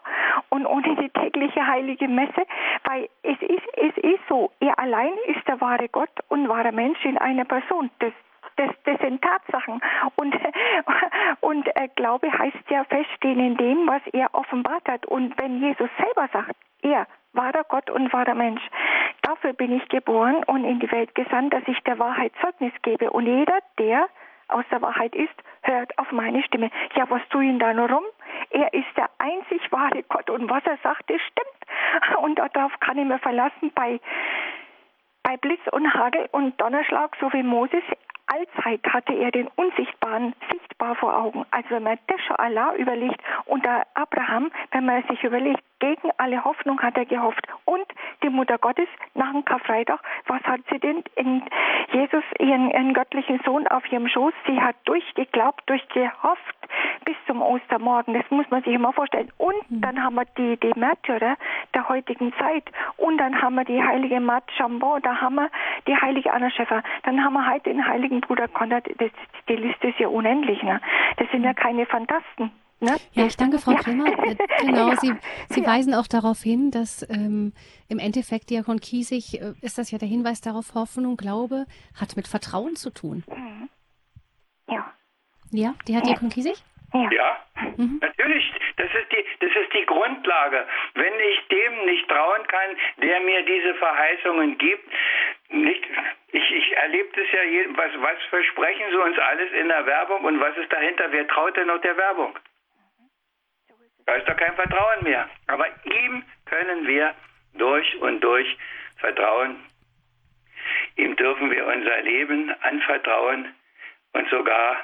und 0.49 0.65
ohne 0.65 0.95
die 0.95 1.09
tägliche 1.09 1.65
heilige 1.65 2.07
Messe, 2.07 2.45
weil 2.83 3.09
es 3.23 3.41
ist, 3.41 3.67
es 3.77 3.97
ist 3.97 4.21
so, 4.29 4.51
er 4.59 4.77
allein 4.79 5.13
ist 5.27 5.47
der 5.47 5.59
wahre 5.61 5.89
Gott 5.89 6.09
und 6.29 6.47
wahre 6.47 6.71
Mensch 6.71 7.03
in 7.05 7.17
einer 7.17 7.45
Person. 7.45 7.89
Das, 7.99 8.13
das, 8.57 8.69
das 8.85 8.99
sind 8.99 9.21
Tatsachen. 9.21 9.81
Und, 10.15 10.35
und 11.41 11.67
äh, 11.75 11.89
Glaube 11.95 12.31
heißt 12.31 12.69
ja 12.69 12.83
feststehen 12.85 13.39
in 13.39 13.57
dem, 13.57 13.87
was 13.87 14.01
er 14.13 14.33
offenbart 14.33 14.87
hat. 14.87 15.05
Und 15.05 15.37
wenn 15.39 15.61
Jesus 15.61 15.89
selber 15.97 16.29
sagt, 16.31 16.55
er 16.81 17.07
war 17.33 17.51
der 17.51 17.63
Gott 17.65 17.89
und 17.89 18.11
war 18.13 18.25
der 18.25 18.35
Mensch. 18.35 18.61
Dafür 19.21 19.53
bin 19.53 19.75
ich 19.75 19.87
geboren 19.89 20.43
und 20.45 20.63
in 20.63 20.79
die 20.79 20.91
Welt 20.91 21.13
gesandt, 21.15 21.53
dass 21.53 21.63
ich 21.67 21.79
der 21.81 21.99
Wahrheit 21.99 22.31
Zeugnis 22.41 22.73
gebe. 22.83 23.11
Und 23.11 23.25
jeder, 23.25 23.59
der 23.79 24.07
aus 24.47 24.63
der 24.71 24.81
Wahrheit 24.81 25.15
ist, 25.15 25.33
hört 25.67 25.97
auf 25.97 26.11
meine 26.11 26.43
Stimme. 26.43 26.69
Ja, 26.95 27.09
was 27.09 27.21
tue 27.29 27.43
ich 27.43 27.49
ihn 27.49 27.59
da 27.59 27.73
nur 27.73 27.89
rum? 27.89 28.03
Er 28.49 28.73
ist 28.73 28.87
der 28.95 29.09
einzig 29.17 29.71
wahre 29.71 30.03
Gott 30.03 30.29
und 30.29 30.49
was 30.49 30.65
er 30.65 30.77
sagt, 30.83 31.09
das 31.09 31.21
stimmt. 31.21 32.17
Und 32.21 32.39
darauf 32.39 32.79
kann 32.79 32.97
ich 32.97 33.05
mir 33.05 33.19
verlassen 33.19 33.71
bei, 33.73 33.99
bei 35.23 35.37
Blitz 35.37 35.61
und 35.71 35.93
Hagel 35.93 36.27
und 36.31 36.59
Donnerschlag, 36.59 37.15
so 37.19 37.31
wie 37.33 37.43
Moses. 37.43 37.83
Allzeit 38.27 38.81
hatte 38.87 39.13
er 39.13 39.31
den 39.31 39.47
Unsichtbaren 39.55 40.33
sichtbar 40.51 40.95
vor 40.95 41.15
Augen. 41.15 41.45
Also 41.51 41.69
wenn 41.71 41.83
man 41.83 41.99
das 42.07 42.21
schon 42.21 42.35
Allah 42.37 42.75
überlegt 42.75 43.21
und 43.45 43.63
der 43.63 43.85
Abraham, 43.93 44.51
wenn 44.71 44.85
man 44.85 45.03
sich 45.03 45.23
überlegt, 45.23 45.61
gegen 45.79 46.09
alle 46.17 46.43
Hoffnung 46.43 46.81
hat 46.81 46.97
er 46.97 47.05
gehofft. 47.05 47.47
Und 47.65 47.85
die 48.23 48.29
Mutter 48.29 48.57
Gottes 48.57 48.87
nach 49.13 49.31
dem 49.31 49.45
Karfreitag, 49.45 49.99
was 50.27 50.41
hat 50.43 50.61
sie 50.71 50.79
denn 50.79 51.03
in 51.15 51.43
Jesus, 51.91 52.23
ihren, 52.39 52.71
ihren 52.71 52.93
göttlichen 52.93 53.39
Sohn 53.45 53.67
auf 53.67 53.89
ihrem 53.91 54.07
Schoß? 54.07 54.33
Sie 54.47 54.59
hat 54.59 54.75
durchgeglaubt, 54.85 55.61
durchgehofft 55.69 56.55
bis 57.05 57.15
zum 57.27 57.41
Ostermorgen. 57.41 58.13
Das 58.13 58.29
muss 58.29 58.49
man 58.49 58.63
sich 58.63 58.73
immer 58.73 58.93
vorstellen. 58.93 59.31
Und 59.37 59.55
hm. 59.69 59.81
dann 59.81 60.03
haben 60.03 60.15
wir 60.15 60.25
die, 60.37 60.57
die 60.57 60.77
Märtyrer 60.79 61.35
der 61.73 61.89
heutigen 61.89 62.33
Zeit. 62.39 62.63
Und 62.97 63.17
dann 63.17 63.41
haben 63.41 63.55
wir 63.55 63.65
die 63.65 63.81
heilige 63.81 64.19
Mat 64.19 64.43
Chambon, 64.57 65.01
da 65.01 65.21
haben 65.21 65.35
wir 65.35 65.49
die 65.87 65.95
heilige 65.95 66.33
Anna 66.33 66.49
Schäfer. 66.49 66.83
Dann 67.03 67.23
haben 67.23 67.33
wir 67.33 67.47
heute 67.51 67.69
den 67.69 67.85
heiligen 67.85 68.14
Bruder 68.21 68.47
Konrad. 68.47 68.87
Das, 68.97 69.11
die 69.47 69.55
Liste 69.55 69.87
ist 69.87 69.99
ja 69.99 70.07
unendlich. 70.07 70.61
Ne? 70.63 70.81
Das 71.17 71.29
sind 71.31 71.43
ja 71.43 71.49
hm. 71.49 71.55
keine 71.55 71.85
Fantasten. 71.85 72.51
Ne? 72.81 72.97
Ja, 73.13 73.25
ich 73.25 73.37
danke, 73.37 73.57
Frau 73.57 73.71
ja. 73.71 73.79
Kremer. 73.79 74.05
Äh, 74.05 74.35
genau, 74.61 74.89
ja. 74.89 74.97
Sie, 74.97 75.13
Sie 75.49 75.61
ja. 75.61 75.67
weisen 75.67 75.93
auch 75.93 76.07
darauf 76.07 76.41
hin, 76.41 76.71
dass 76.71 77.07
ähm, 77.09 77.53
im 77.87 77.99
Endeffekt 77.99 78.49
Diakon 78.49 78.79
Kiesig, 78.79 79.41
äh, 79.41 79.53
ist 79.61 79.77
das 79.77 79.91
ja 79.91 79.97
der 79.97 80.09
Hinweis 80.09 80.41
darauf, 80.41 80.73
Hoffnung, 80.75 81.15
Glaube, 81.15 81.65
hat 81.99 82.17
mit 82.17 82.27
Vertrauen 82.27 82.75
zu 82.75 82.89
tun. 82.89 83.23
Mhm. 83.27 83.69
Ja. 84.69 84.91
Ja, 85.51 85.73
die 85.87 85.95
hat 85.95 86.05
Diakon 86.05 86.29
Kiesig? 86.29 86.63
Ja, 86.93 87.09
ja 87.11 87.45
mhm. 87.77 87.99
natürlich. 88.01 88.51
Das 88.77 88.93
ist, 88.93 89.11
die, 89.11 89.25
das 89.39 89.55
ist 89.55 89.73
die 89.73 89.85
Grundlage. 89.85 90.67
Wenn 90.93 91.13
ich 91.19 91.47
dem 91.47 91.85
nicht 91.85 92.07
trauen 92.09 92.45
kann, 92.47 92.77
der 92.97 93.19
mir 93.21 93.43
diese 93.43 93.75
Verheißungen 93.75 94.57
gibt, 94.57 94.89
nicht, 95.49 95.83
ich, 96.31 96.51
ich 96.51 96.71
erlebe 96.77 97.09
das 97.15 97.31
ja, 97.31 97.41
was, 97.75 97.91
was 98.01 98.23
versprechen 98.29 98.85
sie 98.91 98.97
uns 98.97 99.17
alles 99.19 99.51
in 99.53 99.67
der 99.67 99.85
Werbung 99.85 100.23
und 100.23 100.39
was 100.39 100.57
ist 100.57 100.71
dahinter? 100.71 101.11
Wer 101.11 101.27
traut 101.27 101.55
denn 101.55 101.67
noch 101.67 101.81
der 101.81 101.97
Werbung? 101.97 102.37
Da 104.05 104.15
ist 104.15 104.27
doch 104.27 104.37
kein 104.37 104.55
Vertrauen 104.55 105.03
mehr. 105.03 105.29
Aber 105.47 105.67
ihm 105.83 106.23
können 106.45 106.87
wir 106.87 107.15
durch 107.53 107.95
und 108.01 108.21
durch 108.21 108.57
vertrauen. 108.97 109.57
Ihm 110.95 111.15
dürfen 111.15 111.51
wir 111.51 111.65
unser 111.65 112.01
Leben 112.01 112.53
anvertrauen 112.61 113.53
und 114.13 114.29
sogar, 114.29 114.77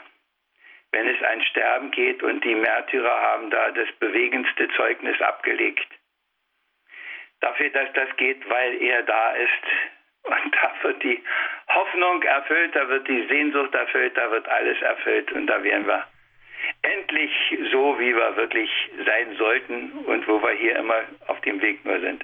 wenn 0.91 1.07
es 1.07 1.21
ein 1.23 1.41
Sterben 1.43 1.91
geht 1.91 2.21
und 2.21 2.43
die 2.43 2.55
Märtyrer 2.55 3.21
haben 3.21 3.49
da 3.49 3.71
das 3.71 3.89
bewegendste 3.99 4.67
Zeugnis 4.75 5.19
abgelegt. 5.21 5.87
Dafür, 7.39 7.69
dass 7.69 7.91
das 7.93 8.15
geht, 8.17 8.47
weil 8.49 8.81
er 8.81 9.03
da 9.03 9.31
ist. 9.31 9.51
Und 10.23 10.55
da 10.55 10.71
wird 10.83 11.01
die 11.01 11.23
Hoffnung 11.67 12.21
erfüllt, 12.21 12.75
da 12.75 12.87
wird 12.87 13.07
die 13.07 13.25
Sehnsucht 13.27 13.73
erfüllt, 13.73 14.15
da 14.15 14.29
wird 14.29 14.47
alles 14.47 14.79
erfüllt 14.81 15.31
und 15.31 15.47
da 15.47 15.63
werden 15.63 15.87
wir 15.87 16.05
endlich 16.83 17.31
so, 17.71 17.99
wie 17.99 18.15
wir 18.15 18.35
wirklich 18.35 18.69
sein 19.03 19.35
sollten 19.37 19.91
und 20.05 20.27
wo 20.27 20.41
wir 20.43 20.51
hier 20.51 20.75
immer 20.75 21.01
auf 21.25 21.41
dem 21.41 21.59
Weg 21.61 21.83
nur 21.85 21.99
sind. 22.01 22.23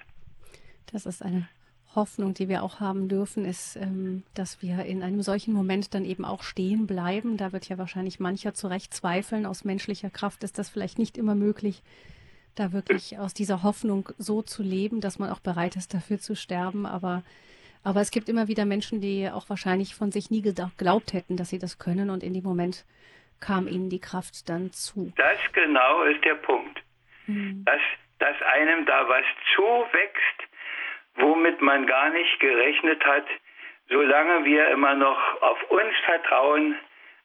Das 0.91 1.07
ist 1.07 1.23
eine 1.23 1.49
Hoffnung, 1.95 2.33
die 2.33 2.49
wir 2.49 2.63
auch 2.63 2.79
haben 2.79 3.09
dürfen, 3.09 3.45
ist, 3.45 3.75
ähm, 3.75 4.23
dass 4.35 4.61
wir 4.61 4.85
in 4.85 5.03
einem 5.03 5.21
solchen 5.21 5.53
Moment 5.53 5.93
dann 5.93 6.05
eben 6.05 6.25
auch 6.25 6.43
stehen 6.43 6.87
bleiben. 6.87 7.37
Da 7.37 7.53
wird 7.53 7.69
ja 7.69 7.77
wahrscheinlich 7.77 8.19
mancher 8.19 8.53
zu 8.53 8.67
Recht 8.67 8.93
zweifeln. 8.93 9.45
Aus 9.45 9.63
menschlicher 9.63 10.09
Kraft 10.09 10.43
ist 10.43 10.59
das 10.59 10.69
vielleicht 10.69 10.99
nicht 10.99 11.17
immer 11.17 11.35
möglich, 11.35 11.81
da 12.55 12.71
wirklich 12.71 13.17
aus 13.19 13.33
dieser 13.33 13.63
Hoffnung 13.63 14.09
so 14.17 14.41
zu 14.41 14.63
leben, 14.63 15.01
dass 15.01 15.19
man 15.19 15.31
auch 15.31 15.39
bereit 15.39 15.75
ist, 15.75 15.93
dafür 15.93 16.19
zu 16.19 16.35
sterben. 16.35 16.85
Aber, 16.85 17.23
aber 17.83 18.01
es 18.01 18.11
gibt 18.11 18.29
immer 18.29 18.47
wieder 18.47 18.65
Menschen, 18.65 19.01
die 19.01 19.29
auch 19.29 19.49
wahrscheinlich 19.49 19.95
von 19.95 20.11
sich 20.11 20.29
nie 20.29 20.41
geglaubt 20.41 21.13
hätten, 21.13 21.37
dass 21.37 21.49
sie 21.49 21.59
das 21.59 21.79
können 21.79 22.09
und 22.09 22.23
in 22.23 22.33
dem 22.33 22.43
Moment 22.43 22.85
kam 23.39 23.67
ihnen 23.67 23.89
die 23.89 23.99
Kraft 23.99 24.49
dann 24.49 24.71
zu. 24.71 25.13
Das 25.15 25.37
genau 25.53 26.03
ist 26.03 26.23
der 26.23 26.35
Punkt. 26.35 26.81
Mhm. 27.27 27.63
Dass, 27.65 27.81
dass 28.19 28.35
einem 28.41 28.85
da 28.85 29.07
was 29.07 29.25
zuwächst, 29.55 30.46
womit 31.17 31.61
man 31.61 31.85
gar 31.85 32.09
nicht 32.09 32.39
gerechnet 32.39 33.03
hat. 33.05 33.25
Solange 33.89 34.45
wir 34.45 34.67
immer 34.69 34.95
noch 34.95 35.41
auf 35.41 35.71
uns 35.71 35.93
vertrauen, 36.05 36.75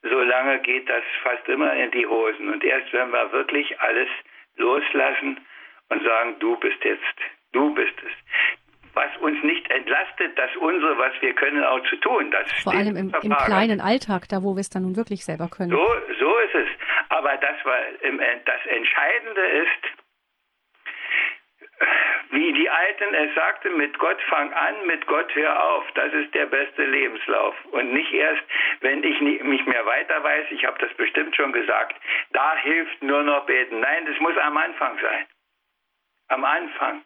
solange 0.02 0.60
geht 0.60 0.88
das 0.88 1.02
fast 1.22 1.48
immer 1.48 1.72
in 1.74 1.90
die 1.90 2.06
Hosen. 2.06 2.48
Und 2.48 2.62
erst 2.64 2.92
wenn 2.92 3.10
wir 3.10 3.32
wirklich 3.32 3.80
alles 3.80 4.08
loslassen 4.56 5.40
und 5.88 6.02
sagen, 6.02 6.36
du 6.38 6.56
bist 6.56 6.82
jetzt, 6.84 7.16
du 7.52 7.74
bist 7.74 7.94
es 8.06 8.12
was 8.94 9.08
uns 9.20 9.42
nicht 9.42 9.70
entlastet, 9.70 10.36
das 10.36 10.50
unsere, 10.56 10.98
was 10.98 11.12
wir 11.20 11.34
können, 11.34 11.64
auch 11.64 11.82
zu 11.88 11.96
tun. 11.96 12.30
Das 12.30 12.50
Vor 12.62 12.74
allem 12.74 12.96
im, 12.96 13.12
im, 13.22 13.32
kleinen 13.32 13.80
Alltag, 13.80 14.28
da 14.28 14.42
wo 14.42 14.54
wir 14.54 14.60
es 14.60 14.70
dann 14.70 14.82
nun 14.82 14.96
wirklich 14.96 15.24
selber 15.24 15.48
können. 15.48 15.70
So, 15.70 15.86
so 16.18 16.38
ist 16.38 16.54
es. 16.54 16.68
Aber 17.08 17.36
das, 17.36 17.64
war, 17.64 17.78
das 18.44 18.66
Entscheidende 18.66 19.40
ist, 19.40 20.01
wie 22.32 22.52
die 22.52 22.68
Alten 22.68 23.14
es 23.14 23.34
sagten, 23.34 23.76
mit 23.76 23.98
Gott 23.98 24.20
fang 24.22 24.52
an, 24.52 24.86
mit 24.86 25.06
Gott 25.06 25.34
hör 25.34 25.64
auf. 25.64 25.84
Das 25.94 26.12
ist 26.14 26.34
der 26.34 26.46
beste 26.46 26.84
Lebenslauf. 26.84 27.54
Und 27.72 27.92
nicht 27.92 28.12
erst, 28.12 28.42
wenn 28.80 29.04
ich 29.04 29.20
nicht 29.20 29.66
mehr 29.66 29.84
weiter 29.84 30.22
weiß, 30.24 30.46
ich 30.50 30.64
habe 30.64 30.78
das 30.78 30.92
bestimmt 30.94 31.36
schon 31.36 31.52
gesagt, 31.52 31.94
da 32.30 32.56
hilft 32.56 33.02
nur 33.02 33.22
noch 33.22 33.44
beten. 33.44 33.80
Nein, 33.80 34.06
das 34.06 34.18
muss 34.20 34.36
am 34.38 34.56
Anfang 34.56 34.98
sein. 34.98 35.26
Am 36.28 36.44
Anfang. 36.44 37.02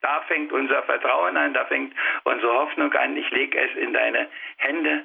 Da 0.00 0.20
fängt 0.22 0.52
unser 0.52 0.82
Vertrauen 0.82 1.36
an, 1.36 1.54
da 1.54 1.64
fängt 1.66 1.94
unsere 2.24 2.52
Hoffnung 2.52 2.92
an. 2.92 3.16
Ich 3.16 3.30
lege 3.30 3.58
es 3.58 3.74
in 3.76 3.92
deine 3.92 4.28
Hände 4.56 5.04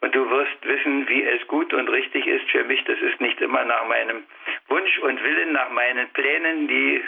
und 0.00 0.14
du 0.14 0.28
wirst 0.28 0.62
wissen, 0.62 1.08
wie 1.08 1.22
es 1.22 1.46
gut 1.46 1.72
und 1.72 1.88
richtig 1.88 2.26
ist 2.26 2.50
für 2.50 2.64
mich. 2.64 2.82
Das 2.84 2.98
ist 2.98 3.20
nicht 3.20 3.40
immer 3.40 3.64
nach 3.64 3.86
meinem 3.86 4.24
Wunsch 4.68 4.98
und 4.98 5.22
Willen, 5.22 5.52
nach 5.52 5.70
meinen 5.70 6.08
Plänen, 6.10 6.68
die, 6.68 7.02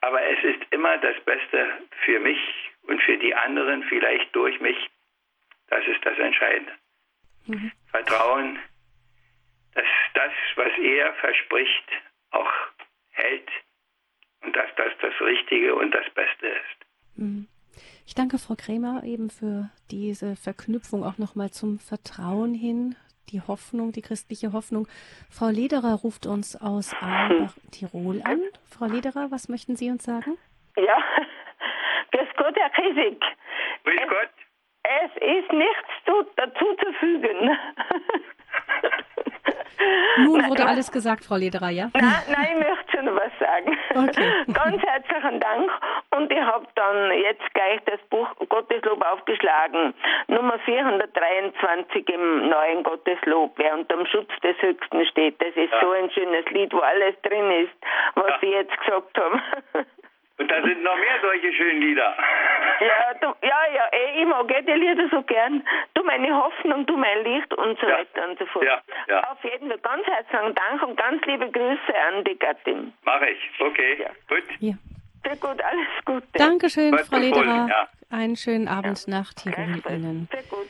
aber 0.00 0.22
es 0.22 0.44
ist 0.44 0.72
immer 0.72 0.98
das 0.98 1.18
Beste 1.24 1.66
für 2.04 2.20
mich 2.20 2.38
und 2.82 3.00
für 3.02 3.18
die 3.18 3.34
anderen, 3.34 3.82
vielleicht 3.84 4.34
durch 4.34 4.60
mich. 4.60 4.76
Das 5.68 5.84
ist 5.86 6.04
das 6.04 6.18
Entscheidende. 6.18 6.72
Mhm. 7.46 7.72
Vertrauen, 7.90 8.58
dass 9.74 9.86
das, 10.14 10.32
was 10.56 10.72
er 10.78 11.12
verspricht, 11.14 11.88
auch 12.30 12.52
hält 13.10 13.48
und 14.42 14.54
dass 14.54 14.68
das 14.76 14.92
das 15.00 15.20
Richtige 15.20 15.74
und 15.74 15.92
das 15.92 16.08
Beste 16.10 16.46
ist. 16.46 16.86
Mhm. 17.16 17.48
Ich 18.06 18.14
danke 18.14 18.38
Frau 18.38 18.54
Krämer 18.54 19.02
eben 19.04 19.30
für 19.30 19.70
diese 19.90 20.36
Verknüpfung 20.36 21.04
auch 21.04 21.18
nochmal 21.18 21.50
zum 21.50 21.78
Vertrauen 21.78 22.54
hin, 22.54 22.94
die 23.30 23.40
Hoffnung, 23.40 23.92
die 23.92 24.02
christliche 24.02 24.52
Hoffnung. 24.52 24.88
Frau 25.30 25.48
Lederer 25.48 25.94
ruft 25.94 26.26
uns 26.26 26.56
aus 26.56 26.94
Aalbach, 27.00 27.54
Tirol 27.70 28.22
an. 28.24 28.40
Frau 28.70 28.86
Lederer, 28.86 29.30
was 29.30 29.48
möchten 29.48 29.76
Sie 29.76 29.90
uns 29.90 30.04
sagen? 30.04 30.38
Ja, 30.76 30.98
grüß 32.12 32.28
Gott, 32.36 32.56
Herr 32.56 32.70
Kiesig. 32.70 33.20
Grüß 33.84 34.00
Gott. 34.08 34.30
Es 34.82 35.10
ist 35.16 35.52
nichts 35.52 35.88
dazu 36.36 36.64
zu 36.82 36.92
fügen. 37.00 37.50
Nun 40.18 40.48
wurde 40.48 40.62
nein, 40.62 40.72
alles 40.72 40.90
gesagt, 40.90 41.24
Frau 41.24 41.36
Lederer, 41.36 41.70
ja? 41.70 41.90
Nein, 41.94 42.22
nein, 42.28 42.48
ich 42.52 42.66
möchte 42.66 42.96
schon 42.96 43.14
was 43.14 43.32
sagen. 43.38 43.76
Okay. 43.90 44.32
Ganz 44.52 44.82
herzlichen 44.82 45.40
Dank. 45.40 45.70
Und 46.10 46.32
ich 46.32 46.40
habe 46.40 46.66
dann 46.74 47.12
jetzt 47.12 47.54
gleich 47.54 47.80
das 47.84 48.00
Buch 48.08 48.28
Gotteslob 48.48 49.04
aufgeschlagen. 49.04 49.94
Nummer 50.28 50.58
423 50.60 52.08
im 52.08 52.48
neuen 52.48 52.82
Gotteslob, 52.82 53.52
wer 53.56 53.74
unterm 53.74 54.06
Schutz 54.06 54.30
des 54.42 54.56
Höchsten 54.60 55.04
steht. 55.06 55.40
Das 55.40 55.54
ist 55.54 55.72
ja. 55.72 55.80
so 55.80 55.90
ein 55.90 56.10
schönes 56.10 56.46
Lied, 56.50 56.72
wo 56.72 56.78
alles 56.78 57.14
drin 57.22 57.50
ist, 57.50 57.74
was 58.14 58.28
ja. 58.28 58.38
Sie 58.40 58.46
jetzt 58.48 58.78
gesagt 58.78 59.18
haben. 59.18 59.42
Und 60.38 60.50
da 60.50 60.62
sind 60.62 60.82
noch 60.82 60.96
mehr 60.96 61.18
solche 61.22 61.52
schönen 61.54 61.80
Lieder. 61.80 62.14
Ja, 62.80 63.14
du, 63.20 63.26
ja, 63.46 63.60
ja, 63.74 63.86
ey, 63.90 64.20
ich 64.22 64.28
mag 64.28 64.46
die 64.48 64.72
Lieder 64.72 65.08
so 65.10 65.22
gern. 65.22 65.66
Du 65.94 66.04
meine 66.04 66.34
Hoffnung, 66.34 66.84
du 66.84 66.96
mein 66.96 67.24
Licht 67.24 67.52
und 67.54 67.78
so 67.80 67.86
ja. 67.86 67.98
weiter 67.98 68.28
und 68.28 68.38
so 68.38 68.46
fort. 68.46 68.64
Ja, 68.66 68.82
ja. 69.08 69.20
Auf 69.30 69.42
jeden 69.44 69.68
Fall 69.68 69.78
ganz 69.78 70.06
herzlichen 70.06 70.54
Dank 70.54 70.82
und 70.82 70.96
ganz 70.96 71.24
liebe 71.24 71.50
Grüße 71.50 71.94
an 72.08 72.24
die 72.24 72.38
Gattin. 72.38 72.92
Mache 73.04 73.30
ich, 73.30 73.60
okay, 73.60 73.96
ja. 73.98 74.10
gut. 74.28 74.44
Ja. 74.60 74.74
Sehr 75.24 75.36
gut, 75.36 75.62
alles 75.62 76.04
Gute. 76.04 76.26
Dankeschön, 76.34 76.92
Was 76.92 77.08
Frau 77.08 77.16
Lederer. 77.16 77.66
Ja. 77.68 77.88
Einen 78.10 78.36
schönen 78.36 78.68
Abend 78.68 79.06
ja. 79.06 79.18
nach 79.18 79.32
Tirol 79.32 79.82
Ihnen. 79.90 80.28
Sehr 80.30 80.42
gut. 80.42 80.68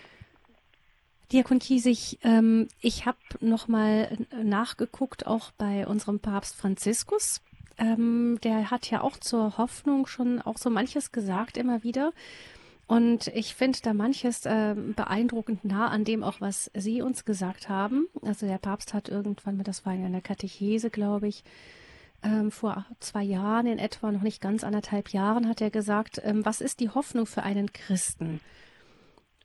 Diakon 1.33 1.59
Kiesig, 1.59 2.21
ähm, 2.23 2.69
ich 2.81 3.05
habe 3.05 3.19
nochmal 3.41 4.17
nachgeguckt, 4.31 5.27
auch 5.27 5.51
bei 5.59 5.85
unserem 5.87 6.21
Papst 6.21 6.59
Franziskus. 6.59 7.43
Ähm, 7.79 8.39
der 8.43 8.71
hat 8.71 8.91
ja 8.91 9.03
auch 9.03 9.19
zur 9.19 9.59
Hoffnung 9.59 10.07
schon 10.07 10.41
auch 10.41 10.59
so 10.59 10.71
manches 10.71 11.13
gesagt 11.13 11.57
immer 11.57 11.83
wieder. 11.83 12.13
Und 12.87 13.27
ich 13.29 13.55
finde 13.55 13.81
da 13.83 13.95
manches 13.95 14.47
äh, 14.47 14.75
beeindruckend 14.75 15.65
nah 15.65 15.89
an 15.89 16.05
dem 16.05 16.23
auch, 16.23 16.41
was 16.41 16.71
Sie 16.75 17.03
uns 17.03 17.25
gesagt 17.25 17.69
haben. 17.69 18.07
Also 18.23 18.47
der 18.47 18.59
Papst 18.59 18.95
hat 18.95 19.09
irgendwann, 19.09 19.59
das 19.65 19.85
war 19.85 19.93
in 19.93 20.05
einer 20.05 20.21
Katechese, 20.21 20.91
glaube 20.91 21.27
ich, 21.27 21.43
ähm, 22.23 22.51
vor 22.51 22.87
zwei 23.01 23.25
Jahren 23.25 23.67
in 23.67 23.79
etwa, 23.79 24.13
noch 24.13 24.23
nicht 24.23 24.41
ganz 24.41 24.63
anderthalb 24.63 25.11
Jahren, 25.11 25.49
hat 25.49 25.61
er 25.61 25.71
gesagt, 25.71 26.21
ähm, 26.25 26.45
was 26.45 26.61
ist 26.61 26.79
die 26.79 26.91
Hoffnung 26.91 27.27
für 27.27 27.43
einen 27.43 27.73
Christen? 27.73 28.41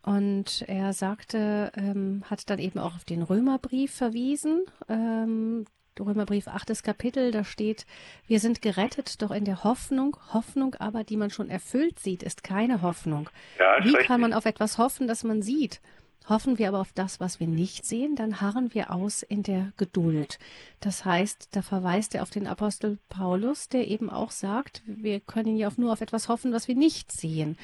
Und 0.04 0.64
er 0.68 0.94
sagte, 0.94 1.72
ähm, 1.76 2.24
hat 2.30 2.50
dann 2.50 2.60
eben 2.60 2.80
auch 2.80 2.96
auf 2.96 3.06
den 3.06 3.22
Römerbrief 3.22 3.94
verwiesen, 3.94 4.64
ähm, 4.88 5.66
Römerbrief, 6.00 6.48
achtes 6.48 6.84
Kapitel, 6.84 7.32
da 7.32 7.44
steht, 7.44 7.86
wir 8.28 8.39
sind 8.39 8.62
gerettet, 8.62 9.22
doch 9.22 9.32
in 9.32 9.46
der 9.46 9.64
Hoffnung. 9.64 10.18
Hoffnung 10.34 10.76
aber, 10.76 11.04
die 11.04 11.18
man 11.18 11.30
schon 11.30 11.50
erfüllt 11.50 12.00
sieht, 12.00 12.24
ist 12.24 12.44
keine 12.44 12.82
Hoffnung. 12.82 13.30
Ja, 13.60 13.84
Wie 13.84 13.94
kann 13.94 14.22
man 14.22 14.34
auf 14.34 14.46
etwas 14.46 14.78
hoffen, 14.78 15.08
das 15.08 15.24
man 15.24 15.42
sieht? 15.42 15.82
Hoffen 16.30 16.60
wir 16.60 16.68
aber 16.68 16.80
auf 16.80 16.94
das, 16.94 17.20
was 17.20 17.39
wir 17.39 17.48
nicht 17.48 17.86
sehen, 17.86 18.16
dann 18.16 18.42
harren 18.42 18.74
wir 18.74 18.92
aus 18.92 19.24
in 19.24 19.42
der 19.42 19.74
Geduld. 19.76 20.38
Das 20.80 21.04
heißt, 21.04 21.50
da 21.52 21.62
verweist 21.62 22.14
er 22.14 22.22
auf 22.22 22.30
den 22.30 22.48
Apostel 22.48 23.00
Paulus, 23.10 23.70
der 23.70 23.88
eben 23.88 24.10
auch 24.10 24.32
sagt, 24.32 24.84
wir 24.86 25.20
können 25.20 25.58
ja 25.58 25.70
nur 25.78 25.92
auf 25.92 26.02
etwas 26.02 26.30
hoffen, 26.30 26.54
was 26.54 26.68
wir 26.68 26.76
nicht 26.76 27.12
sehen. 27.12 27.58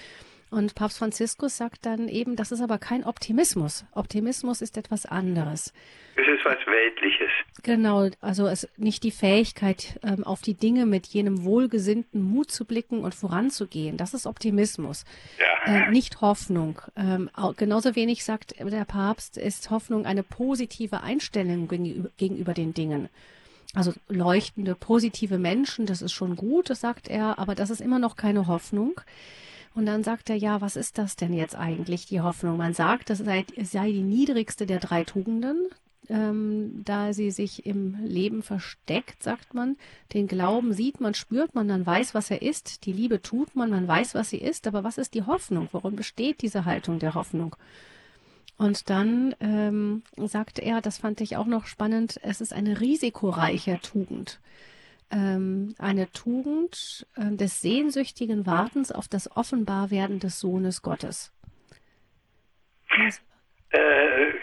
Und 0.50 0.76
Papst 0.76 0.98
Franziskus 0.98 1.58
sagt 1.58 1.86
dann 1.86 2.08
eben, 2.08 2.38
das 2.38 2.52
ist 2.52 2.62
aber 2.62 2.78
kein 2.78 3.04
Optimismus. 3.04 3.86
Optimismus 3.92 4.62
ist 4.62 4.78
etwas 4.78 5.06
anderes. 5.06 5.74
Es 6.16 6.28
ist 6.28 6.46
was 6.46 6.58
Weltliches. 6.66 7.30
Genau, 7.64 8.10
also 8.22 8.48
es 8.48 8.70
nicht 8.78 9.04
die 9.04 9.12
Fähigkeit, 9.12 10.00
ähm, 10.04 10.24
auf 10.24 10.42
die 10.42 10.54
Dinge 10.54 10.86
mit 10.86 11.08
jenem 11.08 11.44
wohlgesinnten 11.44 12.22
Mut 12.22 12.50
zu 12.50 12.64
blicken 12.64 13.02
und 13.02 13.14
voranzugehen. 13.14 13.98
Das 13.98 14.14
ist 14.14 14.26
Optimismus. 14.26 15.04
Ja. 15.38 15.88
Äh, 15.88 15.92
nicht 15.92 16.22
Hoffnung. 16.22 16.82
Ähm, 16.96 17.30
genauso 17.58 17.96
wenig 17.96 18.24
sagt 18.24 18.56
der 18.58 18.86
Papst, 18.86 19.38
ist 19.38 19.70
Hoffnung 19.70 20.06
eine 20.06 20.24
positive 20.24 21.02
Einstellung 21.02 21.68
gegenüber, 21.68 22.10
gegenüber 22.18 22.54
den 22.54 22.74
Dingen. 22.74 23.10
Also 23.74 23.94
leuchtende, 24.08 24.76
positive 24.76 25.38
Menschen, 25.38 25.86
das 25.86 26.02
ist 26.02 26.14
schon 26.14 26.36
gut, 26.38 26.70
das 26.70 26.80
sagt 26.82 27.10
er, 27.10 27.38
aber 27.38 27.54
das 27.54 27.70
ist 27.70 27.82
immer 27.82 28.00
noch 28.00 28.16
keine 28.16 28.48
Hoffnung. 28.48 29.02
Und 29.78 29.86
dann 29.86 30.04
sagt 30.04 30.32
er, 30.32 30.36
ja, 30.36 30.60
was 30.60 30.76
ist 30.76 30.98
das 30.98 31.18
denn 31.18 31.34
jetzt 31.34 31.56
eigentlich, 31.56 32.08
die 32.08 32.22
Hoffnung? 32.22 32.58
Man 32.58 32.74
sagt, 32.74 33.12
das 33.12 33.20
sei, 33.20 33.46
sei 33.62 33.92
die 33.92 34.02
niedrigste 34.02 34.66
der 34.66 34.80
drei 34.80 35.04
Tugenden, 35.04 35.68
ähm, 36.10 36.82
da 36.84 37.14
sie 37.14 37.30
sich 37.30 37.68
im 37.68 37.96
Leben 38.04 38.42
versteckt, 38.42 39.22
sagt 39.22 39.54
man. 39.54 39.78
Den 40.16 40.26
Glauben 40.26 40.74
sieht 40.74 41.00
man, 41.00 41.14
spürt 41.14 41.54
man, 41.54 41.68
man 41.68 41.86
weiß, 41.86 42.16
was 42.16 42.32
er 42.32 42.42
ist. 42.42 42.88
Die 42.88 42.92
Liebe 42.92 43.22
tut 43.22 43.56
man, 43.56 43.70
man 43.70 43.88
weiß, 43.88 44.16
was 44.16 44.32
sie 44.32 44.40
ist. 44.40 44.66
Aber 44.66 44.84
was 44.84 44.98
ist 44.98 45.14
die 45.14 45.28
Hoffnung? 45.28 45.70
Worin 45.72 45.96
besteht 45.96 46.42
diese 46.42 46.66
Haltung 46.66 46.98
der 46.98 47.14
Hoffnung? 47.14 47.56
Und 48.58 48.90
dann 48.90 49.36
ähm, 49.42 50.02
sagte 50.18 50.64
er, 50.64 50.82
das 50.82 50.98
fand 50.98 51.22
ich 51.22 51.38
auch 51.38 51.46
noch 51.46 51.68
spannend, 51.68 52.20
es 52.24 52.42
ist 52.42 52.52
eine 52.52 52.82
risikoreiche 52.82 53.80
Tugend 53.84 54.40
ähm, 55.12 55.76
eine 55.80 56.12
Tugend 56.12 57.08
äh, 57.16 57.36
des 57.36 57.62
sehnsüchtigen 57.62 58.46
Wartens 58.46 58.92
auf 58.92 59.08
das 59.08 59.36
Offenbarwerden 59.36 60.20
des 60.20 60.40
Sohnes 60.40 60.82
Gottes. 60.82 61.34
Äh, 63.70 64.34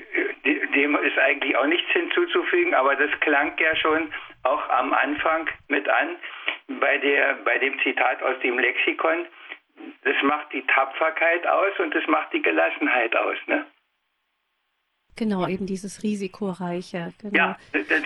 dem 0.74 0.96
ist 0.96 1.18
eigentlich 1.18 1.56
auch 1.56 1.66
nichts 1.66 1.90
hinzuzufügen, 1.92 2.74
aber 2.74 2.96
das 2.96 3.10
klang 3.20 3.56
ja 3.58 3.74
schon 3.76 4.12
auch 4.42 4.68
am 4.68 4.92
Anfang 4.92 5.48
mit 5.68 5.88
an 5.88 6.16
bei 6.80 6.98
der 6.98 7.34
bei 7.44 7.58
dem 7.58 7.78
Zitat 7.80 8.22
aus 8.22 8.38
dem 8.42 8.58
Lexikon. 8.58 9.26
Das 10.02 10.14
macht 10.22 10.52
die 10.52 10.64
Tapferkeit 10.66 11.46
aus 11.46 11.78
und 11.78 11.94
das 11.94 12.06
macht 12.06 12.32
die 12.32 12.42
Gelassenheit 12.42 13.14
aus, 13.16 13.36
ne? 13.46 13.66
Genau, 15.16 15.46
eben 15.46 15.66
dieses 15.66 16.02
risikoreiche. 16.02 17.12
Genau. 17.20 17.36
Ja, 17.36 17.56
das, 17.72 17.82
ist, 17.88 18.00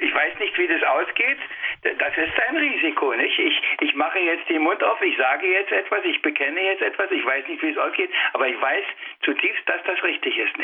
ich 0.00 0.14
weiß 0.14 0.38
nicht, 0.40 0.58
wie 0.58 0.66
das 0.66 0.82
ausgeht. 0.82 1.38
Das 1.84 2.16
ist 2.16 2.32
ein 2.48 2.56
Risiko, 2.56 3.12
nicht? 3.14 3.38
Ich, 3.38 3.60
ich 3.80 3.94
mache 3.94 4.18
jetzt 4.18 4.48
den 4.48 4.62
Mund 4.62 4.82
auf, 4.82 5.00
ich 5.02 5.16
sage 5.18 5.46
jetzt 5.46 5.70
etwas, 5.70 6.00
ich 6.04 6.20
bekenne 6.22 6.60
jetzt 6.62 6.82
etwas, 6.82 7.10
ich 7.10 7.24
weiß 7.24 7.46
nicht, 7.46 7.62
wie 7.62 7.70
es 7.70 7.78
ausgeht, 7.78 8.10
aber 8.32 8.48
ich 8.48 8.60
weiß 8.60 8.84
zutiefst, 9.22 9.62
dass 9.66 9.82
das 9.84 10.02
richtig 10.02 10.38
ist? 10.38 10.54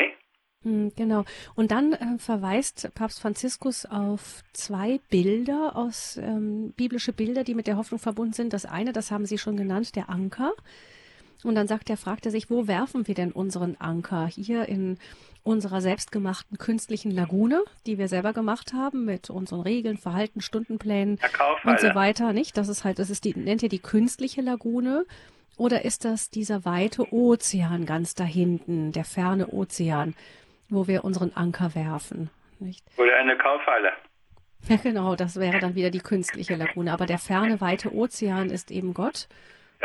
Hm, 0.63 0.91
genau. 0.95 1.23
Und 1.55 1.71
dann 1.71 1.93
äh, 1.93 2.19
verweist 2.19 2.93
Papst 2.95 3.21
Franziskus 3.21 3.85
auf 3.85 4.41
zwei 4.53 4.99
Bilder 5.09 5.75
aus 5.75 6.17
ähm, 6.17 6.73
biblische 6.77 7.13
Bilder, 7.13 7.43
die 7.43 7.55
mit 7.55 7.67
der 7.67 7.77
Hoffnung 7.77 7.99
verbunden 7.99 8.33
sind. 8.33 8.53
Das 8.53 8.65
eine, 8.65 8.93
das 8.93 9.11
haben 9.11 9.25
Sie 9.25 9.37
schon 9.37 9.57
genannt, 9.57 9.95
der 9.95 10.09
Anker. 10.09 10.53
Und 11.43 11.55
dann 11.55 11.67
sagt 11.67 11.89
er, 11.89 11.97
fragt 11.97 12.25
er 12.25 12.31
sich, 12.31 12.51
wo 12.51 12.67
werfen 12.67 13.07
wir 13.07 13.15
denn 13.15 13.31
unseren 13.31 13.75
Anker? 13.79 14.27
Hier 14.27 14.67
in 14.69 14.99
unserer 15.43 15.81
selbstgemachten 15.81 16.57
künstlichen 16.57 17.11
Lagune, 17.11 17.63
die 17.85 17.97
wir 17.97 18.07
selber 18.07 18.33
gemacht 18.33 18.73
haben 18.73 19.05
mit 19.05 19.29
unseren 19.29 19.61
Regeln, 19.61 19.97
Verhalten, 19.97 20.41
Stundenplänen 20.41 21.19
und 21.63 21.79
so 21.79 21.95
weiter, 21.95 22.33
nicht? 22.33 22.57
Das 22.57 22.69
ist 22.69 22.83
halt, 22.83 22.99
das 22.99 23.09
ist 23.09 23.25
die, 23.25 23.37
nennt 23.37 23.63
ihr 23.63 23.69
die 23.69 23.79
künstliche 23.79 24.41
Lagune? 24.41 25.05
Oder 25.57 25.83
ist 25.85 26.05
das 26.05 26.29
dieser 26.29 26.65
weite 26.65 27.13
Ozean 27.13 27.85
ganz 27.85 28.15
da 28.15 28.23
hinten, 28.23 28.91
der 28.91 29.03
ferne 29.03 29.47
Ozean, 29.47 30.15
wo 30.69 30.87
wir 30.87 31.03
unseren 31.03 31.33
Anker 31.33 31.75
werfen, 31.75 32.29
nicht? 32.59 32.85
Oder 32.97 33.15
eine 33.17 33.37
Kaufhalle. 33.37 33.91
Ja, 34.67 34.75
genau, 34.83 35.15
das 35.15 35.39
wäre 35.39 35.59
dann 35.59 35.75
wieder 35.75 35.89
die 35.89 35.99
künstliche 35.99 36.55
Lagune. 36.55 36.91
Aber 36.91 37.05
der 37.05 37.17
ferne, 37.17 37.61
weite 37.61 37.93
Ozean 37.93 38.49
ist 38.49 38.71
eben 38.71 38.93
Gott. 38.93 39.27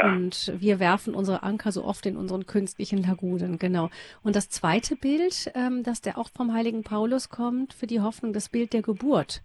Und 0.03 0.53
wir 0.59 0.79
werfen 0.79 1.15
unsere 1.15 1.43
Anker 1.43 1.73
so 1.73 1.85
oft 1.85 2.07
in 2.07 2.17
unseren 2.17 2.47
künstlichen 2.47 3.03
Lagunen, 3.03 3.59
genau. 3.59 3.91
Und 4.23 4.37
das 4.37 4.51
zweite 4.51 4.97
Bild, 4.97 5.51
ähm, 5.55 5.83
das 5.83 6.01
der 6.01 6.19
auch 6.19 6.29
vom 6.35 6.53
heiligen 6.53 6.83
Paulus 6.83 7.29
kommt, 7.29 7.73
für 7.73 7.87
die 7.87 8.01
Hoffnung, 8.01 8.33
das 8.33 8.49
Bild 8.49 8.73
der 8.73 8.83
Geburt. 8.83 9.43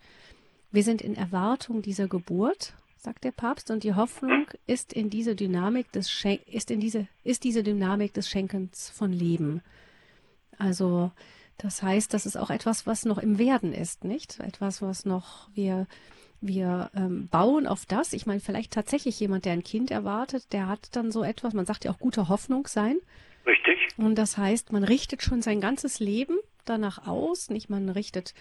Wir 0.72 0.84
sind 0.84 1.02
in 1.02 1.16
Erwartung 1.16 1.82
dieser 1.82 2.08
Geburt, 2.08 2.74
sagt 2.98 3.24
der 3.24 3.32
Papst, 3.32 3.72
und 3.72 3.84
die 3.84 3.96
Hoffnung 3.96 4.48
ist 4.68 4.94
in 4.94 5.10
diese 5.10 5.36
Dynamik 5.36 5.92
des 5.92 6.12
Schen 6.12 6.40
ist 6.46 6.70
in 6.70 6.80
diese 6.80 7.08
ist 7.24 7.44
diese 7.44 7.64
Dynamik 7.64 8.14
des 8.14 8.30
Schenkens 8.30 8.90
von 8.90 9.12
Leben. 9.12 9.62
Also 10.58 11.12
das 11.58 11.84
heißt, 11.84 12.14
das 12.14 12.26
ist 12.26 12.38
auch 12.38 12.50
etwas, 12.50 12.88
was 12.88 13.06
noch 13.06 13.18
im 13.18 13.38
Werden 13.38 13.74
ist, 13.74 14.04
nicht? 14.04 14.40
Etwas, 14.40 14.82
was 14.82 15.06
noch 15.06 15.50
wir 15.54 15.88
wir 16.42 16.90
ähm, 16.96 17.28
bauen 17.28 17.68
auf 17.68 17.86
das. 17.86 18.14
Ich 18.14 18.26
meine, 18.26 18.40
vielleicht 18.40 18.74
tatsächlich 18.74 19.20
jemand, 19.20 19.46
der 19.46 19.54
ein 19.54 19.64
Kind 19.64 19.92
erwartet, 19.92 20.52
der 20.52 20.68
hat 20.68 20.96
dann 20.96 21.12
so 21.12 21.24
etwas, 21.24 21.54
man 21.54 21.66
sagt 21.66 21.86
ja 21.86 21.92
auch 21.92 22.00
gute 22.00 22.28
Hoffnung 22.28 22.68
sein. 22.68 22.98
Richtig. 23.46 23.78
Und 23.98 24.16
das 24.16 24.38
heißt, 24.38 24.72
man 24.72 24.84
richtet 24.84 25.22
schon 25.22 25.42
sein 25.42 25.62
ganzes 25.62 26.00
Leben 26.00 26.38
danach 26.66 27.08
aus. 27.08 27.50
Nicht, 27.50 27.70
man 27.70 27.90
richtet 27.90 28.34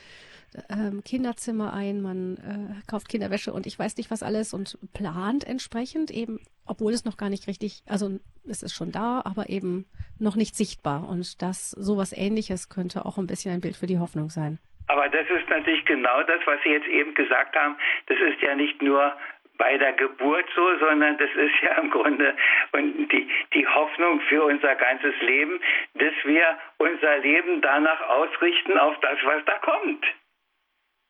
ähm, 0.68 1.03
Kinderzimmer 1.05 1.72
ein, 1.72 2.01
man 2.01 2.36
äh, 2.38 2.86
kauft 2.86 3.09
Kinderwäsche 3.09 3.53
und 3.53 3.66
ich 3.66 3.78
weiß 3.78 3.96
nicht 3.96 4.11
was 4.11 4.22
alles 4.22 4.53
und 4.53 4.78
plant 4.92 5.44
entsprechend 5.44 6.11
eben, 6.11 6.40
obwohl 6.64 6.92
es 6.92 7.05
noch 7.05 7.16
gar 7.16 7.30
nicht 7.30 7.46
richtig, 7.46 7.82
also 7.86 8.18
es 8.46 8.62
ist 8.62 8.74
schon 8.74 8.92
da, 8.92 9.22
aber 9.24 9.48
eben 9.48 9.86
noch 10.18 10.36
nicht 10.36 10.57
sichtbar. 10.57 11.09
Und 11.09 11.40
das 11.42 11.70
sowas 11.70 12.12
ähnliches 12.12 12.68
könnte 12.68 13.07
auch 13.07 13.18
ein 13.18 13.26
bisschen 13.26 13.53
ein 13.53 13.61
Bild 13.61 13.76
für 13.76 13.86
die 13.86 13.98
Hoffnung 13.98 14.30
sein. 14.30 14.59
Aber 14.91 15.09
das 15.09 15.24
ist 15.30 15.49
natürlich 15.49 15.84
genau 15.84 16.20
das, 16.24 16.45
was 16.47 16.61
Sie 16.64 16.70
jetzt 16.70 16.88
eben 16.88 17.14
gesagt 17.14 17.55
haben. 17.57 17.76
Das 18.07 18.18
ist 18.18 18.43
ja 18.43 18.57
nicht 18.57 18.82
nur 18.82 19.16
bei 19.57 19.78
der 19.78 19.93
Geburt 19.93 20.47
so, 20.57 20.78
sondern 20.78 21.16
das 21.16 21.30
ist 21.30 21.55
ja 21.62 21.78
im 21.78 21.91
Grunde 21.91 22.34
und 22.72 23.09
die, 23.12 23.30
die 23.55 23.66
Hoffnung 23.68 24.20
für 24.22 24.43
unser 24.43 24.74
ganzes 24.74 25.14
Leben, 25.20 25.61
dass 25.95 26.14
wir 26.24 26.59
unser 26.78 27.18
Leben 27.18 27.61
danach 27.61 28.01
ausrichten 28.09 28.78
auf 28.78 28.99
das, 29.01 29.18
was 29.22 29.45
da 29.45 29.59
kommt. 29.59 30.05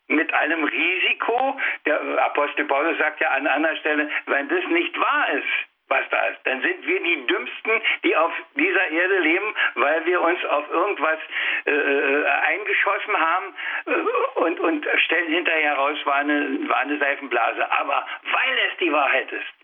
Mit 0.08 0.34
einem 0.34 0.64
Risiko, 0.64 1.58
der 1.86 2.02
Apostel 2.22 2.66
Paulus 2.66 2.98
sagt 2.98 3.20
ja 3.20 3.30
an 3.30 3.46
anderer 3.46 3.76
Stelle, 3.76 4.10
wenn 4.26 4.48
das 4.48 4.66
nicht 4.66 4.98
wahr 5.00 5.30
ist, 5.30 5.69
was 5.90 6.08
da 6.10 6.26
ist. 6.28 6.40
Dann 6.44 6.62
sind 6.62 6.86
wir 6.86 7.02
die 7.02 7.26
Dümmsten, 7.26 7.72
die 8.04 8.16
auf 8.16 8.32
dieser 8.56 8.88
Erde 8.90 9.18
leben, 9.18 9.54
weil 9.74 10.06
wir 10.06 10.20
uns 10.20 10.42
auf 10.46 10.70
irgendwas 10.70 11.18
äh, 11.66 11.70
äh, 11.70 12.24
eingeschossen 12.24 13.16
haben 13.16 13.54
äh, 13.86 14.38
und, 14.40 14.60
und 14.60 14.86
stellen 15.04 15.32
hinterher 15.32 15.74
raus, 15.74 15.98
war 16.04 16.16
eine, 16.16 16.68
war 16.68 16.78
eine 16.78 16.98
Seifenblase. 16.98 17.70
Aber 17.72 18.06
weil 18.22 18.58
es 18.70 18.78
die 18.78 18.92
Wahrheit 18.92 19.30
ist, 19.32 19.60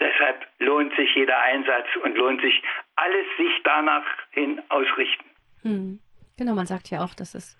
Deshalb 0.00 0.46
lohnt 0.58 0.94
sich 0.96 1.14
jeder 1.14 1.38
Einsatz 1.40 1.86
und 2.02 2.16
lohnt 2.16 2.40
sich 2.40 2.62
alles 2.96 3.26
sich 3.38 3.62
danach 3.62 4.04
hin 4.32 4.60
ausrichten. 4.68 5.24
Hm. 5.62 6.00
Genau, 6.36 6.54
man 6.54 6.66
sagt 6.66 6.90
ja 6.90 7.04
auch, 7.04 7.14
dass 7.14 7.34
es 7.34 7.56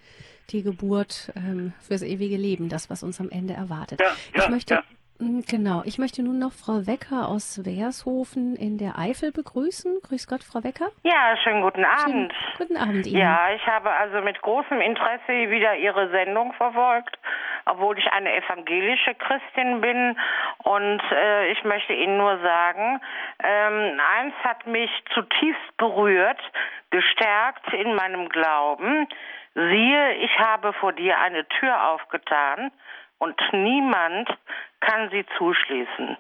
die 0.51 0.63
Geburt 0.63 1.33
ähm, 1.37 1.73
fürs 1.81 2.03
ewige 2.03 2.37
Leben, 2.37 2.69
das, 2.69 2.91
was 2.91 3.03
uns 3.05 3.21
am 3.21 3.31
Ende 3.31 3.55
erwartet. 3.55 4.01
Ja, 4.01 4.13
ich 4.33 4.43
ja, 4.43 4.51
möchte, 4.51 4.75
ja. 4.75 4.83
Hm, 5.21 5.45
genau, 5.49 5.83
ich 5.85 5.99
möchte 5.99 6.25
nun 6.25 6.41
noch 6.41 6.53
Frau 6.53 6.87
Wecker 6.89 7.29
aus 7.29 7.65
Wershofen 7.65 8.57
in 8.57 8.79
der 8.79 8.99
Eifel 8.99 9.31
begrüßen. 9.31 10.01
Grüß 10.03 10.27
Gott, 10.27 10.43
Frau 10.43 10.65
Wecker. 10.65 10.91
Ja, 11.05 11.37
schönen 11.37 11.63
guten 11.63 11.85
Abend. 11.85 12.33
Schönen 12.33 12.59
guten 12.59 12.77
Abend 12.77 13.07
Ihnen. 13.07 13.21
Ja, 13.21 13.55
ich 13.55 13.65
habe 13.67 13.91
also 13.91 14.21
mit 14.23 14.43
großem 14.43 14.81
Interesse 14.81 15.51
wieder 15.51 15.77
Ihre 15.77 16.11
Sendung 16.11 16.53
verfolgt, 16.55 17.17
obwohl 17.67 17.97
ich 17.97 18.07
eine 18.13 18.35
evangelische 18.35 19.15
Christin 19.15 19.81
bin. 19.81 20.19
Und 20.65 21.03
äh, 21.13 21.53
ich 21.53 21.63
möchte 21.63 21.93
Ihnen 21.93 22.17
nur 22.17 22.37
sagen, 22.41 23.01
ähm, 23.45 24.01
eins 24.19 24.35
hat 24.43 24.67
mich 24.67 24.91
zutiefst 25.15 25.77
berührt, 25.77 26.41
gestärkt 26.91 27.73
in 27.73 27.95
meinem 27.95 28.29
Glauben. 28.31 29.07
Siehe, 29.55 30.15
ich 30.15 30.37
habe 30.41 30.73
vor 30.73 30.93
dir 30.93 31.21
eine 31.21 31.47
Tür 31.47 31.91
aufgetan 31.91 32.73
und 33.19 33.41
niemand 33.53 34.29
kann 34.81 35.11
sie 35.11 35.25
zuschließen. 35.39 36.17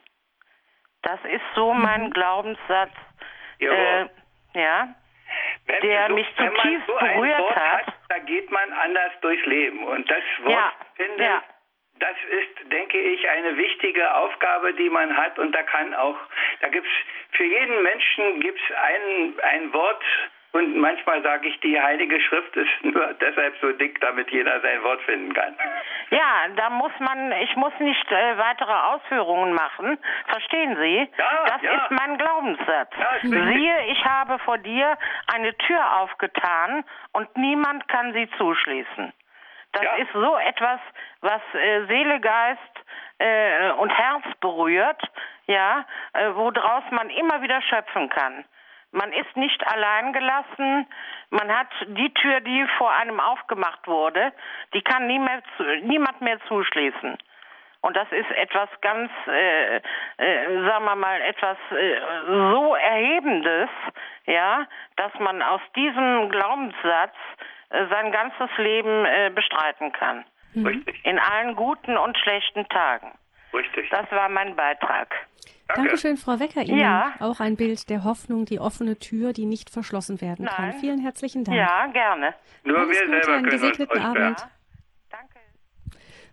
Das 1.02 1.20
ist 1.24 1.44
so 1.54 1.74
mein 1.74 2.10
Glaubenssatz. 2.10 2.92
Äh, 3.60 4.06
ja. 4.54 4.88
Wenn 5.66 5.80
der 5.80 6.08
so, 6.08 6.14
mich 6.14 6.26
zutiefst 6.36 6.86
so 6.86 6.94
berührt 6.98 7.38
Wort 7.40 7.56
hat. 7.56 7.92
Da 8.08 8.18
geht 8.20 8.50
man 8.50 8.72
anders 8.72 9.12
durchs 9.20 9.44
Leben. 9.46 9.84
Und 9.84 10.10
das 10.10 10.22
Wort, 10.42 10.52
Ja, 10.52 10.72
finde 10.94 11.24
ja. 11.24 11.42
das 11.98 12.16
ist, 12.30 12.72
denke 12.72 12.98
ich, 12.98 13.28
eine 13.28 13.56
wichtige 13.56 14.14
Aufgabe, 14.14 14.74
die 14.74 14.88
man 14.90 15.16
hat. 15.16 15.38
Und 15.38 15.52
da 15.52 15.62
kann 15.62 15.94
auch, 15.94 16.16
da 16.60 16.68
gibt's 16.68 16.90
für 17.32 17.44
jeden 17.44 17.82
Menschen 17.82 18.40
gibt's 18.40 18.62
ein, 18.70 19.34
ein 19.42 19.72
Wort. 19.72 20.02
Und 20.54 20.76
manchmal 20.76 21.20
sage 21.22 21.48
ich, 21.48 21.58
die 21.60 21.80
Heilige 21.80 22.20
Schrift 22.20 22.54
ist 22.56 22.84
nur 22.84 23.12
deshalb 23.14 23.56
so 23.60 23.72
dick, 23.72 24.00
damit 24.00 24.30
jeder 24.30 24.60
sein 24.60 24.84
Wort 24.84 25.02
finden 25.02 25.34
kann. 25.34 25.56
Ja, 26.10 26.46
da 26.54 26.70
muss 26.70 26.92
man, 27.00 27.32
ich 27.32 27.56
muss 27.56 27.72
nicht 27.80 28.12
äh, 28.12 28.38
weitere 28.38 28.72
Ausführungen 28.72 29.52
machen. 29.52 29.98
Verstehen 30.28 30.76
Sie? 30.76 31.10
Ja, 31.18 31.44
das 31.46 31.62
ja. 31.62 31.72
ist 31.72 31.90
mein 31.90 32.16
Glaubenssatz. 32.18 32.92
Ja. 32.96 33.18
Siehe, 33.52 33.86
ich 33.88 34.04
habe 34.04 34.38
vor 34.38 34.58
dir 34.58 34.96
eine 35.34 35.56
Tür 35.58 35.96
aufgetan 35.96 36.84
und 37.12 37.36
niemand 37.36 37.88
kann 37.88 38.12
sie 38.12 38.30
zuschließen. 38.38 39.12
Das 39.72 39.82
Ja. 39.82 39.94
ist 39.96 40.12
so 40.12 40.36
etwas, 40.36 40.78
was 41.20 41.42
äh, 41.54 41.84
Seele, 41.86 42.20
Geist 42.20 42.60
äh, 43.18 43.70
und 43.72 43.90
Herz 43.90 44.22
berührt, 44.40 45.02
ja, 45.46 45.84
äh, 46.12 46.28
woraus 46.32 46.84
man 46.92 47.10
immer 47.10 47.42
wieder 47.42 47.60
schöpfen 47.62 48.08
kann. 48.08 48.44
Man 48.94 49.12
ist 49.12 49.36
nicht 49.36 49.60
allein 49.66 50.12
gelassen. 50.12 50.86
Man 51.30 51.50
hat 51.54 51.66
die 51.88 52.14
Tür, 52.14 52.40
die 52.40 52.64
vor 52.78 52.92
einem 52.92 53.18
aufgemacht 53.18 53.86
wurde, 53.88 54.32
die 54.72 54.82
kann 54.82 55.08
nie 55.08 55.18
mehr 55.18 55.42
zu, 55.56 55.64
niemand 55.82 56.20
mehr 56.20 56.38
zuschließen. 56.46 57.18
Und 57.80 57.96
das 57.96 58.10
ist 58.12 58.30
etwas 58.30 58.68
ganz, 58.80 59.10
äh, 59.26 59.76
äh, 59.76 59.80
sagen 60.68 60.84
wir 60.84 60.94
mal, 60.94 61.20
etwas 61.22 61.58
äh, 61.72 62.00
so 62.26 62.74
Erhebendes, 62.76 63.68
ja, 64.26 64.66
dass 64.96 65.12
man 65.18 65.42
aus 65.42 65.60
diesem 65.74 66.30
Glaubenssatz 66.30 67.14
äh, 67.70 67.86
sein 67.90 68.12
ganzes 68.12 68.48
Leben 68.58 69.04
äh, 69.04 69.30
bestreiten 69.34 69.92
kann. 69.92 70.24
Richtig, 70.54 71.04
In 71.04 71.18
allen 71.18 71.56
guten 71.56 71.96
und 71.98 72.16
schlechten 72.16 72.66
Tagen. 72.68 73.12
richtig. 73.52 73.90
Das 73.90 74.10
war 74.12 74.28
mein 74.28 74.54
Beitrag. 74.54 75.14
Danke. 75.68 75.82
Dankeschön, 75.82 76.16
Frau 76.16 76.38
Wecker. 76.40 76.62
Ihnen 76.62 76.78
Ja. 76.78 77.14
auch 77.20 77.40
ein 77.40 77.56
Bild 77.56 77.88
der 77.88 78.04
Hoffnung, 78.04 78.44
die 78.44 78.60
offene 78.60 78.98
Tür, 78.98 79.32
die 79.32 79.46
nicht 79.46 79.70
verschlossen 79.70 80.20
werden 80.20 80.46
kann. 80.46 80.68
Nein. 80.70 80.78
Vielen 80.80 81.00
herzlichen 81.00 81.44
Dank. 81.44 81.56
Ja, 81.56 81.86
gerne. 81.86 82.34
Nur 82.64 82.78
Alles 82.78 82.98
wir 82.98 83.06
Gute, 83.06 83.20
selber 83.22 83.36
einen 83.36 83.44
uns 83.44 83.52
gesegneten 83.52 83.98
aussperren. 84.02 84.22
Abend. 84.34 84.48
Danke. 85.10 85.38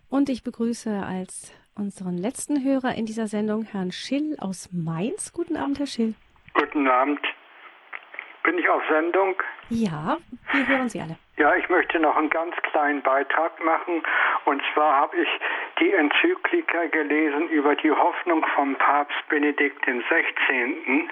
Und 0.09 0.29
ich 0.29 0.43
begrüße 0.43 0.91
als 1.05 1.53
unseren 1.75 2.17
letzten 2.17 2.63
Hörer 2.63 2.95
in 2.95 3.05
dieser 3.05 3.27
Sendung 3.27 3.63
Herrn 3.63 3.91
Schill 3.93 4.35
aus 4.39 4.69
Mainz. 4.73 5.31
Guten 5.31 5.55
Abend, 5.55 5.79
Herr 5.79 5.87
Schill. 5.87 6.13
Guten 6.53 6.87
Abend. 6.87 7.19
Bin 8.43 8.57
ich 8.57 8.67
auf 8.67 8.81
Sendung? 8.89 9.35
Ja, 9.69 10.17
wir 10.51 10.67
hören 10.67 10.89
Sie 10.89 10.99
alle. 10.99 11.15
Ja, 11.41 11.55
ich 11.55 11.67
möchte 11.69 11.99
noch 11.99 12.15
einen 12.17 12.29
ganz 12.29 12.55
kleinen 12.71 13.01
Beitrag 13.01 13.63
machen. 13.63 14.03
Und 14.45 14.61
zwar 14.75 14.95
habe 14.95 15.17
ich 15.17 15.27
die 15.79 15.91
Enzyklika 15.91 16.85
gelesen 16.85 17.49
über 17.49 17.75
die 17.75 17.89
Hoffnung 17.89 18.45
vom 18.53 18.75
Papst 18.75 19.27
Benedikt 19.27 19.81
XVI. 19.81 21.09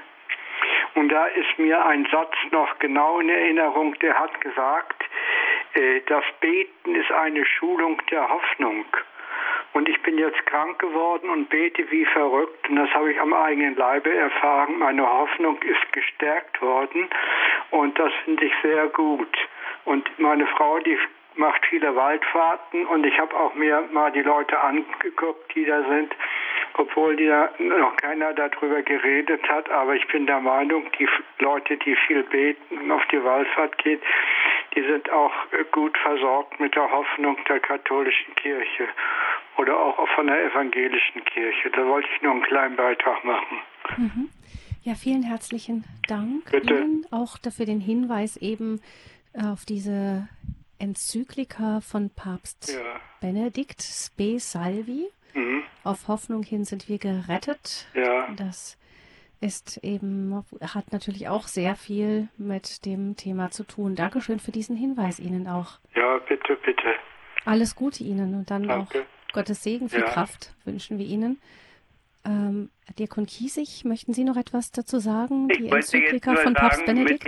Und 0.93 1.09
da 1.09 1.25
ist 1.25 1.57
mir 1.57 1.84
ein 1.84 2.07
Satz 2.11 2.36
noch 2.51 2.77
genau 2.77 3.19
in 3.19 3.30
Erinnerung, 3.30 3.97
der 4.03 4.19
hat 4.19 4.39
gesagt, 4.39 5.03
äh, 5.73 6.01
das 6.05 6.23
Beten 6.41 6.93
ist 6.93 7.11
eine 7.11 7.43
Schulung 7.43 7.99
der 8.11 8.30
Hoffnung. 8.30 8.86
Und 9.73 9.89
ich 9.89 9.99
bin 10.03 10.19
jetzt 10.19 10.45
krank 10.45 10.77
geworden 10.77 11.32
und 11.32 11.49
bete 11.49 11.89
wie 11.89 12.05
verrückt. 12.05 12.69
Und 12.69 12.75
das 12.75 12.93
habe 12.93 13.11
ich 13.11 13.19
am 13.19 13.34
eigenen 13.34 13.75
Leibe 13.77 14.15
erfahren. 14.15 14.77
Meine 14.77 15.09
Hoffnung 15.09 15.59
ist 15.63 15.91
gestärkt 15.91 16.61
worden. 16.61 17.09
Und 17.71 17.97
das 17.97 18.11
finde 18.25 18.45
ich 18.45 18.53
sehr 18.61 18.86
gut. 18.89 19.36
Und 19.89 20.07
meine 20.19 20.45
Frau, 20.45 20.77
die 20.77 20.99
macht 21.35 21.65
viele 21.65 21.95
Waldfahrten. 21.95 22.85
Und 22.85 23.07
ich 23.07 23.17
habe 23.17 23.35
auch 23.35 23.55
mir 23.55 23.89
mal 23.91 24.11
die 24.11 24.21
Leute 24.21 24.59
angeguckt, 24.59 25.55
die 25.55 25.65
da 25.65 25.81
sind. 25.89 26.15
Obwohl 26.75 27.15
die 27.15 27.25
da 27.25 27.49
noch 27.57 27.95
keiner 27.97 28.33
darüber 28.33 28.83
geredet 28.83 29.41
hat. 29.49 29.67
Aber 29.71 29.95
ich 29.95 30.05
bin 30.07 30.27
der 30.27 30.41
Meinung, 30.41 30.85
die 30.99 31.07
Leute, 31.39 31.75
die 31.77 31.95
viel 32.05 32.21
beten 32.21 32.77
und 32.77 32.91
auf 32.91 33.01
die 33.11 33.23
Waldfahrt 33.23 33.79
gehen, 33.79 33.99
die 34.75 34.83
sind 34.83 35.09
auch 35.09 35.33
äh, 35.53 35.63
gut 35.71 35.97
versorgt 35.97 36.59
mit 36.59 36.75
der 36.75 36.91
Hoffnung 36.91 37.37
der 37.49 37.59
katholischen 37.59 38.35
Kirche 38.35 38.87
oder 39.57 39.75
auch 39.75 40.07
von 40.09 40.27
der 40.27 40.45
evangelischen 40.45 41.25
Kirche. 41.25 41.71
Da 41.71 41.83
wollte 41.87 42.07
ich 42.15 42.21
nur 42.21 42.33
einen 42.33 42.43
kleinen 42.43 42.75
Beitrag 42.75 43.23
machen. 43.25 43.59
Ja, 44.83 44.93
vielen 44.93 45.23
herzlichen 45.23 45.83
Dank 46.07 46.51
Bitte. 46.51 46.75
Ihnen 46.75 47.05
auch 47.11 47.39
dafür 47.39 47.65
den 47.65 47.81
Hinweis 47.81 48.37
eben 48.37 48.79
auf 49.34 49.65
diese 49.65 50.27
Enzyklika 50.80 51.82
von 51.82 52.09
Papst 52.09 52.71
Ja. 52.73 52.99
Benedikt 53.21 53.82
Spe 53.82 54.39
Salvi. 54.39 55.07
Mhm. 55.34 55.63
Auf 55.84 56.07
Hoffnung 56.07 56.43
hin 56.43 56.65
sind 56.65 56.88
wir 56.89 56.97
gerettet. 56.97 57.88
Ja. 57.93 58.32
Das 58.36 58.77
ist 59.41 59.77
eben, 59.84 60.43
hat 60.61 60.91
natürlich 60.91 61.27
auch 61.30 61.47
sehr 61.47 61.75
viel 61.75 62.27
mit 62.38 62.86
dem 62.86 63.15
Thema 63.15 63.51
zu 63.51 63.63
tun. 63.63 63.95
Dankeschön 63.95 64.39
für 64.39 64.51
diesen 64.51 64.75
Hinweis 64.75 65.19
Ihnen 65.19 65.47
auch. 65.47 65.80
Ja, 65.95 66.17
bitte, 66.27 66.57
bitte. 66.65 66.93
Alles 67.45 67.75
Gute 67.75 68.03
Ihnen 68.03 68.36
und 68.36 68.51
dann 68.51 68.67
Danke. 68.67 68.99
auch 69.01 69.05
Gottes 69.34 69.63
Segen, 69.63 69.89
viel 69.89 70.01
Ja. 70.01 70.05
Kraft 70.07 70.53
wünschen 70.65 70.97
wir 70.97 71.05
Ihnen. 71.05 71.39
Ähm, 72.25 72.69
Diakon 72.97 73.25
Kiesig, 73.27 73.86
möchten 73.86 74.13
Sie 74.13 74.25
noch 74.25 74.36
etwas 74.36 74.71
dazu 74.71 74.99
sagen? 74.99 75.49
Ich 75.51 75.57
Die 75.59 75.69
Enzyklika 75.69 76.36
von 76.36 76.53
Papst 76.53 76.80
sagen, 76.86 76.95
Benedikt? 77.05 77.25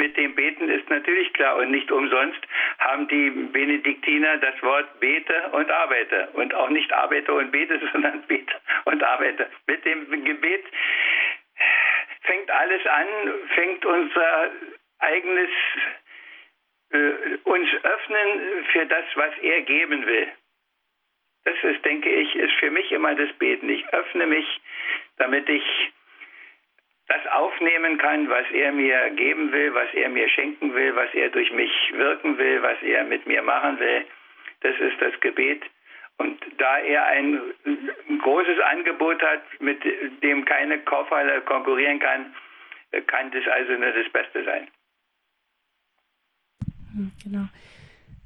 Mit 0.00 0.16
dem, 0.16 0.34
Beten 0.34 0.70
ist 0.70 0.88
natürlich 0.88 1.30
klar 1.34 1.56
und 1.56 1.70
nicht 1.70 1.92
umsonst 1.92 2.40
haben 2.78 3.06
die 3.08 3.30
Benediktiner 3.30 4.38
das 4.38 4.60
Wort 4.62 4.98
bete 4.98 5.50
und 5.52 5.70
arbeite 5.70 6.30
und 6.32 6.54
auch 6.54 6.70
nicht 6.70 6.90
arbeite 6.92 7.32
und 7.34 7.52
bete, 7.52 7.78
sondern 7.92 8.22
bete 8.22 8.54
und 8.86 9.02
arbeite. 9.02 9.50
Mit 9.66 9.84
dem 9.84 10.24
Gebet 10.24 10.64
fängt 12.22 12.50
alles 12.50 12.86
an, 12.86 13.06
fängt 13.54 13.84
unser 13.84 14.50
eigenes 15.00 15.50
äh, 16.92 17.36
uns 17.44 17.68
öffnen 17.82 18.64
für 18.72 18.86
das, 18.86 19.04
was 19.14 19.36
er 19.42 19.60
geben 19.62 20.06
will. 20.06 20.28
Das 21.44 21.56
ist, 21.62 21.84
denke 21.84 22.08
ich, 22.10 22.34
ist 22.36 22.54
für 22.54 22.70
mich 22.70 22.90
immer 22.90 23.14
das 23.14 23.32
Beten. 23.34 23.68
Ich 23.68 23.86
öffne 23.92 24.26
mich, 24.26 24.46
damit 25.18 25.48
ich 25.48 25.92
das 27.10 27.26
aufnehmen 27.32 27.98
kann, 27.98 28.30
was 28.30 28.48
er 28.52 28.70
mir 28.70 29.10
geben 29.10 29.50
will, 29.50 29.74
was 29.74 29.92
er 29.94 30.08
mir 30.08 30.28
schenken 30.28 30.72
will, 30.74 30.94
was 30.94 31.12
er 31.12 31.28
durch 31.30 31.50
mich 31.50 31.72
wirken 31.92 32.38
will, 32.38 32.62
was 32.62 32.80
er 32.82 33.02
mit 33.02 33.26
mir 33.26 33.42
machen 33.42 33.80
will. 33.80 34.04
Das 34.60 34.78
ist 34.78 35.00
das 35.00 35.18
Gebet. 35.18 35.60
Und 36.18 36.38
da 36.58 36.78
er 36.78 37.06
ein, 37.06 37.40
großes 38.22 38.60
Angebot 38.60 39.20
hat, 39.22 39.42
mit 39.58 39.82
dem 40.22 40.44
keine 40.44 40.78
Kaufhalle 40.80 41.40
konkurrieren 41.40 41.98
kann, 41.98 42.32
kann 43.08 43.30
das 43.32 43.46
also 43.48 43.72
nur 43.72 43.90
das 43.90 44.12
Beste 44.12 44.44
sein. 44.44 44.68
Hm, 46.94 47.10
Genau. 47.24 47.46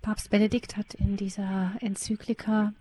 Papst 0.03 0.31
Benedikt 0.31 0.77
hat 0.77 0.93
in 0.99 1.17
dieser 1.17 1.73
Enzyklika 1.81 2.75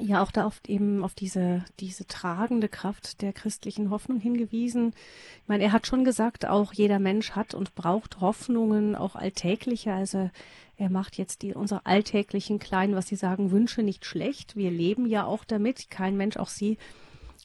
ja 0.00 0.22
auch 0.22 0.30
da 0.30 0.46
oft 0.46 0.68
eben 0.68 1.02
auf 1.02 1.14
diese, 1.14 1.64
diese 1.80 2.06
tragende 2.06 2.68
Kraft 2.68 3.22
der 3.22 3.32
christlichen 3.32 3.90
Hoffnung 3.90 4.20
hingewiesen. 4.20 4.94
Ich 5.42 5.48
meine, 5.48 5.64
er 5.64 5.72
hat 5.72 5.86
schon 5.86 6.04
gesagt, 6.04 6.46
auch 6.46 6.72
jeder 6.72 6.98
Mensch 6.98 7.32
hat 7.32 7.54
und 7.54 7.74
braucht 7.74 8.20
Hoffnungen, 8.20 8.94
auch 8.94 9.16
alltägliche. 9.16 9.92
Also 9.92 10.30
er 10.76 10.90
macht 10.90 11.18
jetzt 11.18 11.42
die, 11.42 11.54
unsere 11.54 11.84
alltäglichen 11.86 12.58
kleinen, 12.58 12.94
was 12.94 13.08
Sie 13.08 13.16
sagen, 13.16 13.50
Wünsche 13.50 13.82
nicht 13.82 14.04
schlecht. 14.04 14.56
Wir 14.56 14.70
leben 14.70 15.06
ja 15.06 15.24
auch 15.24 15.44
damit. 15.44 15.90
Kein 15.90 16.16
Mensch, 16.16 16.36
auch 16.36 16.48
Sie, 16.48 16.78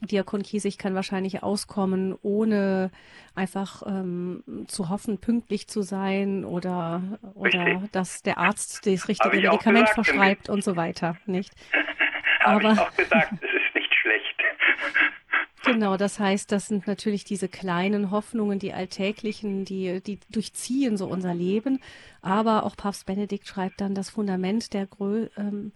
Diakon 0.01 0.43
Kiesig 0.43 0.78
kann 0.78 0.93
wahrscheinlich 0.93 1.41
auskommen, 1.41 2.15
ohne 2.21 2.91
einfach 3.34 3.82
ähm, 3.88 4.43
zu 4.67 4.89
hoffen, 4.89 5.17
pünktlich 5.17 5.67
zu 5.67 5.82
sein 5.82 6.45
oder, 6.45 7.01
oder 7.34 7.84
dass 7.91 8.21
der 8.21 8.38
Arzt 8.38 8.86
das 8.86 9.07
richtige 9.07 9.36
Medikament 9.36 9.88
gesagt, 9.88 10.07
verschreibt 10.07 10.49
und 10.49 10.63
so 10.63 10.75
weiter, 10.75 11.17
nicht? 11.25 11.51
Habe 12.53 12.73
ich 12.73 12.79
auch 12.79 12.95
gesagt, 12.95 13.33
es 13.41 13.49
ist 13.49 13.75
nicht 13.75 13.93
schlecht. 14.01 14.35
Genau, 15.65 15.97
das 15.97 16.17
heißt, 16.17 16.51
das 16.51 16.67
sind 16.67 16.87
natürlich 16.87 17.25
diese 17.25 17.49
kleinen 17.49 18.09
Hoffnungen, 18.09 18.57
die 18.57 18.73
alltäglichen, 18.73 19.65
die, 19.65 20.01
die 20.01 20.17
durchziehen 20.29 20.95
so 20.95 21.07
unser 21.07 21.33
Leben. 21.33 21.81
Aber 22.21 22.63
auch 22.63 22.77
Papst 22.77 23.05
Benedikt 23.05 23.47
schreibt 23.47 23.81
dann, 23.81 23.93
das 23.93 24.09
Fundament 24.09 24.73
der, 24.73 24.85
Grö 24.85 25.27
ähm, 25.35 25.73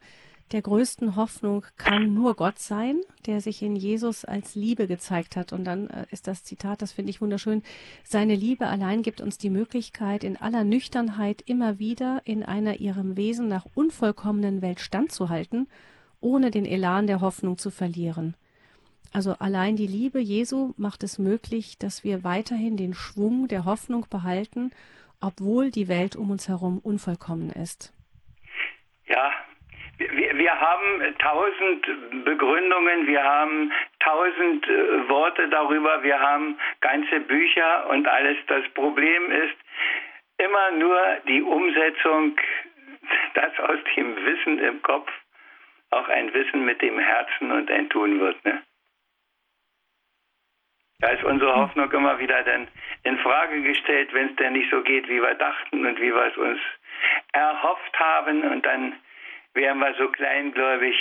der 0.52 0.62
größten 0.62 1.16
Hoffnung 1.16 1.66
kann 1.78 2.14
nur 2.14 2.36
Gott 2.36 2.60
sein, 2.60 3.02
der 3.26 3.42
sich 3.42 3.62
in 3.62 3.76
Jesus 3.76 4.26
als 4.26 4.56
Liebe 4.56 4.88
gezeigt 4.88 5.36
hat. 5.36 5.54
Und 5.54 5.66
dann 5.66 5.90
äh, 5.90 6.06
ist 6.12 6.28
das 6.28 6.44
Zitat, 6.44 6.82
das 6.82 6.92
finde 6.94 7.10
ich 7.10 7.22
wunderschön, 7.22 7.64
seine 8.04 8.36
Liebe 8.36 8.68
allein 8.68 9.02
gibt 9.02 9.22
uns 9.22 9.38
die 9.38 9.50
Möglichkeit, 9.50 10.24
in 10.24 10.38
aller 10.38 10.64
Nüchternheit 10.64 11.42
immer 11.46 11.80
wieder 11.80 12.22
in 12.26 12.44
einer 12.44 12.80
ihrem 12.80 13.18
Wesen 13.18 13.48
nach 13.48 13.66
unvollkommenen 13.76 14.62
Welt 14.62 14.80
standzuhalten, 14.80 15.68
ohne 16.22 16.52
den 16.52 16.66
Elan 16.66 17.08
der 17.08 17.22
Hoffnung 17.22 17.58
zu 17.58 17.72
verlieren. 17.72 18.36
Also 19.14 19.36
allein 19.40 19.76
die 19.76 19.88
Liebe 19.88 20.20
Jesu 20.20 20.74
macht 20.78 21.04
es 21.04 21.20
möglich, 21.20 21.78
dass 21.78 22.04
wir 22.04 22.24
weiterhin 22.24 22.78
den 22.78 22.94
Schwung 22.94 23.48
der 23.50 23.66
Hoffnung 23.66 24.06
behalten, 24.10 24.72
obwohl 25.20 25.70
die 25.70 25.90
Welt 25.90 26.16
um 26.16 26.32
uns 26.32 26.48
herum 26.48 26.80
unvollkommen 26.82 27.52
ist. 27.52 27.94
Ja, 29.08 29.32
wir, 29.98 30.38
wir 30.38 30.60
haben 30.60 31.18
tausend 31.20 32.26
Begründungen, 32.26 33.06
wir 33.08 33.24
haben 33.24 33.72
tausend 34.00 34.68
äh, 34.68 35.10
Worte 35.10 35.50
darüber, 35.50 36.02
wir 36.04 36.20
haben 36.20 36.58
ganze 36.80 37.20
Bücher 37.20 37.90
und 37.90 38.08
alles. 38.08 38.38
Das 38.48 38.64
Problem 38.74 39.30
ist 39.32 39.56
immer 40.38 40.72
nur 40.72 41.00
die 41.28 41.42
Umsetzung, 41.42 42.36
dass 43.34 43.60
aus 43.60 43.80
dem 43.96 44.16
Wissen 44.26 44.60
im 44.60 44.82
Kopf 44.82 45.12
auch 45.92 46.08
ein 46.08 46.34
Wissen 46.34 46.66
mit 46.66 46.82
dem 46.82 46.98
Herzen 47.00 47.52
und 47.52 47.70
ein 47.70 47.90
Tun 47.90 48.20
wird. 48.20 48.44
Ne? 48.46 48.62
Da 51.00 51.10
ist 51.10 51.24
unsere 51.24 51.56
Hoffnung 51.56 51.92
immer 51.92 52.20
wieder 52.20 52.44
dann 52.44 52.68
in 53.04 53.18
Frage 53.20 53.62
gestellt, 53.62 54.14
wenn 54.14 54.30
es 54.30 54.36
denn 54.36 54.54
nicht 54.54 54.70
so 54.70 54.82
geht, 54.82 55.08
wie 55.10 55.22
wir 55.22 55.34
dachten 55.34 55.86
und 55.86 56.00
wie 56.00 56.14
wir 56.14 56.28
es 56.28 56.38
uns 56.38 56.60
erhofft 57.34 58.00
haben. 58.00 58.44
Und 58.44 58.64
dann 58.66 58.94
wären 59.54 59.80
wir 59.80 59.94
so 59.96 60.08
kleingläubig 60.10 60.96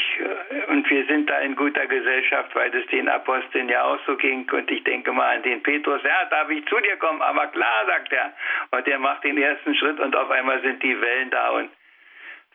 und 0.69 0.89
wir 0.89 1.07
sind 1.07 1.29
da 1.29 1.39
in 1.41 1.55
guter 1.55 1.87
Gesellschaft, 1.87 2.55
weil 2.55 2.75
es 2.75 2.87
den 2.87 3.09
Aposteln 3.09 3.69
ja 3.69 3.85
auch 3.85 3.99
so 4.07 4.17
ging. 4.17 4.51
Und 4.51 4.71
ich 4.71 4.83
denke 4.85 5.13
mal 5.13 5.37
an 5.37 5.43
den 5.43 5.63
Petrus, 5.63 6.03
ja, 6.03 6.25
darf 6.31 6.49
ich 6.49 6.67
zu 6.67 6.81
dir 6.81 6.97
kommen? 6.97 7.21
Aber 7.21 7.47
klar, 7.49 7.87
sagt 7.87 8.13
er. 8.13 8.33
Und 8.71 8.89
er 8.89 8.99
macht 8.99 9.23
den 9.25 9.37
ersten 9.37 9.75
Schritt 9.75 10.01
und 10.01 10.17
auf 10.17 10.31
einmal 10.31 10.63
sind 10.63 10.83
die 10.83 10.99
Wellen 10.99 11.31
da. 11.31 11.51
Und 11.51 11.71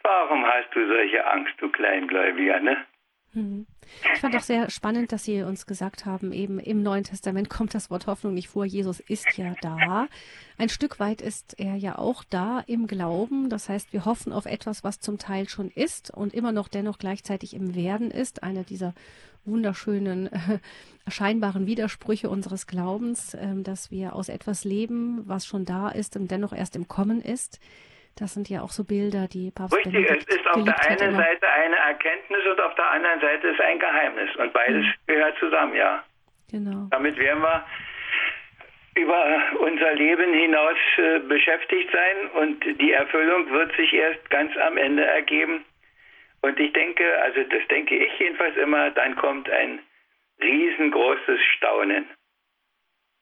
warum 0.05 0.45
hast 0.45 0.73
du 0.73 0.87
solche 0.87 1.25
Angst, 1.25 1.53
du 1.59 1.69
Kleingläubiger, 1.69 2.59
ne? 2.59 2.77
Mhm. 3.33 3.65
Ich 4.13 4.19
fand 4.21 4.35
auch 4.35 4.41
sehr 4.41 4.69
spannend, 4.69 5.11
dass 5.11 5.25
Sie 5.25 5.43
uns 5.43 5.65
gesagt 5.65 6.05
haben, 6.05 6.31
eben 6.31 6.57
im 6.57 6.81
Neuen 6.81 7.03
Testament 7.03 7.49
kommt 7.49 7.73
das 7.73 7.91
Wort 7.91 8.07
Hoffnung 8.07 8.33
nicht 8.33 8.47
vor. 8.47 8.65
Jesus 8.65 8.99
ist 8.99 9.37
ja 9.37 9.53
da. 9.61 10.07
Ein 10.57 10.69
Stück 10.69 10.99
weit 10.99 11.21
ist 11.21 11.59
er 11.59 11.75
ja 11.75 11.97
auch 11.97 12.23
da 12.23 12.63
im 12.65 12.87
Glauben. 12.87 13.49
Das 13.49 13.67
heißt, 13.67 13.93
wir 13.93 14.05
hoffen 14.05 14.31
auf 14.31 14.45
etwas, 14.45 14.83
was 14.83 14.99
zum 14.99 15.17
Teil 15.17 15.49
schon 15.49 15.69
ist 15.69 16.11
und 16.11 16.33
immer 16.33 16.51
noch 16.51 16.67
dennoch 16.69 16.97
gleichzeitig 16.97 17.53
im 17.53 17.75
Werden 17.75 18.09
ist. 18.09 18.41
Einer 18.41 18.63
dieser 18.63 18.93
wunderschönen, 19.43 20.27
äh, 20.31 20.59
scheinbaren 21.07 21.67
Widersprüche 21.67 22.29
unseres 22.29 22.67
Glaubens, 22.67 23.33
äh, 23.33 23.61
dass 23.61 23.91
wir 23.91 24.15
aus 24.15 24.29
etwas 24.29 24.63
leben, 24.63 25.21
was 25.25 25.45
schon 25.45 25.65
da 25.65 25.89
ist 25.89 26.15
und 26.15 26.31
dennoch 26.31 26.53
erst 26.53 26.75
im 26.75 26.87
Kommen 26.87 27.21
ist. 27.21 27.59
Das 28.17 28.33
sind 28.33 28.49
ja 28.49 28.61
auch 28.61 28.69
so 28.69 28.85
Bilder, 28.85 29.27
die 29.27 29.51
Papst 29.51 29.75
Richtig, 29.75 29.93
Benedikt 29.93 30.29
es 30.29 30.35
ist 30.37 30.47
auf 30.47 30.63
der 30.63 30.89
einen 30.89 31.15
Seite 31.15 31.49
eine 31.49 31.75
Erkenntnis 31.75 32.45
und 32.49 32.61
auf 32.61 32.73
der 32.75 32.89
anderen 32.91 33.19
Seite 33.19 33.47
ist 33.47 33.59
ein 33.59 33.77
Geheimnis. 33.77 34.33
Und 34.37 34.53
beides 34.53 34.85
mhm. 34.85 34.93
gehört 35.07 35.37
zusammen, 35.37 35.75
ja. 35.75 36.03
Genau. 36.49 36.87
Damit 36.91 37.17
werden 37.17 37.41
wir 37.41 37.65
über 38.95 39.41
unser 39.59 39.93
Leben 39.95 40.33
hinaus 40.33 40.77
äh, 40.97 41.19
beschäftigt 41.19 41.89
sein 41.91 42.29
und 42.41 42.63
die 42.79 42.93
Erfüllung 42.93 43.51
wird 43.51 43.75
sich 43.75 43.93
erst 43.93 44.29
ganz 44.29 44.55
am 44.57 44.77
Ende 44.77 45.05
ergeben. 45.05 45.65
Und 46.41 46.59
ich 46.59 46.71
denke, 46.71 47.03
also 47.21 47.43
das 47.43 47.67
denke 47.69 47.95
ich 47.97 48.19
jedenfalls 48.19 48.55
immer, 48.55 48.91
dann 48.91 49.15
kommt 49.17 49.49
ein 49.49 49.79
riesengroßes 50.41 51.39
Staunen. 51.57 52.05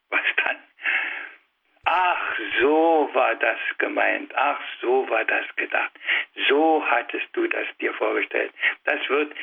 Was 0.09 0.21
dann? 0.43 0.57
Ach, 1.86 2.38
so 2.61 3.09
war 3.13 3.36
das 3.36 3.59
gemeint. 3.77 4.34
Ach, 4.36 4.59
so 4.81 5.07
war 5.09 5.25
das 5.25 5.45
gedacht. 5.57 5.91
So 6.47 6.84
hattest 6.86 7.27
du 7.34 7.47
das 7.47 7.67
dir 7.79 7.93
vorgestellt. 7.93 8.53
Das 8.86 8.99
wird, 9.09 9.34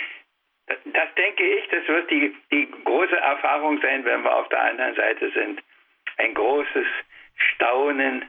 das, 0.67 1.15
denke 1.17 1.43
ich, 1.43 1.69
das 1.69 1.87
wird 1.87 2.11
die, 2.11 2.35
die 2.51 2.71
große 2.85 3.17
Erfahrung 3.17 3.81
sein, 3.83 4.05
wenn 4.05 4.23
wir 4.23 4.35
auf 4.35 4.49
der 4.49 4.63
anderen 4.63 4.95
Seite 4.95 5.31
sind. 5.33 5.63
Ein 6.17 6.35
großes 6.35 6.87
Staunen, 7.35 8.25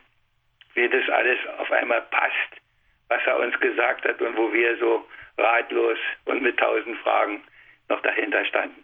wie 0.74 0.90
das 0.90 1.08
alles 1.10 1.40
auf 1.60 1.72
einmal 1.72 2.02
passt, 2.02 2.62
was 3.08 3.22
er 3.26 3.40
uns 3.40 3.58
gesagt 3.62 4.06
hat 4.06 4.22
und 4.22 4.36
wo 4.36 4.52
wir 4.52 4.78
so 4.78 5.08
ratlos 5.38 5.98
und 6.26 6.42
mit 6.42 6.58
tausend 6.58 6.98
Fragen 7.00 7.42
noch 7.88 8.02
dahinter 8.02 8.44
standen. 8.46 8.84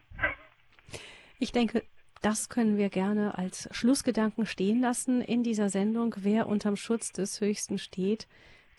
Ich 1.40 1.52
denke, 1.52 1.84
das 2.22 2.50
können 2.50 2.78
wir 2.78 2.90
gerne 2.90 3.38
als 3.38 3.70
Schlussgedanken 3.72 4.46
stehen 4.46 4.82
lassen 4.82 5.22
in 5.22 5.44
dieser 5.44 5.70
Sendung. 5.70 6.16
Wer 6.18 6.48
unterm 6.48 6.76
Schutz 6.76 7.12
des 7.12 7.40
Höchsten 7.42 7.78
steht, 7.78 8.28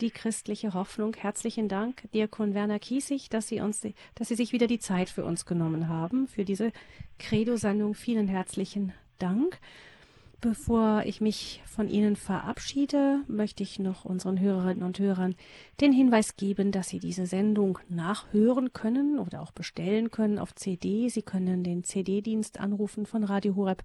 die 0.01 0.11
christliche 0.11 0.74
Hoffnung. 0.74 1.14
Herzlichen 1.14 1.68
Dank, 1.68 2.09
Diakon 2.12 2.55
Werner 2.55 2.78
Kiesig, 2.78 3.30
dass 3.30 3.49
Sie 3.49 3.61
uns, 3.61 3.86
dass 4.14 4.28
Sie 4.28 4.34
sich 4.34 4.53
wieder 4.53 4.66
die 4.66 4.78
Zeit 4.78 5.09
für 5.11 5.24
uns 5.24 5.45
genommen 5.45 5.89
haben, 5.89 6.28
für 6.28 6.45
diese 6.45 6.72
Credo-Sendung. 7.18 7.95
Vielen 7.95 8.28
herzlichen 8.28 8.93
Dank. 9.18 9.59
Bevor 10.41 11.03
ich 11.05 11.20
mich 11.20 11.61
von 11.66 11.89
Ihnen 11.89 12.14
verabschiede, 12.14 13.24
möchte 13.26 13.64
ich 13.64 13.80
noch 13.80 14.05
unseren 14.05 14.39
Hörerinnen 14.39 14.84
und 14.84 15.01
Hörern 15.01 15.34
den 15.80 15.93
Hinweis 15.93 16.36
geben, 16.36 16.70
dass 16.70 16.89
Sie 16.89 17.01
diese 17.01 17.26
Sendung 17.26 17.80
nachhören 17.89 18.72
können 18.72 19.18
oder 19.18 19.43
auch 19.43 19.51
bestellen 19.51 20.12
können 20.12 20.39
auf 20.39 20.55
CD. 20.55 21.09
Sie 21.09 21.22
können 21.22 21.64
den 21.64 21.82
CD-Dienst 21.82 22.61
anrufen 22.61 23.05
von 23.05 23.24
Radio 23.24 23.57
Horeb 23.57 23.82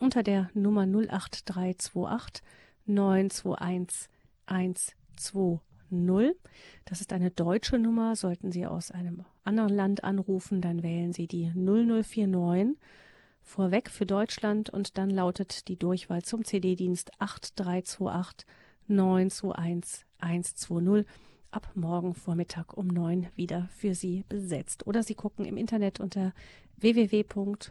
unter 0.00 0.24
der 0.24 0.50
Nummer 0.54 0.82
08328 0.82 2.42
921 2.86 4.08
120. 4.46 6.36
Das 6.84 7.00
ist 7.00 7.12
eine 7.12 7.30
deutsche 7.30 7.78
Nummer. 7.78 8.16
Sollten 8.16 8.50
Sie 8.50 8.66
aus 8.66 8.90
einem 8.90 9.24
anderen 9.44 9.72
Land 9.72 10.02
anrufen, 10.02 10.60
dann 10.60 10.82
wählen 10.82 11.12
Sie 11.12 11.28
die 11.28 11.52
0049 11.54 12.76
vorweg 13.46 13.88
für 13.90 14.04
Deutschland 14.04 14.68
und 14.68 14.98
dann 14.98 15.08
lautet 15.08 15.68
die 15.68 15.78
Durchwahl 15.78 16.22
zum 16.22 16.44
CD-Dienst 16.44 17.12
8328 17.20 18.46
921 18.88 20.04
120 20.18 21.06
ab 21.50 21.70
morgen 21.74 22.14
Vormittag 22.14 22.76
um 22.76 22.88
neun 22.88 23.28
wieder 23.34 23.68
für 23.74 23.94
Sie 23.94 24.24
besetzt. 24.28 24.86
Oder 24.86 25.02
Sie 25.02 25.14
gucken 25.14 25.46
im 25.46 25.56
Internet 25.56 26.00
unter 26.00 26.34
www.horeb.org 26.76 27.70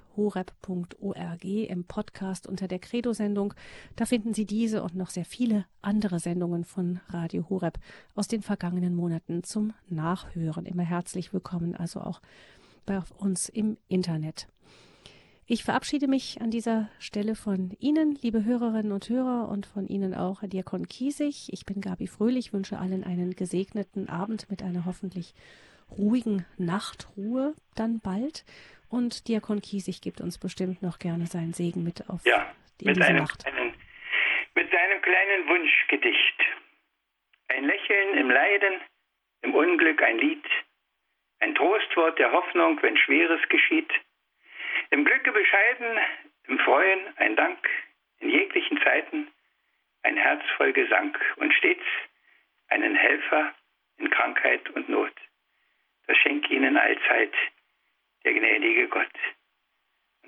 im 1.44 1.84
Podcast 1.84 2.48
unter 2.48 2.68
der 2.68 2.80
Credo-Sendung. 2.80 3.54
Da 3.96 4.06
finden 4.06 4.34
Sie 4.34 4.46
diese 4.46 4.82
und 4.82 4.96
noch 4.96 5.12
sehr 5.12 5.26
viele 5.26 5.66
andere 5.82 6.20
Sendungen 6.20 6.64
von 6.64 7.00
Radio 7.10 7.48
Horeb 7.50 7.78
aus 8.16 8.28
den 8.28 8.42
vergangenen 8.42 8.96
Monaten 8.96 9.44
zum 9.44 9.74
Nachhören. 9.88 10.66
Immer 10.66 10.84
herzlich 10.84 11.34
willkommen, 11.34 11.76
also 11.76 12.02
auch 12.02 12.22
bei 12.86 13.00
uns 13.20 13.50
im 13.50 13.78
Internet. 13.88 14.48
Ich 15.48 15.64
verabschiede 15.64 16.08
mich 16.08 16.42
an 16.42 16.50
dieser 16.50 16.90
Stelle 16.98 17.36
von 17.36 17.70
Ihnen, 17.80 18.18
liebe 18.20 18.44
Hörerinnen 18.44 18.92
und 18.92 19.08
Hörer, 19.10 19.48
und 19.48 19.68
von 19.68 19.86
Ihnen 19.86 20.16
auch, 20.16 20.42
Herr 20.42 20.50
Diakon 20.50 20.88
Kiesig. 20.88 21.54
Ich 21.54 21.68
bin 21.68 21.82
Gabi 21.82 22.08
Fröhlich, 22.08 22.52
wünsche 22.52 22.80
allen 22.80 23.04
einen 23.04 23.36
gesegneten 23.36 24.10
Abend 24.10 24.50
mit 24.50 24.64
einer 24.64 24.86
hoffentlich 24.86 25.36
ruhigen 25.92 26.48
Nachtruhe 26.58 27.54
dann 27.76 28.00
bald. 28.00 28.44
Und 28.90 29.28
Diakon 29.28 29.62
Kiesig 29.62 30.02
gibt 30.02 30.20
uns 30.20 30.40
bestimmt 30.40 30.82
noch 30.82 30.98
gerne 30.98 31.28
seinen 31.28 31.54
Segen 31.54 31.84
mit 31.84 32.10
auf 32.10 32.26
ja, 32.26 32.52
mit 32.82 32.96
diese 32.96 33.06
einem, 33.06 33.18
Nacht. 33.18 33.46
Einen, 33.46 33.76
mit 34.56 34.72
seinem 34.72 35.02
kleinen 35.04 35.48
Wunschgedicht. 35.48 36.42
Ein 37.50 37.66
Lächeln 37.66 38.18
im 38.18 38.32
Leiden, 38.32 38.82
im 39.44 39.54
Unglück 39.54 40.02
ein 40.02 40.18
Lied, 40.18 40.44
ein 41.38 41.54
Trostwort 41.54 42.18
der 42.18 42.32
Hoffnung, 42.32 42.82
wenn 42.82 42.98
Schweres 42.98 43.48
geschieht– 43.48 43.94
im 44.92 45.06
Glücke 45.06 45.32
bescheiden, 45.32 46.00
im 46.48 46.60
Freuen 46.60 47.18
ein 47.18 47.36
Dank, 47.36 47.58
in 48.20 48.30
jeglichen 48.30 48.80
Zeiten 48.82 49.28
ein 50.04 50.18
Herz 50.18 50.44
voll 50.58 50.72
Gesang 50.74 51.18
und 51.38 51.54
stets 51.54 51.84
einen 52.70 52.96
Helfer 52.96 53.54
in 53.98 54.10
Krankheit 54.10 54.70
und 54.72 54.88
Not. 54.90 55.14
Das 56.08 56.18
schenkt 56.18 56.50
ihnen 56.50 56.78
allzeit 56.78 57.34
der 58.24 58.34
gnädige 58.34 58.88
Gott. 58.88 59.14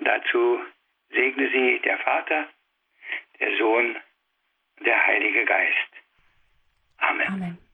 dazu 0.00 0.60
segne 1.10 1.50
sie 1.50 1.80
der 1.80 1.98
Vater, 1.98 2.48
der 3.40 3.56
Sohn 3.56 3.96
und 4.76 4.86
der 4.86 5.06
Heilige 5.06 5.44
Geist. 5.44 5.90
Amen. 6.98 7.26
Amen. 7.26 7.67